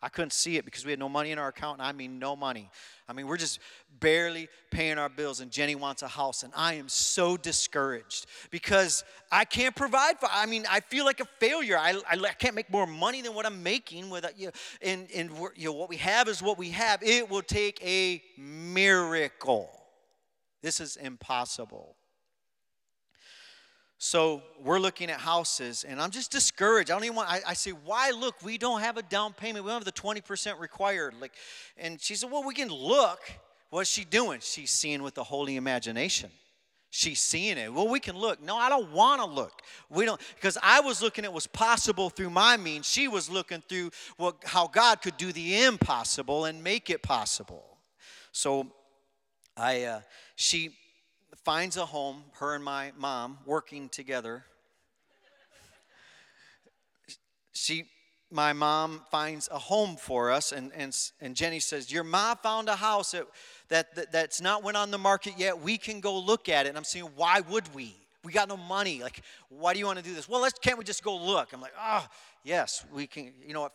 I 0.04 0.10
couldn't 0.10 0.34
see 0.34 0.58
it 0.58 0.66
because 0.66 0.84
we 0.84 0.92
had 0.92 1.00
no 1.00 1.08
money 1.08 1.32
in 1.32 1.40
our 1.40 1.48
account, 1.48 1.80
and 1.80 1.88
I 1.88 1.94
mean 1.94 2.20
no 2.20 2.36
money. 2.36 2.70
I 3.08 3.14
mean, 3.14 3.26
we're 3.26 3.38
just 3.38 3.60
barely 4.02 4.50
paying 4.70 4.98
our 4.98 5.08
bills, 5.08 5.40
and 5.40 5.50
Jenny 5.50 5.76
wants 5.76 6.02
a 6.02 6.10
house, 6.10 6.44
and 6.44 6.52
I 6.58 6.74
am 6.74 6.90
so 6.90 7.38
discouraged 7.38 8.26
because 8.52 9.06
I 9.32 9.46
can't 9.46 9.74
provide 9.74 10.20
for. 10.20 10.28
I 10.30 10.46
mean, 10.46 10.66
I 10.70 10.82
feel 10.82 11.06
like 11.06 11.22
a 11.22 11.26
failure. 11.40 11.78
I, 11.78 11.94
I, 12.10 12.18
I 12.18 12.34
can't 12.34 12.54
make 12.54 12.70
more 12.70 12.86
money 12.86 13.22
than 13.22 13.34
what 13.34 13.46
I'm 13.46 13.64
making 13.64 14.10
with 14.10 14.26
you 14.38 14.48
know, 14.48 14.52
and 14.82 15.08
and 15.16 15.32
you 15.56 15.70
know 15.70 15.74
what 15.74 15.88
we 15.88 15.98
have 15.98 16.28
is 16.28 16.44
what 16.44 16.58
we 16.58 16.72
have. 16.72 17.02
It 17.02 17.30
will 17.30 17.42
take 17.42 17.82
a 17.82 18.22
miracle. 18.38 19.70
This 20.62 20.82
is 20.82 20.98
impossible. 20.98 21.96
So 24.06 24.44
we're 24.62 24.80
looking 24.80 25.10
at 25.10 25.22
houses, 25.22 25.86
and 25.88 26.02
I'm 26.02 26.12
just 26.12 26.30
discouraged. 26.30 26.92
I 26.92 26.96
don't 26.96 27.06
even 27.06 27.16
want. 27.16 27.30
I, 27.30 27.40
I, 27.48 27.54
say, 27.54 27.72
why 27.72 28.12
look? 28.12 28.36
We 28.44 28.58
don't 28.58 28.82
have 28.82 28.98
a 28.98 29.02
down 29.02 29.32
payment. 29.32 29.64
We 29.64 29.72
don't 29.72 29.82
have 29.82 29.86
the 29.86 29.94
20% 29.94 30.60
required. 30.60 31.14
Like, 31.22 31.32
and 31.78 32.02
she 32.02 32.16
said, 32.16 32.30
well, 32.30 32.44
we 32.44 32.54
can 32.54 32.68
look. 32.68 33.22
What's 33.70 33.90
she 33.90 34.04
doing? 34.04 34.42
She's 34.42 34.72
seeing 34.72 35.04
with 35.04 35.14
the 35.14 35.24
holy 35.24 35.56
imagination. 35.56 36.32
She's 36.90 37.22
seeing 37.22 37.58
it. 37.58 37.72
Well, 37.72 37.88
we 37.88 38.02
can 38.02 38.18
look. 38.18 38.44
No, 38.44 38.58
I 38.58 38.68
don't 38.68 38.92
want 38.92 39.22
to 39.22 39.26
look. 39.26 39.62
We 39.90 40.04
don't 40.04 40.20
because 40.36 40.58
I 40.62 40.82
was 40.82 41.02
looking 41.02 41.24
at 41.24 41.32
what's 41.32 41.48
possible 41.48 42.10
through 42.10 42.32
my 42.32 42.58
means. 42.58 42.86
She 42.86 43.08
was 43.08 43.30
looking 43.30 43.64
through 43.70 43.92
what 44.18 44.36
how 44.44 44.68
God 44.68 45.02
could 45.02 45.16
do 45.16 45.32
the 45.32 45.64
impossible 45.64 46.44
and 46.44 46.62
make 46.62 46.90
it 46.90 47.04
possible. 47.04 47.78
So, 48.34 48.68
I 49.56 49.84
uh, 49.84 50.02
she 50.36 50.72
finds 51.40 51.78
a 51.78 51.86
home, 51.86 52.24
her 52.34 52.56
and 52.56 52.64
my 52.64 52.92
mom 52.98 53.38
working 53.46 53.90
together. 53.90 54.46
she, 57.54 57.86
my 58.32 58.54
mom 58.54 59.02
finds 59.12 59.48
a 59.52 59.60
home 59.60 59.96
for 59.96 60.32
us, 60.32 60.52
and, 60.52 60.72
and, 60.76 60.98
and 61.22 61.36
Jenny 61.36 61.60
says, 61.60 61.92
Your 61.92 62.04
mom 62.04 62.38
found 62.38 62.70
a 62.70 62.76
house 62.76 63.12
that, 63.12 63.28
that, 63.70 63.96
that, 63.96 64.12
that's 64.12 64.42
not 64.42 64.64
went 64.64 64.78
on 64.78 64.92
the 64.92 64.98
market 64.98 65.34
yet. 65.38 65.60
We 65.60 65.78
can 65.78 66.00
go 66.00 66.18
look 66.20 66.50
at 66.50 66.66
it. 66.66 66.70
And 66.70 66.78
I'm 66.78 66.84
saying, 66.84 67.10
Why 67.16 67.42
would 67.42 67.74
we? 67.74 67.96
We 68.24 68.32
got 68.32 68.48
no 68.48 68.56
money. 68.56 69.02
Like, 69.02 69.22
why 69.50 69.74
do 69.74 69.80
you 69.80 69.86
want 69.86 70.00
to 70.00 70.04
do 70.04 70.14
this? 70.14 70.30
Well, 70.30 70.42
let's 70.42 70.58
can't 70.58 70.78
we 70.78 70.86
just 70.86 71.04
go 71.04 71.16
look? 71.16 71.52
I'm 71.52 71.60
like, 71.60 71.74
oh, 71.80 72.08
yes, 72.44 72.86
we 72.94 73.06
can. 73.06 73.34
You 73.46 73.54
know, 73.54 73.70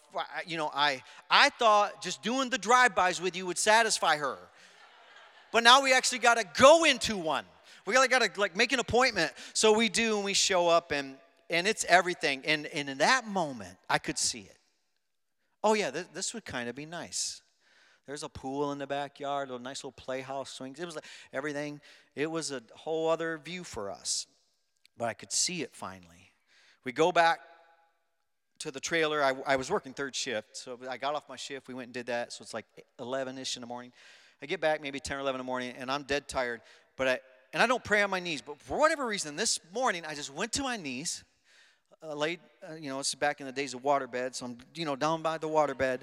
you 0.47 0.57
know, 0.57 0.71
I 0.75 1.03
I 1.31 1.51
thought 1.51 2.03
just 2.03 2.23
doing 2.23 2.49
the 2.49 2.57
drive-bys 2.57 3.21
with 3.21 3.37
you 3.37 3.45
would 3.45 3.59
satisfy 3.59 4.17
her, 4.17 4.39
but 5.53 5.63
now 5.63 5.83
we 5.83 5.93
actually 5.93 6.19
got 6.19 6.37
to 6.37 6.45
go 6.61 6.85
into 6.85 7.17
one. 7.17 7.45
We 7.87 7.95
gotta, 7.95 8.09
gotta 8.09 8.31
like 8.37 8.55
make 8.55 8.73
an 8.73 8.81
appointment. 8.81 9.33
So 9.55 9.73
we 9.73 9.89
do, 9.89 10.17
and 10.17 10.25
we 10.25 10.35
show 10.35 10.69
up, 10.69 10.93
and 10.93 11.17
and 11.51 11.67
it's 11.67 11.85
everything. 11.89 12.43
And, 12.45 12.67
and 12.67 12.89
in 12.89 12.99
that 12.99 13.27
moment, 13.27 13.77
I 13.89 13.99
could 13.99 14.19
see 14.19 14.41
it. 14.41 14.57
Oh 15.65 15.75
yeah, 15.75 15.91
this, 15.91 16.07
this 16.15 16.35
would 16.35 16.45
kind 16.45 16.69
of 16.69 16.75
be 16.75 16.87
nice. 16.87 17.43
There's 18.07 18.23
a 18.23 18.29
pool 18.29 18.73
in 18.73 18.79
the 18.79 18.87
backyard, 18.87 19.51
a 19.51 19.59
nice 19.59 19.79
little 19.79 19.93
playhouse 19.93 20.51
swings. 20.51 20.81
It 20.81 20.87
was 20.87 20.95
like 20.95 21.05
everything. 21.33 21.81
It 22.15 22.31
was 22.31 22.53
a 22.53 22.63
whole 22.75 23.09
other 23.09 23.39
view 23.39 23.65
for 23.65 23.91
us. 23.91 24.27
But 24.97 25.09
I 25.09 25.15
could 25.15 25.33
see 25.33 25.63
it 25.63 25.71
finally. 25.75 26.33
We 26.85 26.93
go 26.93 27.13
back 27.13 27.41
to 28.61 28.71
the 28.71 28.81
trailer. 28.81 29.23
I, 29.23 29.35
I 29.47 29.57
was 29.57 29.71
working 29.71 29.93
third 29.93 30.17
shift, 30.17 30.57
so 30.57 30.79
I 30.89 30.97
got 30.97 31.15
off 31.15 31.29
my 31.29 31.37
shift. 31.37 31.69
We 31.69 31.75
went 31.75 31.89
and 31.89 31.95
did 31.95 32.07
that. 32.07 32.33
So 32.33 32.43
it's 32.43 32.55
like 32.55 32.67
11 32.99 33.37
ish 33.39 33.57
in 33.57 33.61
the 33.61 33.67
morning. 33.67 33.93
I 34.41 34.47
get 34.47 34.61
back 34.61 34.81
maybe 34.81 35.01
10 35.01 35.17
or 35.17 35.21
11 35.21 35.41
in 35.41 35.45
the 35.45 35.51
morning, 35.51 35.75
and 35.77 35.91
I'm 35.91 36.05
dead 36.05 36.29
tired. 36.29 36.61
But 36.97 37.09
I, 37.09 37.21
and 37.53 37.63
I 37.63 37.67
don't 37.67 37.83
pray 37.83 38.03
on 38.03 38.11
my 38.11 38.21
knees, 38.21 38.41
but 38.41 38.61
for 38.61 38.79
whatever 38.79 39.07
reason, 39.07 39.37
this 39.37 39.59
morning 39.73 40.05
I 40.07 40.15
just 40.15 40.33
went 40.33 40.53
to 40.53 40.63
my 40.63 40.77
knees, 40.77 41.25
uh, 42.03 42.15
laid, 42.15 42.41
uh, 42.69 42.75
you 42.75 42.89
know, 42.89 43.01
it's 43.01 43.15
back 43.15 43.41
in 43.41 43.47
the 43.47 43.53
days 43.53 43.75
of 43.75 43.83
waterbed, 43.83 44.37
so 44.37 44.47
I'm, 44.47 44.59
you 44.75 44.85
know, 44.85 44.95
down 44.95 45.23
by 45.23 45.39
the 45.39 45.49
waterbed, 45.49 46.01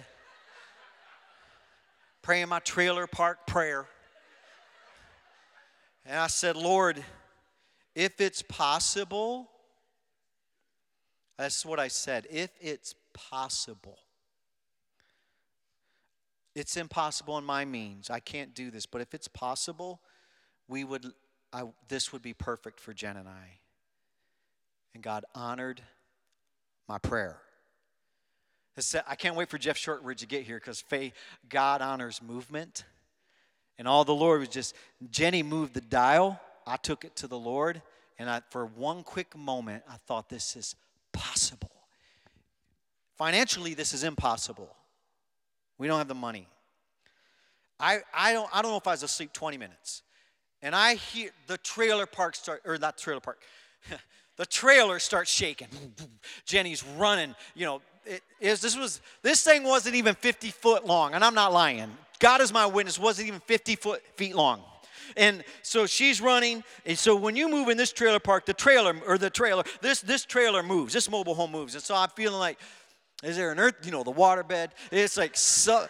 praying 2.21 2.49
my 2.49 2.59
trailer 2.59 3.07
park 3.07 3.47
prayer. 3.47 3.86
And 6.05 6.19
I 6.19 6.27
said, 6.27 6.57
Lord, 6.57 7.03
if 7.95 8.19
it's 8.19 8.41
possible, 8.41 9.49
that's 11.38 11.65
what 11.65 11.79
I 11.79 11.88
said, 11.88 12.27
if 12.29 12.49
it's 12.59 12.95
possible. 13.13 13.97
It's 16.55 16.77
impossible 16.77 17.37
in 17.37 17.43
my 17.43 17.65
means. 17.65 18.09
I 18.09 18.19
can't 18.19 18.55
do 18.55 18.71
this, 18.71 18.85
but 18.85 19.01
if 19.01 19.13
it's 19.13 19.27
possible, 19.27 19.99
we 20.67 20.83
would 20.83 21.05
I, 21.55 21.63
this 21.87 22.11
would 22.11 22.21
be 22.21 22.33
perfect 22.33 22.81
for 22.81 22.93
Jen 22.93 23.15
and 23.15 23.29
I. 23.29 23.59
And 24.93 25.01
God 25.01 25.23
honored 25.33 25.81
my 26.89 26.97
prayer. 26.97 27.37
Uh, 28.77 28.99
I 29.07 29.15
can't 29.15 29.37
wait 29.37 29.49
for 29.49 29.57
Jeff 29.57 29.77
Shortridge 29.77 30.19
to 30.19 30.27
get 30.27 30.43
here 30.43 30.57
because 30.57 30.81
faith, 30.81 31.13
God 31.47 31.81
honors 31.81 32.21
movement. 32.21 32.83
And 33.77 33.87
all 33.87 34.03
the 34.03 34.13
Lord 34.13 34.41
was 34.41 34.49
just, 34.49 34.75
Jenny 35.09 35.43
moved 35.43 35.73
the 35.73 35.81
dial. 35.81 36.41
I 36.67 36.75
took 36.75 37.05
it 37.05 37.15
to 37.17 37.27
the 37.27 37.39
Lord. 37.39 37.81
And 38.19 38.29
I, 38.29 38.41
for 38.49 38.65
one 38.65 39.03
quick 39.03 39.35
moment, 39.37 39.83
I 39.89 39.95
thought 40.07 40.27
this 40.27 40.57
is 40.57 40.75
possible. 41.13 41.71
Financially, 43.17 43.73
this 43.73 43.93
is 43.93 44.03
impossible. 44.03 44.75
We 45.78 45.88
don't 45.88 45.97
have 45.97 46.07
the 46.07 46.15
money. 46.15 46.47
I, 47.80 47.99
I, 48.13 48.34
don't, 48.34 48.49
I 48.53 48.61
don't 48.61 48.71
know 48.71 48.78
if 48.78 48.88
I 48.88 48.91
was 48.91 49.03
asleep 49.03 49.34
20 49.34 49.57
minutes 49.57 50.01
and 50.65 50.76
I 50.76 50.95
hear 50.95 51.30
the 51.45 51.57
trailer 51.59 52.07
park 52.07 52.36
start, 52.36 52.63
or 52.65 52.78
not 52.80 52.97
trailer 52.97 53.19
park, 53.19 53.39
the 54.38 54.47
trailer 54.47 54.97
starts 54.97 55.32
shaking. 55.32 55.67
Jenny's 56.45 56.84
running. 56.97 57.36
You 57.53 57.65
know, 57.65 57.82
it 58.03 58.23
is 58.39 58.61
this 58.61 58.76
was 58.76 58.99
this 59.21 59.43
thing 59.43 59.63
wasn't 59.63 59.95
even 59.95 60.15
50 60.15 60.49
foot 60.49 60.86
long, 60.86 61.13
and 61.13 61.23
I'm 61.23 61.36
not 61.36 61.53
lying. 61.53 61.95
God 62.19 62.41
is 62.41 62.51
my 62.51 62.65
witness, 62.65 62.97
wasn't 62.97 63.28
even 63.28 63.41
50 63.41 63.76
foot 63.76 64.01
feet 64.15 64.36
long. 64.36 64.61
And 65.15 65.43
so 65.61 65.86
she's 65.86 66.19
running. 66.19 66.63
And 66.84 66.97
so 66.97 67.15
when 67.15 67.36
you 67.36 67.47
move 67.47 67.69
in 67.69 67.78
this 67.78 67.93
trailer 67.93 68.19
park, 68.19 68.47
the 68.47 68.53
trailer 68.53 68.95
or 69.07 69.19
the 69.19 69.30
trailer, 69.30 69.63
this 69.82 70.01
this 70.01 70.26
trailer 70.26 70.63
moves, 70.63 70.93
this 70.93 71.11
mobile 71.11 71.36
home 71.36 71.51
moves. 71.51 71.76
And 71.76 71.84
so 71.84 71.95
I'm 71.95 72.09
feeling 72.09 72.39
like, 72.39 72.57
is 73.24 73.38
there 73.38 73.51
an 73.51 73.59
earth? 73.59 73.76
You 73.84 73.91
know, 73.91 74.03
the 74.03 74.11
waterbed. 74.11 74.70
It's 74.91 75.18
like 75.18 75.36
so, 75.36 75.88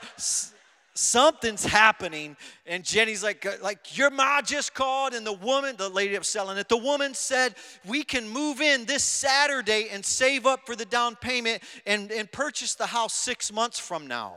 something's 0.96 1.66
happening 1.66 2.38
and 2.66 2.82
jenny's 2.86 3.22
like 3.22 3.46
uh, 3.46 3.52
like 3.62 3.98
your 3.98 4.10
ma 4.10 4.42
just 4.42 4.74
called 4.74 5.14
and 5.14 5.28
the 5.28 5.34
woman 5.34 5.76
the 5.76 5.90
lady 5.90 6.16
up 6.16 6.24
selling 6.24 6.58
it 6.58 6.70
the 6.70 6.78
woman 6.78 7.14
said 7.14 7.54
we 7.86 8.02
can 8.02 8.28
move 8.30 8.62
in 8.62 8.86
this 8.86 9.04
saturday 9.04 9.90
and 9.92 10.06
save 10.06 10.46
up 10.46 10.66
for 10.66 10.74
the 10.74 10.86
down 10.86 11.14
payment 11.18 11.62
and, 11.86 12.14
and 12.14 12.32
purchase 12.32 12.76
the 12.76 12.86
house 12.86 13.14
six 13.14 13.52
months 13.52 13.78
from 13.78 14.08
now 14.08 14.36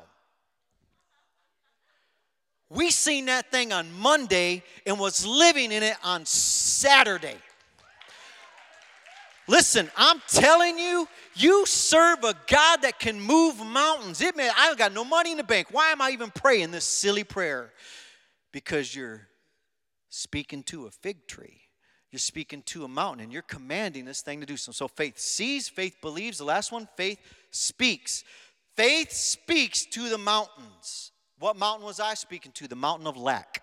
we 2.69 2.91
seen 2.91 3.27
that 3.27 3.49
thing 3.53 3.73
on 3.73 3.93
monday 3.93 4.61
and 4.85 4.99
was 4.99 5.25
living 5.25 5.71
in 5.71 5.85
it 5.85 5.97
on 6.03 6.27
saturday 6.27 7.37
Listen, 9.49 9.91
I'm 9.97 10.21
telling 10.29 10.79
you, 10.79 11.09
you 11.35 11.65
serve 11.65 12.23
a 12.23 12.35
God 12.47 12.83
that 12.83 12.99
can 12.99 13.19
move 13.19 13.59
mountains. 13.65 14.21
It 14.21 14.37
may, 14.37 14.51
I 14.55 14.75
got 14.75 14.93
no 14.93 15.05
money 15.05 15.33
in 15.33 15.39
the 15.39 15.43
bank. 15.43 15.69
Why 15.71 15.91
am 15.91 16.03
I 16.03 16.11
even 16.11 16.31
praying 16.31 16.71
this 16.71 16.85
silly 16.85 17.25
prayer? 17.25 17.73
Because 18.53 18.95
you're 18.95 19.27
speaking 20.11 20.63
to 20.65 20.87
a 20.87 20.91
fig 20.91 21.27
tree. 21.27 21.63
You're 22.11 22.19
speaking 22.19 22.63
to 22.65 22.85
a 22.85 22.89
mountain 22.89 23.25
and 23.25 23.33
you're 23.33 23.43
commanding 23.43 24.05
this 24.05 24.21
thing 24.21 24.41
to 24.41 24.47
do 24.47 24.57
something. 24.57 24.77
So 24.77 24.87
faith 24.87 25.19
sees, 25.19 25.69
faith 25.69 25.97
believes. 26.03 26.39
The 26.39 26.45
last 26.45 26.71
one, 26.71 26.87
faith 26.97 27.19
speaks. 27.51 28.25
Faith 28.77 29.13
speaks 29.13 29.87
to 29.87 30.11
the 30.11 30.19
mountains. 30.19 31.13
What 31.39 31.57
mountain 31.57 31.87
was 31.87 32.01
I 32.01 32.15
speaking 32.15 32.53
to? 32.53 32.69
The 32.69 32.77
mountain 32.77 33.07
of 33.07 33.17
lack. 33.17 33.63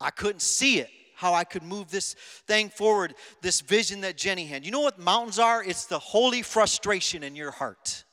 I 0.00 0.10
couldn't 0.10 0.42
see 0.42 0.80
it 0.80 0.90
how 1.18 1.34
I 1.34 1.42
could 1.42 1.64
move 1.64 1.90
this 1.90 2.14
thing 2.46 2.68
forward, 2.68 3.12
this 3.42 3.60
vision 3.60 4.02
that 4.02 4.16
Jenny 4.16 4.46
had. 4.46 4.64
You 4.64 4.70
know 4.70 4.82
what 4.82 5.00
mountains 5.00 5.40
are? 5.40 5.64
It's 5.64 5.86
the 5.86 5.98
holy 5.98 6.42
frustration 6.42 7.24
in 7.24 7.34
your 7.34 7.50
heart. 7.50 8.04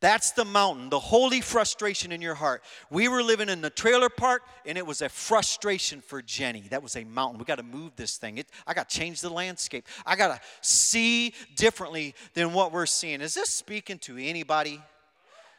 That's 0.00 0.32
the 0.32 0.46
mountain, 0.46 0.88
the 0.88 0.98
holy 0.98 1.42
frustration 1.42 2.12
in 2.12 2.22
your 2.22 2.34
heart. 2.34 2.62
We 2.90 3.08
were 3.08 3.22
living 3.22 3.50
in 3.50 3.60
the 3.60 3.68
trailer 3.68 4.08
park, 4.08 4.40
and 4.64 4.78
it 4.78 4.86
was 4.86 5.02
a 5.02 5.10
frustration 5.10 6.00
for 6.00 6.22
Jenny. 6.22 6.62
That 6.70 6.82
was 6.82 6.96
a 6.96 7.04
mountain. 7.04 7.38
We 7.38 7.44
got 7.44 7.56
to 7.56 7.62
move 7.62 7.92
this 7.94 8.16
thing. 8.16 8.38
It, 8.38 8.46
I 8.66 8.72
got 8.72 8.88
to 8.88 8.98
change 8.98 9.20
the 9.20 9.30
landscape. 9.30 9.86
I 10.06 10.16
got 10.16 10.28
to 10.28 10.40
see 10.62 11.34
differently 11.56 12.14
than 12.32 12.54
what 12.54 12.72
we're 12.72 12.86
seeing. 12.86 13.20
Is 13.20 13.34
this 13.34 13.50
speaking 13.50 13.98
to 14.00 14.16
anybody? 14.16 14.80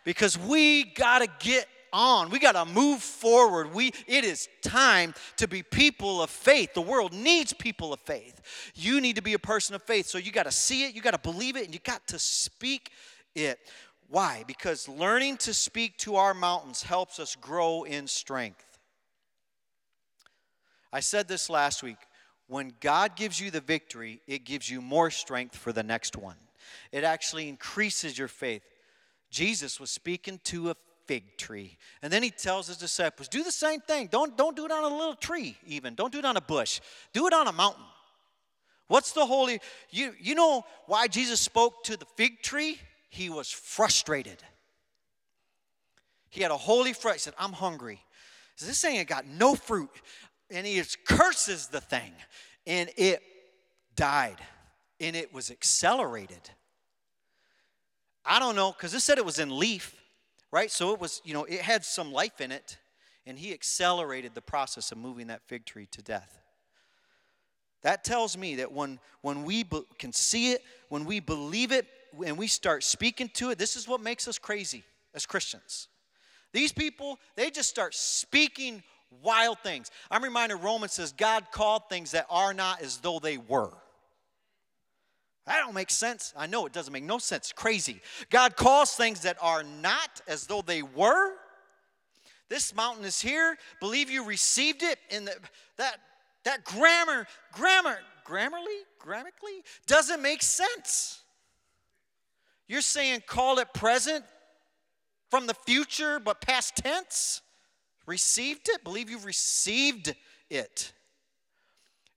Because 0.04 0.36
we 0.36 0.84
got 0.84 1.20
to 1.20 1.28
get 1.40 1.68
on. 1.96 2.30
We 2.30 2.40
got 2.40 2.52
to 2.52 2.66
move 2.66 3.02
forward. 3.02 3.74
We 3.74 3.92
it 4.06 4.26
is 4.26 4.50
time 4.62 5.16
to 5.38 5.48
be 5.48 5.64
people 5.64 6.22
of 6.22 6.30
faith. 6.30 6.74
The 6.74 6.82
world 6.82 7.14
needs 7.14 7.54
people 7.54 7.94
of 7.94 8.02
faith. 8.02 8.42
You 8.76 9.00
need 9.00 9.16
to 9.16 9.22
be 9.22 9.34
a 9.34 9.40
person 9.40 9.74
of 9.74 9.82
faith. 9.82 10.06
So 10.06 10.18
you 10.18 10.32
got 10.32 10.44
to 10.44 10.52
see 10.52 10.84
it, 10.84 10.94
you 10.94 11.02
got 11.02 11.12
to 11.12 11.32
believe 11.32 11.56
it, 11.56 11.66
and 11.66 11.74
you 11.74 11.80
got 11.80 12.06
to 12.08 12.20
speak 12.20 12.92
it. 13.34 13.58
Why? 14.10 14.44
Because 14.46 14.88
learning 14.88 15.38
to 15.38 15.54
speak 15.54 15.98
to 16.00 16.18
our 16.18 16.34
mountains 16.34 16.84
helps 16.84 17.20
us 17.20 17.36
grow 17.36 17.84
in 17.84 18.08
strength. 18.08 18.78
I 20.94 21.00
said 21.00 21.28
this 21.28 21.50
last 21.50 21.82
week. 21.82 21.98
When 22.48 22.74
God 22.80 23.16
gives 23.16 23.40
you 23.40 23.50
the 23.50 23.60
victory, 23.62 24.22
it 24.28 24.44
gives 24.44 24.70
you 24.70 24.80
more 24.80 25.10
strength 25.10 25.56
for 25.56 25.74
the 25.74 25.82
next 25.82 26.16
one. 26.16 26.36
It 26.92 27.04
actually 27.04 27.50
increases 27.50 28.20
your 28.20 28.28
faith. 28.28 28.62
Jesus 29.32 29.80
was 29.80 29.90
speaking 29.90 30.40
to 30.44 30.70
a 30.70 30.76
fig 31.08 31.38
tree. 31.38 31.78
And 32.02 32.12
then 32.12 32.24
he 32.24 32.30
tells 32.30 32.68
his 32.68 32.78
disciples, 32.78 33.28
do 33.28 33.44
the 33.44 33.52
same 33.52 33.80
thing. 33.80 34.08
Don't, 34.12 34.38
don't 34.38 34.56
do 34.56 34.66
it 34.66 34.72
on 34.72 34.92
a 34.92 34.96
little 34.96 35.16
tree, 35.16 35.58
even. 35.66 35.96
Don't 35.96 36.12
do 36.12 36.20
it 36.20 36.26
on 36.26 36.38
a 36.38 36.42
bush. 36.42 36.82
Do 37.14 37.28
it 37.28 37.34
on 37.34 37.48
a 37.48 37.52
mountain. 37.52 37.84
What's 38.88 39.14
the 39.14 39.26
holy? 39.26 39.60
You, 39.90 40.14
you 40.20 40.36
know 40.36 40.64
why 40.86 41.08
Jesus 41.08 41.40
spoke 41.40 41.84
to 41.86 41.98
the 41.98 42.06
fig 42.16 42.42
tree? 42.42 42.80
He 43.10 43.30
was 43.30 43.50
frustrated. 43.50 44.44
He 46.30 46.42
had 46.42 46.52
a 46.52 46.58
holy 46.58 46.94
fright. 46.94 47.16
He 47.16 47.20
said, 47.20 47.34
I'm 47.40 47.54
hungry. 47.54 48.02
This 48.60 48.82
thing 48.82 49.04
got 49.06 49.26
no 49.26 49.56
fruit. 49.56 49.90
And 50.52 50.68
he 50.68 50.82
curses 51.06 51.68
the 51.68 51.82
thing. 51.82 52.12
And 52.68 52.90
it 52.98 53.22
died 53.96 54.38
and 55.00 55.16
it 55.16 55.34
was 55.34 55.52
accelerated. 55.52 56.50
I 58.26 58.40
don't 58.40 58.56
know, 58.56 58.72
because 58.72 58.94
it 58.94 59.02
said 59.02 59.18
it 59.18 59.26
was 59.26 59.40
in 59.40 59.58
leaf, 59.58 59.96
right? 60.56 60.72
So 60.72 60.94
it 60.94 61.02
was, 61.02 61.22
you 61.26 61.34
know, 61.34 61.44
it 61.44 61.60
had 61.60 61.84
some 61.84 62.14
life 62.14 62.40
in 62.40 62.50
it, 62.50 62.78
and 63.26 63.38
he 63.38 63.52
accelerated 63.52 64.34
the 64.34 64.42
process 64.42 64.90
of 64.90 64.98
moving 64.98 65.28
that 65.28 65.42
fig 65.48 65.66
tree 65.66 65.86
to 65.92 66.02
death. 66.02 66.40
That 67.82 68.06
tells 68.06 68.38
me 68.38 68.56
that 68.56 68.72
when, 68.72 69.02
when 69.20 69.44
we 69.44 69.64
be, 69.64 69.82
can 70.00 70.14
see 70.14 70.54
it, 70.54 70.64
when 70.88 71.04
we 71.04 71.20
believe 71.20 71.74
it, 71.74 71.88
and 72.26 72.38
we 72.38 72.48
start 72.48 72.86
speaking 72.86 73.28
to 73.34 73.50
it, 73.50 73.58
this 73.58 73.76
is 73.76 73.86
what 73.86 74.00
makes 74.00 74.30
us 74.30 74.40
crazy 74.40 74.86
as 75.14 75.26
Christians. 75.26 75.90
These 76.54 76.72
people, 76.72 77.20
they 77.36 77.52
just 77.52 77.68
start 77.68 77.94
speaking 77.94 78.82
wild 79.22 79.60
things. 79.60 79.92
I'm 80.10 80.24
reminded 80.24 80.56
Romans 80.56 80.94
says 80.94 81.12
God 81.12 81.48
called 81.52 81.90
things 81.90 82.12
that 82.12 82.28
are 82.30 82.54
not 82.54 82.82
as 82.82 83.00
though 83.00 83.20
they 83.20 83.38
were. 83.38 83.74
That 85.46 85.60
don't 85.60 85.76
make 85.76 85.92
sense. 85.92 86.34
I 86.36 86.48
know 86.48 86.66
it 86.66 86.74
doesn't 86.74 86.92
make 86.92 87.04
no 87.04 87.20
sense. 87.20 87.54
Crazy. 87.56 88.02
God 88.30 88.56
calls 88.56 88.96
things 88.96 89.22
that 89.22 89.38
are 89.42 89.64
not 89.64 90.22
as 90.28 90.48
though 90.48 90.62
they 90.62 90.82
were. 90.82 91.34
This 92.50 92.76
mountain 92.76 93.06
is 93.06 93.22
here. 93.22 93.58
Believe 93.80 94.10
you 94.10 94.24
received 94.24 94.84
it 94.84 95.00
in 95.10 95.26
the, 95.26 95.36
that 95.78 95.98
that 96.46 96.64
grammar, 96.64 97.28
grammar, 97.52 97.98
grammarly, 98.26 98.84
grammatically 99.00 99.64
doesn't 99.88 100.22
make 100.22 100.42
sense. 100.42 101.22
You're 102.68 102.82
saying 102.82 103.24
call 103.28 103.60
it 103.60 103.74
present 103.74 104.24
from 105.30 105.48
the 105.48 105.56
future, 105.66 106.20
but 106.20 106.42
past 106.42 106.76
tense? 106.78 107.42
Received 108.06 108.70
it? 108.70 108.84
Believe 108.84 109.10
you've 109.10 109.26
received 109.26 110.16
it. 110.50 110.94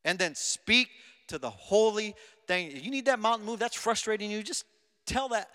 And 0.04 0.18
then 0.18 0.34
speak 0.34 0.88
to 1.28 1.38
the 1.38 1.50
holy 1.50 2.14
thing. 2.48 2.72
You 2.74 2.90
need 2.90 3.04
that 3.04 3.20
mountain 3.20 3.46
move, 3.46 3.60
that's 3.60 3.76
frustrating 3.76 4.30
you. 4.30 4.42
Just 4.42 4.64
tell 5.06 5.28
that 5.28 5.50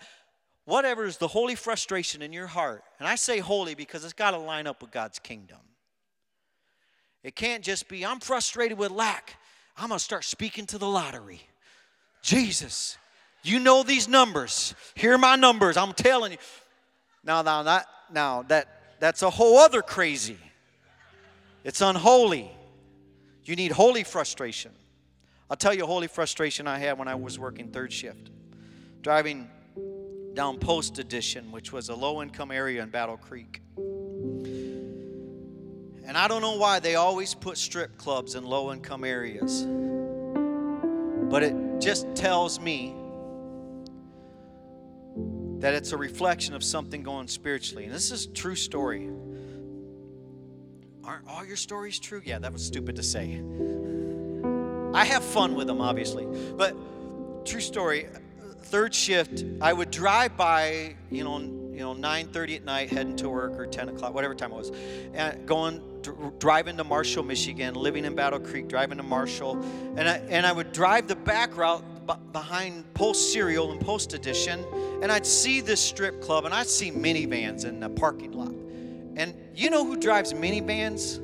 whatever 0.64 1.04
is 1.04 1.18
the 1.18 1.28
holy 1.28 1.54
frustration 1.54 2.22
in 2.22 2.32
your 2.32 2.46
heart. 2.46 2.82
And 2.98 3.06
I 3.06 3.16
say 3.16 3.40
holy 3.40 3.74
because 3.74 4.04
it's 4.04 4.14
got 4.14 4.30
to 4.30 4.38
line 4.38 4.66
up 4.66 4.80
with 4.80 4.90
God's 4.90 5.18
kingdom. 5.18 5.58
It 7.22 7.34
can't 7.34 7.62
just 7.62 7.88
be, 7.88 8.04
I'm 8.04 8.20
frustrated 8.20 8.78
with 8.78 8.90
lack. 8.90 9.36
I'm 9.76 9.88
going 9.88 9.98
to 9.98 10.04
start 10.04 10.24
speaking 10.24 10.66
to 10.66 10.78
the 10.78 10.86
lottery. 10.86 11.42
Jesus, 12.22 12.96
you 13.42 13.58
know 13.58 13.82
these 13.82 14.08
numbers. 14.08 14.74
Here 14.94 15.14
are 15.14 15.18
my 15.18 15.36
numbers. 15.36 15.76
I'm 15.76 15.92
telling 15.92 16.32
you. 16.32 16.38
Now, 17.24 17.42
now, 17.42 17.62
that, 17.64 17.86
now 18.12 18.42
that, 18.48 18.68
that's 19.00 19.22
a 19.22 19.30
whole 19.30 19.58
other 19.58 19.82
crazy. 19.82 20.38
It's 21.64 21.80
unholy. 21.80 22.50
You 23.44 23.56
need 23.56 23.72
holy 23.72 24.04
frustration. 24.04 24.72
I'll 25.54 25.58
tell 25.58 25.72
you 25.72 25.84
a 25.84 25.86
holy 25.86 26.08
frustration 26.08 26.66
I 26.66 26.78
had 26.78 26.98
when 26.98 27.06
I 27.06 27.14
was 27.14 27.38
working 27.38 27.68
third 27.68 27.92
shift. 27.92 28.28
Driving 29.02 29.48
down 30.34 30.58
Post 30.58 30.98
Addition, 30.98 31.52
which 31.52 31.72
was 31.72 31.90
a 31.90 31.94
low 31.94 32.22
income 32.22 32.50
area 32.50 32.82
in 32.82 32.88
Battle 32.88 33.16
Creek. 33.16 33.62
And 36.04 36.18
I 36.18 36.26
don't 36.26 36.42
know 36.42 36.56
why 36.56 36.80
they 36.80 36.96
always 36.96 37.34
put 37.34 37.56
strip 37.56 37.96
clubs 37.98 38.34
in 38.34 38.44
low 38.44 38.72
income 38.72 39.04
areas. 39.04 39.64
But 41.30 41.44
it 41.44 41.54
just 41.80 42.12
tells 42.16 42.58
me 42.58 42.92
that 45.60 45.72
it's 45.72 45.92
a 45.92 45.96
reflection 45.96 46.54
of 46.54 46.64
something 46.64 47.04
going 47.04 47.28
spiritually. 47.28 47.84
And 47.84 47.94
this 47.94 48.10
is 48.10 48.26
true 48.26 48.56
story. 48.56 49.08
Aren't 51.04 51.28
all 51.28 51.44
your 51.44 51.54
stories 51.54 52.00
true? 52.00 52.22
Yeah, 52.24 52.40
that 52.40 52.52
was 52.52 52.66
stupid 52.66 52.96
to 52.96 53.04
say. 53.04 53.40
I 54.94 55.04
have 55.04 55.24
fun 55.24 55.54
with 55.54 55.66
them, 55.66 55.80
obviously. 55.80 56.26
But 56.56 56.76
true 57.44 57.60
story, 57.60 58.06
third 58.62 58.94
shift, 58.94 59.44
I 59.60 59.72
would 59.72 59.90
drive 59.90 60.36
by, 60.36 60.94
you 61.10 61.24
know, 61.24 61.38
you 61.40 61.80
know, 61.80 61.92
9:30 61.92 62.56
at 62.56 62.64
night, 62.64 62.90
heading 62.90 63.16
to 63.16 63.28
work, 63.28 63.58
or 63.58 63.66
10 63.66 63.88
o'clock, 63.88 64.14
whatever 64.14 64.34
time 64.34 64.52
it 64.52 64.56
was, 64.56 64.70
and 65.12 65.46
going 65.46 65.82
driving 66.38 66.76
to 66.76 66.84
Marshall, 66.84 67.24
Michigan, 67.24 67.74
living 67.74 68.04
in 68.04 68.14
Battle 68.14 68.38
Creek, 68.38 68.68
driving 68.68 68.98
to 68.98 69.02
Marshall, 69.02 69.60
and 69.96 70.08
I, 70.08 70.16
and 70.28 70.46
I 70.46 70.52
would 70.52 70.72
drive 70.72 71.08
the 71.08 71.16
back 71.16 71.56
route 71.56 71.82
behind 72.32 72.92
Post 72.94 73.32
Cereal 73.32 73.72
and 73.72 73.80
Post 73.80 74.12
Addition, 74.12 74.64
and 75.02 75.10
I'd 75.10 75.26
see 75.26 75.60
this 75.60 75.80
strip 75.80 76.20
club, 76.20 76.44
and 76.44 76.54
I'd 76.54 76.68
see 76.68 76.90
minivans 76.90 77.64
in 77.64 77.80
the 77.80 77.88
parking 77.88 78.32
lot. 78.32 78.54
And 79.16 79.34
you 79.54 79.70
know 79.70 79.84
who 79.84 79.96
drives 79.96 80.32
minivans? 80.32 81.20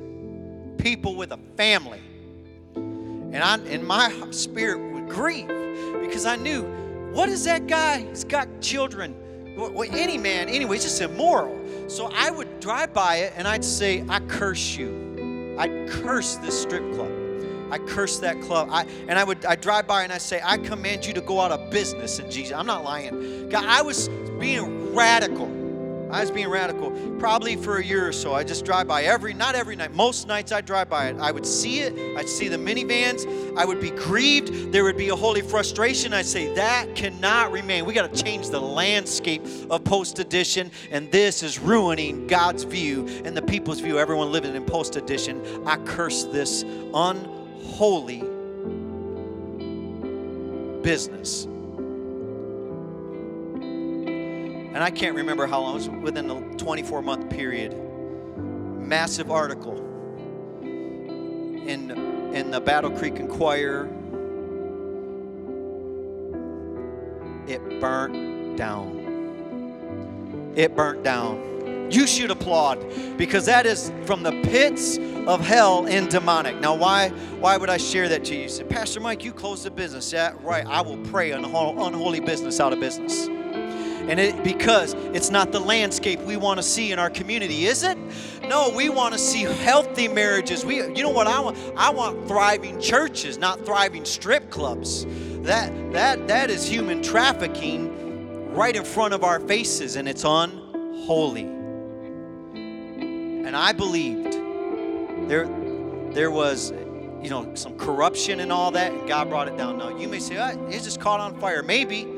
People 0.77 1.15
with 1.15 1.31
a 1.31 1.39
family. 1.55 2.01
And 3.33 3.37
I, 3.37 3.57
and 3.69 3.85
my 3.85 4.13
spirit 4.31 4.79
would 4.93 5.09
grieve 5.09 5.47
because 6.01 6.25
I 6.25 6.35
knew, 6.35 6.63
what 7.13 7.29
is 7.29 7.45
that 7.45 7.67
guy? 7.67 8.01
He's 8.01 8.23
got 8.23 8.47
children. 8.61 9.15
Well, 9.57 9.83
any 9.83 10.17
man, 10.17 10.49
anyway, 10.49 10.77
it's 10.77 10.85
just 10.85 11.01
immoral. 11.01 11.59
So 11.89 12.09
I 12.13 12.31
would 12.31 12.59
drive 12.59 12.93
by 12.93 13.17
it 13.17 13.33
and 13.35 13.47
I'd 13.47 13.65
say, 13.65 14.05
I 14.07 14.19
curse 14.21 14.75
you. 14.75 15.55
I'd 15.59 15.89
curse 15.89 16.35
this 16.37 16.61
strip 16.61 16.93
club. 16.93 17.11
I 17.71 17.77
curse 17.77 18.19
that 18.19 18.41
club. 18.41 18.69
I, 18.71 18.85
and 19.07 19.17
I 19.17 19.23
would 19.23 19.45
I 19.45 19.55
drive 19.55 19.87
by 19.87 20.03
and 20.03 20.11
I 20.11 20.17
say, 20.17 20.41
I 20.43 20.57
command 20.57 21.05
you 21.05 21.13
to 21.13 21.21
go 21.21 21.39
out 21.39 21.51
of 21.51 21.69
business 21.69 22.19
in 22.19 22.29
Jesus. 22.29 22.53
I'm 22.53 22.65
not 22.65 22.83
lying. 22.83 23.49
God, 23.49 23.65
I 23.65 23.81
was 23.81 24.09
being 24.39 24.93
radical. 24.93 25.60
I 26.11 26.21
was 26.21 26.31
being 26.31 26.49
radical. 26.49 26.91
Probably 27.19 27.55
for 27.55 27.77
a 27.77 27.83
year 27.83 28.07
or 28.07 28.11
so, 28.11 28.33
I 28.33 28.43
just 28.43 28.65
drive 28.65 28.87
by 28.87 29.03
every, 29.03 29.33
not 29.33 29.55
every 29.55 29.75
night, 29.75 29.93
most 29.93 30.27
nights 30.27 30.51
I 30.51 30.61
drive 30.61 30.89
by 30.89 31.07
it. 31.07 31.15
I 31.19 31.31
would 31.31 31.45
see 31.45 31.79
it. 31.79 32.17
I'd 32.17 32.27
see 32.27 32.47
the 32.47 32.57
minivans. 32.57 33.25
I 33.57 33.65
would 33.65 33.79
be 33.79 33.91
grieved. 33.91 34.71
There 34.71 34.83
would 34.83 34.97
be 34.97 35.09
a 35.09 35.15
holy 35.15 35.41
frustration. 35.41 36.13
I'd 36.13 36.25
say, 36.25 36.53
that 36.55 36.95
cannot 36.95 37.51
remain. 37.51 37.85
We 37.85 37.93
got 37.93 38.13
to 38.13 38.23
change 38.23 38.49
the 38.49 38.61
landscape 38.61 39.45
of 39.69 39.83
post 39.83 40.19
addition, 40.19 40.71
and 40.89 41.11
this 41.11 41.43
is 41.43 41.59
ruining 41.59 42.27
God's 42.27 42.63
view 42.63 43.07
and 43.25 43.35
the 43.35 43.41
people's 43.41 43.79
view, 43.79 43.97
everyone 43.97 44.31
living 44.31 44.55
in 44.55 44.65
post 44.65 44.95
addition. 44.95 45.41
I 45.65 45.77
curse 45.77 46.25
this 46.25 46.63
unholy 46.93 48.23
business. 50.81 51.47
And 54.73 54.81
I 54.81 54.89
can't 54.89 55.15
remember 55.15 55.47
how 55.47 55.59
long, 55.59 55.71
it 55.71 55.75
was 55.75 55.89
within 55.89 56.27
the 56.27 56.39
24 56.57 57.01
month 57.01 57.29
period. 57.29 57.75
Massive 58.37 59.29
article 59.29 59.77
in, 60.61 61.91
in 62.33 62.51
the 62.51 62.61
Battle 62.61 62.91
Creek 62.91 63.17
Enquirer. 63.17 63.89
It 67.47 67.81
burnt 67.81 68.57
down. 68.57 70.53
It 70.55 70.73
burnt 70.75 71.03
down. 71.03 71.89
You 71.91 72.07
should 72.07 72.31
applaud 72.31 72.79
because 73.17 73.45
that 73.47 73.65
is 73.65 73.91
from 74.05 74.23
the 74.23 74.31
pits 74.43 74.97
of 75.27 75.45
hell 75.45 75.85
and 75.87 76.09
demonic. 76.09 76.61
Now, 76.61 76.73
why 76.75 77.09
why 77.39 77.57
would 77.57 77.69
I 77.69 77.75
share 77.75 78.07
that 78.07 78.23
to 78.25 78.35
you? 78.35 78.43
You 78.43 78.49
said, 78.49 78.69
Pastor 78.69 79.01
Mike, 79.01 79.25
you 79.25 79.33
closed 79.33 79.63
the 79.63 79.71
business. 79.71 80.13
Yeah, 80.13 80.33
right. 80.41 80.65
I 80.65 80.79
will 80.79 80.97
pray 80.97 81.31
an 81.31 81.43
unholy 81.43 82.21
business 82.21 82.61
out 82.61 82.71
of 82.71 82.79
business. 82.79 83.27
And 84.11 84.19
it, 84.19 84.43
because 84.43 84.93
it's 85.13 85.29
not 85.29 85.53
the 85.53 85.61
landscape 85.61 86.19
we 86.19 86.35
want 86.35 86.57
to 86.57 86.63
see 86.63 86.91
in 86.91 86.99
our 86.99 87.09
community, 87.09 87.65
is 87.65 87.81
it? 87.81 87.97
No, 88.43 88.69
we 88.75 88.89
want 88.89 89.13
to 89.13 89.17
see 89.17 89.43
healthy 89.43 90.09
marriages. 90.09 90.65
We, 90.65 90.85
you 90.85 91.01
know 91.01 91.11
what 91.11 91.27
I 91.27 91.39
want? 91.39 91.57
I 91.77 91.91
want 91.91 92.27
thriving 92.27 92.81
churches, 92.81 93.37
not 93.37 93.65
thriving 93.65 94.03
strip 94.03 94.49
clubs. 94.49 95.05
That 95.43 95.71
that 95.93 96.27
that 96.27 96.49
is 96.49 96.67
human 96.67 97.01
trafficking 97.01 98.53
right 98.53 98.75
in 98.75 98.83
front 98.83 99.13
of 99.13 99.23
our 99.23 99.39
faces, 99.39 99.95
and 99.95 100.09
it's 100.09 100.25
unholy. 100.25 101.43
And 102.53 103.55
I 103.55 103.71
believed 103.71 104.33
there 105.29 105.47
there 106.11 106.31
was 106.31 106.71
you 107.21 107.29
know 107.29 107.55
some 107.55 107.77
corruption 107.77 108.41
and 108.41 108.51
all 108.51 108.71
that, 108.71 108.91
and 108.91 109.07
God 109.07 109.29
brought 109.29 109.47
it 109.47 109.55
down. 109.55 109.77
Now 109.77 109.97
you 109.97 110.09
may 110.09 110.19
say, 110.19 110.35
ah, 110.35 110.51
oh, 110.53 110.67
it's 110.67 110.83
just 110.83 110.99
caught 110.99 111.21
on 111.21 111.39
fire. 111.39 111.63
Maybe 111.63 112.10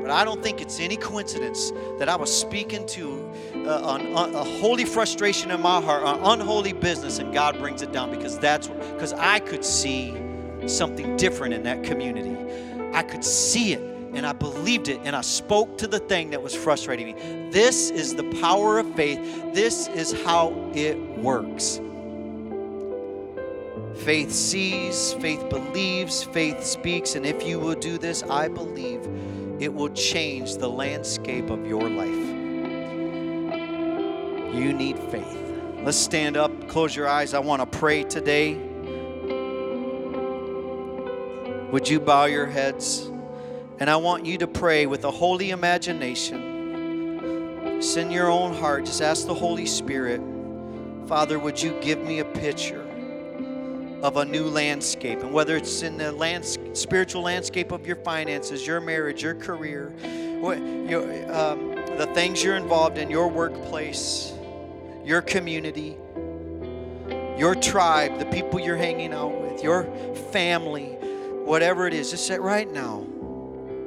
but 0.00 0.10
I 0.10 0.24
don't 0.24 0.42
think 0.42 0.60
it's 0.60 0.80
any 0.80 0.96
coincidence 0.96 1.72
that 1.98 2.08
I 2.08 2.16
was 2.16 2.34
speaking 2.34 2.86
to 2.88 3.30
uh, 3.66 3.98
a, 3.98 4.38
a 4.38 4.44
holy 4.60 4.84
frustration 4.84 5.50
in 5.50 5.60
my 5.60 5.80
heart, 5.80 6.02
an 6.02 6.22
unholy 6.24 6.72
business, 6.72 7.18
and 7.18 7.32
God 7.32 7.58
brings 7.58 7.82
it 7.82 7.92
down 7.92 8.10
because 8.10 8.38
that's 8.38 8.68
because 8.68 9.12
I 9.12 9.40
could 9.40 9.64
see 9.64 10.14
something 10.66 11.16
different 11.16 11.54
in 11.54 11.62
that 11.64 11.82
community. 11.82 12.36
I 12.92 13.02
could 13.02 13.24
see 13.24 13.72
it 13.72 13.80
and 14.12 14.26
I 14.26 14.32
believed 14.32 14.88
it 14.88 15.00
and 15.04 15.14
I 15.14 15.20
spoke 15.20 15.78
to 15.78 15.86
the 15.86 16.00
thing 16.00 16.30
that 16.30 16.42
was 16.42 16.54
frustrating 16.54 17.14
me. 17.14 17.50
This 17.50 17.90
is 17.90 18.14
the 18.14 18.24
power 18.40 18.78
of 18.78 18.94
faith. 18.94 19.18
This 19.54 19.88
is 19.88 20.12
how 20.24 20.70
it 20.74 20.98
works. 21.18 21.80
Faith 23.96 24.32
sees, 24.32 25.12
faith 25.14 25.48
believes, 25.50 26.24
faith 26.24 26.64
speaks, 26.64 27.16
and 27.16 27.26
if 27.26 27.46
you 27.46 27.58
will 27.58 27.74
do 27.74 27.98
this, 27.98 28.22
I 28.22 28.48
believe 28.48 29.06
it 29.60 29.72
will 29.72 29.90
change 29.90 30.56
the 30.56 30.68
landscape 30.68 31.50
of 31.50 31.64
your 31.66 31.88
life. 31.88 32.08
You 34.54 34.72
need 34.72 34.98
faith. 34.98 35.36
Let's 35.84 35.98
stand 35.98 36.38
up, 36.38 36.66
close 36.66 36.96
your 36.96 37.06
eyes. 37.06 37.34
I 37.34 37.40
want 37.40 37.60
to 37.60 37.66
pray 37.78 38.04
today. 38.04 38.54
Would 41.70 41.86
you 41.88 42.00
bow 42.00 42.24
your 42.24 42.46
heads? 42.46 43.10
And 43.78 43.90
I 43.90 43.96
want 43.96 44.24
you 44.24 44.38
to 44.38 44.46
pray 44.46 44.86
with 44.86 45.04
a 45.04 45.10
holy 45.10 45.50
imagination. 45.50 47.82
Send 47.82 48.12
your 48.12 48.30
own 48.30 48.54
heart, 48.54 48.86
just 48.86 49.02
ask 49.02 49.26
the 49.26 49.34
Holy 49.34 49.66
Spirit, 49.66 50.22
Father, 51.06 51.38
would 51.38 51.62
you 51.62 51.78
give 51.80 51.98
me 51.98 52.20
a 52.20 52.24
picture 52.24 52.79
of 54.02 54.16
a 54.16 54.24
new 54.24 54.44
landscape? 54.44 55.20
And 55.20 55.32
whether 55.32 55.56
it's 55.56 55.82
in 55.82 55.96
the 55.96 56.12
lands- 56.12 56.58
spiritual 56.72 57.22
landscape 57.22 57.72
of 57.72 57.86
your 57.86 57.96
finances, 57.96 58.66
your 58.66 58.80
marriage, 58.80 59.22
your 59.22 59.34
career, 59.34 59.92
what, 60.40 60.56
um, 60.56 61.74
the 61.98 62.10
things 62.14 62.42
you're 62.42 62.56
involved 62.56 62.98
in, 62.98 63.10
your 63.10 63.28
workplace, 63.28 64.32
your 65.04 65.22
community, 65.22 65.96
your 67.36 67.54
tribe, 67.54 68.18
the 68.18 68.26
people 68.26 68.60
you're 68.60 68.76
hanging 68.76 69.12
out 69.12 69.40
with, 69.40 69.62
your 69.62 69.84
family, 70.30 70.88
whatever 71.44 71.86
it 71.86 71.94
is, 71.94 72.10
just 72.10 72.30
right 72.38 72.70
now, 72.72 73.06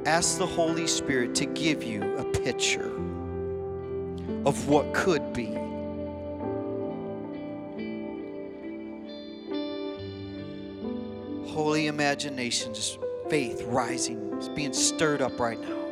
ask 0.06 0.38
the 0.38 0.46
Holy 0.46 0.86
Spirit 0.86 1.34
to 1.36 1.46
give 1.46 1.82
you 1.82 2.02
a 2.18 2.24
picture 2.24 2.92
of 4.44 4.68
what 4.68 4.92
could 4.92 5.32
be. 5.32 5.63
Holy 11.54 11.86
imagination, 11.86 12.74
just 12.74 12.98
faith 13.30 13.62
rising, 13.66 14.32
it's 14.36 14.48
being 14.48 14.72
stirred 14.72 15.22
up 15.22 15.38
right 15.38 15.60
now. 15.60 15.84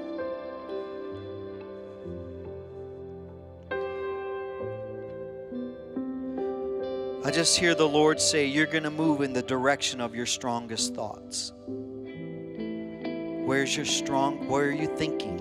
I 7.25 7.31
just 7.31 7.57
hear 7.57 7.77
the 7.77 7.87
Lord 7.87 8.21
say, 8.21 8.45
You're 8.45 8.67
going 8.67 8.83
to 8.83 8.91
move 8.91 9.21
in 9.21 9.33
the 9.33 9.43
direction 9.43 10.01
of 10.01 10.17
your 10.17 10.27
strongest 10.27 10.97
thoughts. 10.97 11.53
Where's 13.45 13.77
your 13.77 13.87
strong, 13.87 14.49
where 14.49 14.65
are 14.65 14.73
you 14.73 14.89
thinking? 14.97 15.39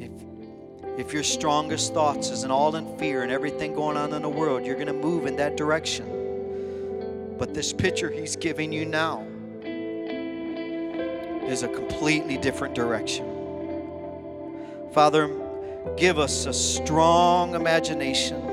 If, 0.00 1.06
if 1.06 1.12
your 1.14 1.22
strongest 1.22 1.94
thoughts 1.94 2.30
isn't 2.30 2.50
all 2.50 2.74
in 2.74 2.98
fear 2.98 3.22
and 3.22 3.30
everything 3.30 3.72
going 3.72 3.96
on 3.96 4.12
in 4.12 4.22
the 4.22 4.28
world, 4.28 4.66
you're 4.66 4.74
going 4.74 4.88
to 4.88 4.92
move 4.92 5.26
in 5.26 5.36
that 5.36 5.56
direction. 5.56 6.17
But 7.38 7.54
this 7.54 7.72
picture 7.72 8.10
He's 8.10 8.36
giving 8.36 8.72
you 8.72 8.84
now 8.84 9.26
is 11.46 11.62
a 11.62 11.68
completely 11.68 12.36
different 12.36 12.74
direction. 12.74 13.24
Father, 14.92 15.30
give 15.96 16.18
us 16.18 16.46
a 16.46 16.52
strong 16.52 17.54
imagination 17.54 18.47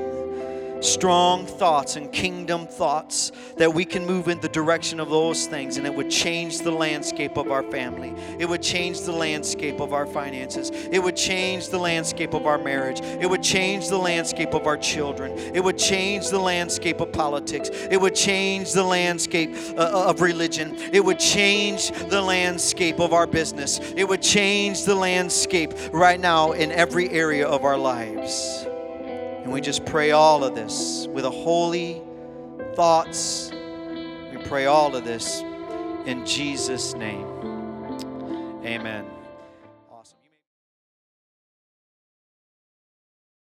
strong 0.86 1.46
thoughts 1.46 1.96
and 1.96 2.12
kingdom 2.12 2.66
thoughts 2.66 3.32
that 3.56 3.72
we 3.72 3.84
can 3.84 4.06
move 4.06 4.28
in 4.28 4.40
the 4.40 4.48
direction 4.48 5.00
of 5.00 5.10
those 5.10 5.46
things 5.46 5.76
and 5.76 5.86
it 5.86 5.94
would 5.94 6.10
change 6.10 6.60
the 6.60 6.70
landscape 6.70 7.36
of 7.36 7.50
our 7.50 7.62
family. 7.64 8.14
It 8.38 8.48
would 8.48 8.62
change 8.62 9.00
the 9.00 9.12
landscape 9.12 9.80
of 9.80 9.92
our 9.92 10.06
finances. 10.06 10.70
It 10.70 11.02
would 11.02 11.16
change 11.16 11.68
the 11.68 11.78
landscape 11.78 12.34
of 12.34 12.46
our 12.46 12.58
marriage. 12.58 13.00
It 13.00 13.28
would 13.28 13.42
change 13.42 13.88
the 13.88 13.98
landscape 13.98 14.54
of 14.54 14.66
our 14.66 14.76
children. 14.76 15.32
It 15.54 15.62
would 15.62 15.78
change 15.78 16.28
the 16.28 16.38
landscape 16.38 17.00
of 17.00 17.12
politics. 17.12 17.70
It 17.72 18.00
would 18.00 18.14
change 18.14 18.72
the 18.72 18.84
landscape 18.84 19.54
uh, 19.76 20.08
of 20.08 20.20
religion. 20.20 20.76
It 20.92 21.04
would 21.04 21.18
change 21.18 21.90
the 22.08 22.22
landscape 22.22 23.00
of 23.00 23.12
our 23.12 23.26
business. 23.26 23.80
It 23.96 24.04
would 24.04 24.22
change 24.22 24.84
the 24.84 24.94
landscape 24.94 25.72
right 25.92 26.20
now 26.20 26.52
in 26.52 26.70
every 26.72 27.10
area 27.10 27.46
of 27.46 27.64
our 27.64 27.76
lives. 27.76 28.66
And 29.46 29.52
we 29.52 29.60
just 29.60 29.84
pray 29.86 30.10
all 30.10 30.42
of 30.42 30.56
this 30.56 31.06
with 31.12 31.24
a 31.24 31.30
holy 31.30 32.02
thoughts. 32.74 33.52
We 33.52 34.38
pray 34.38 34.66
all 34.66 34.96
of 34.96 35.04
this 35.04 35.40
in 36.04 36.26
Jesus' 36.26 36.94
name. 36.96 37.24
Amen. 38.64 39.15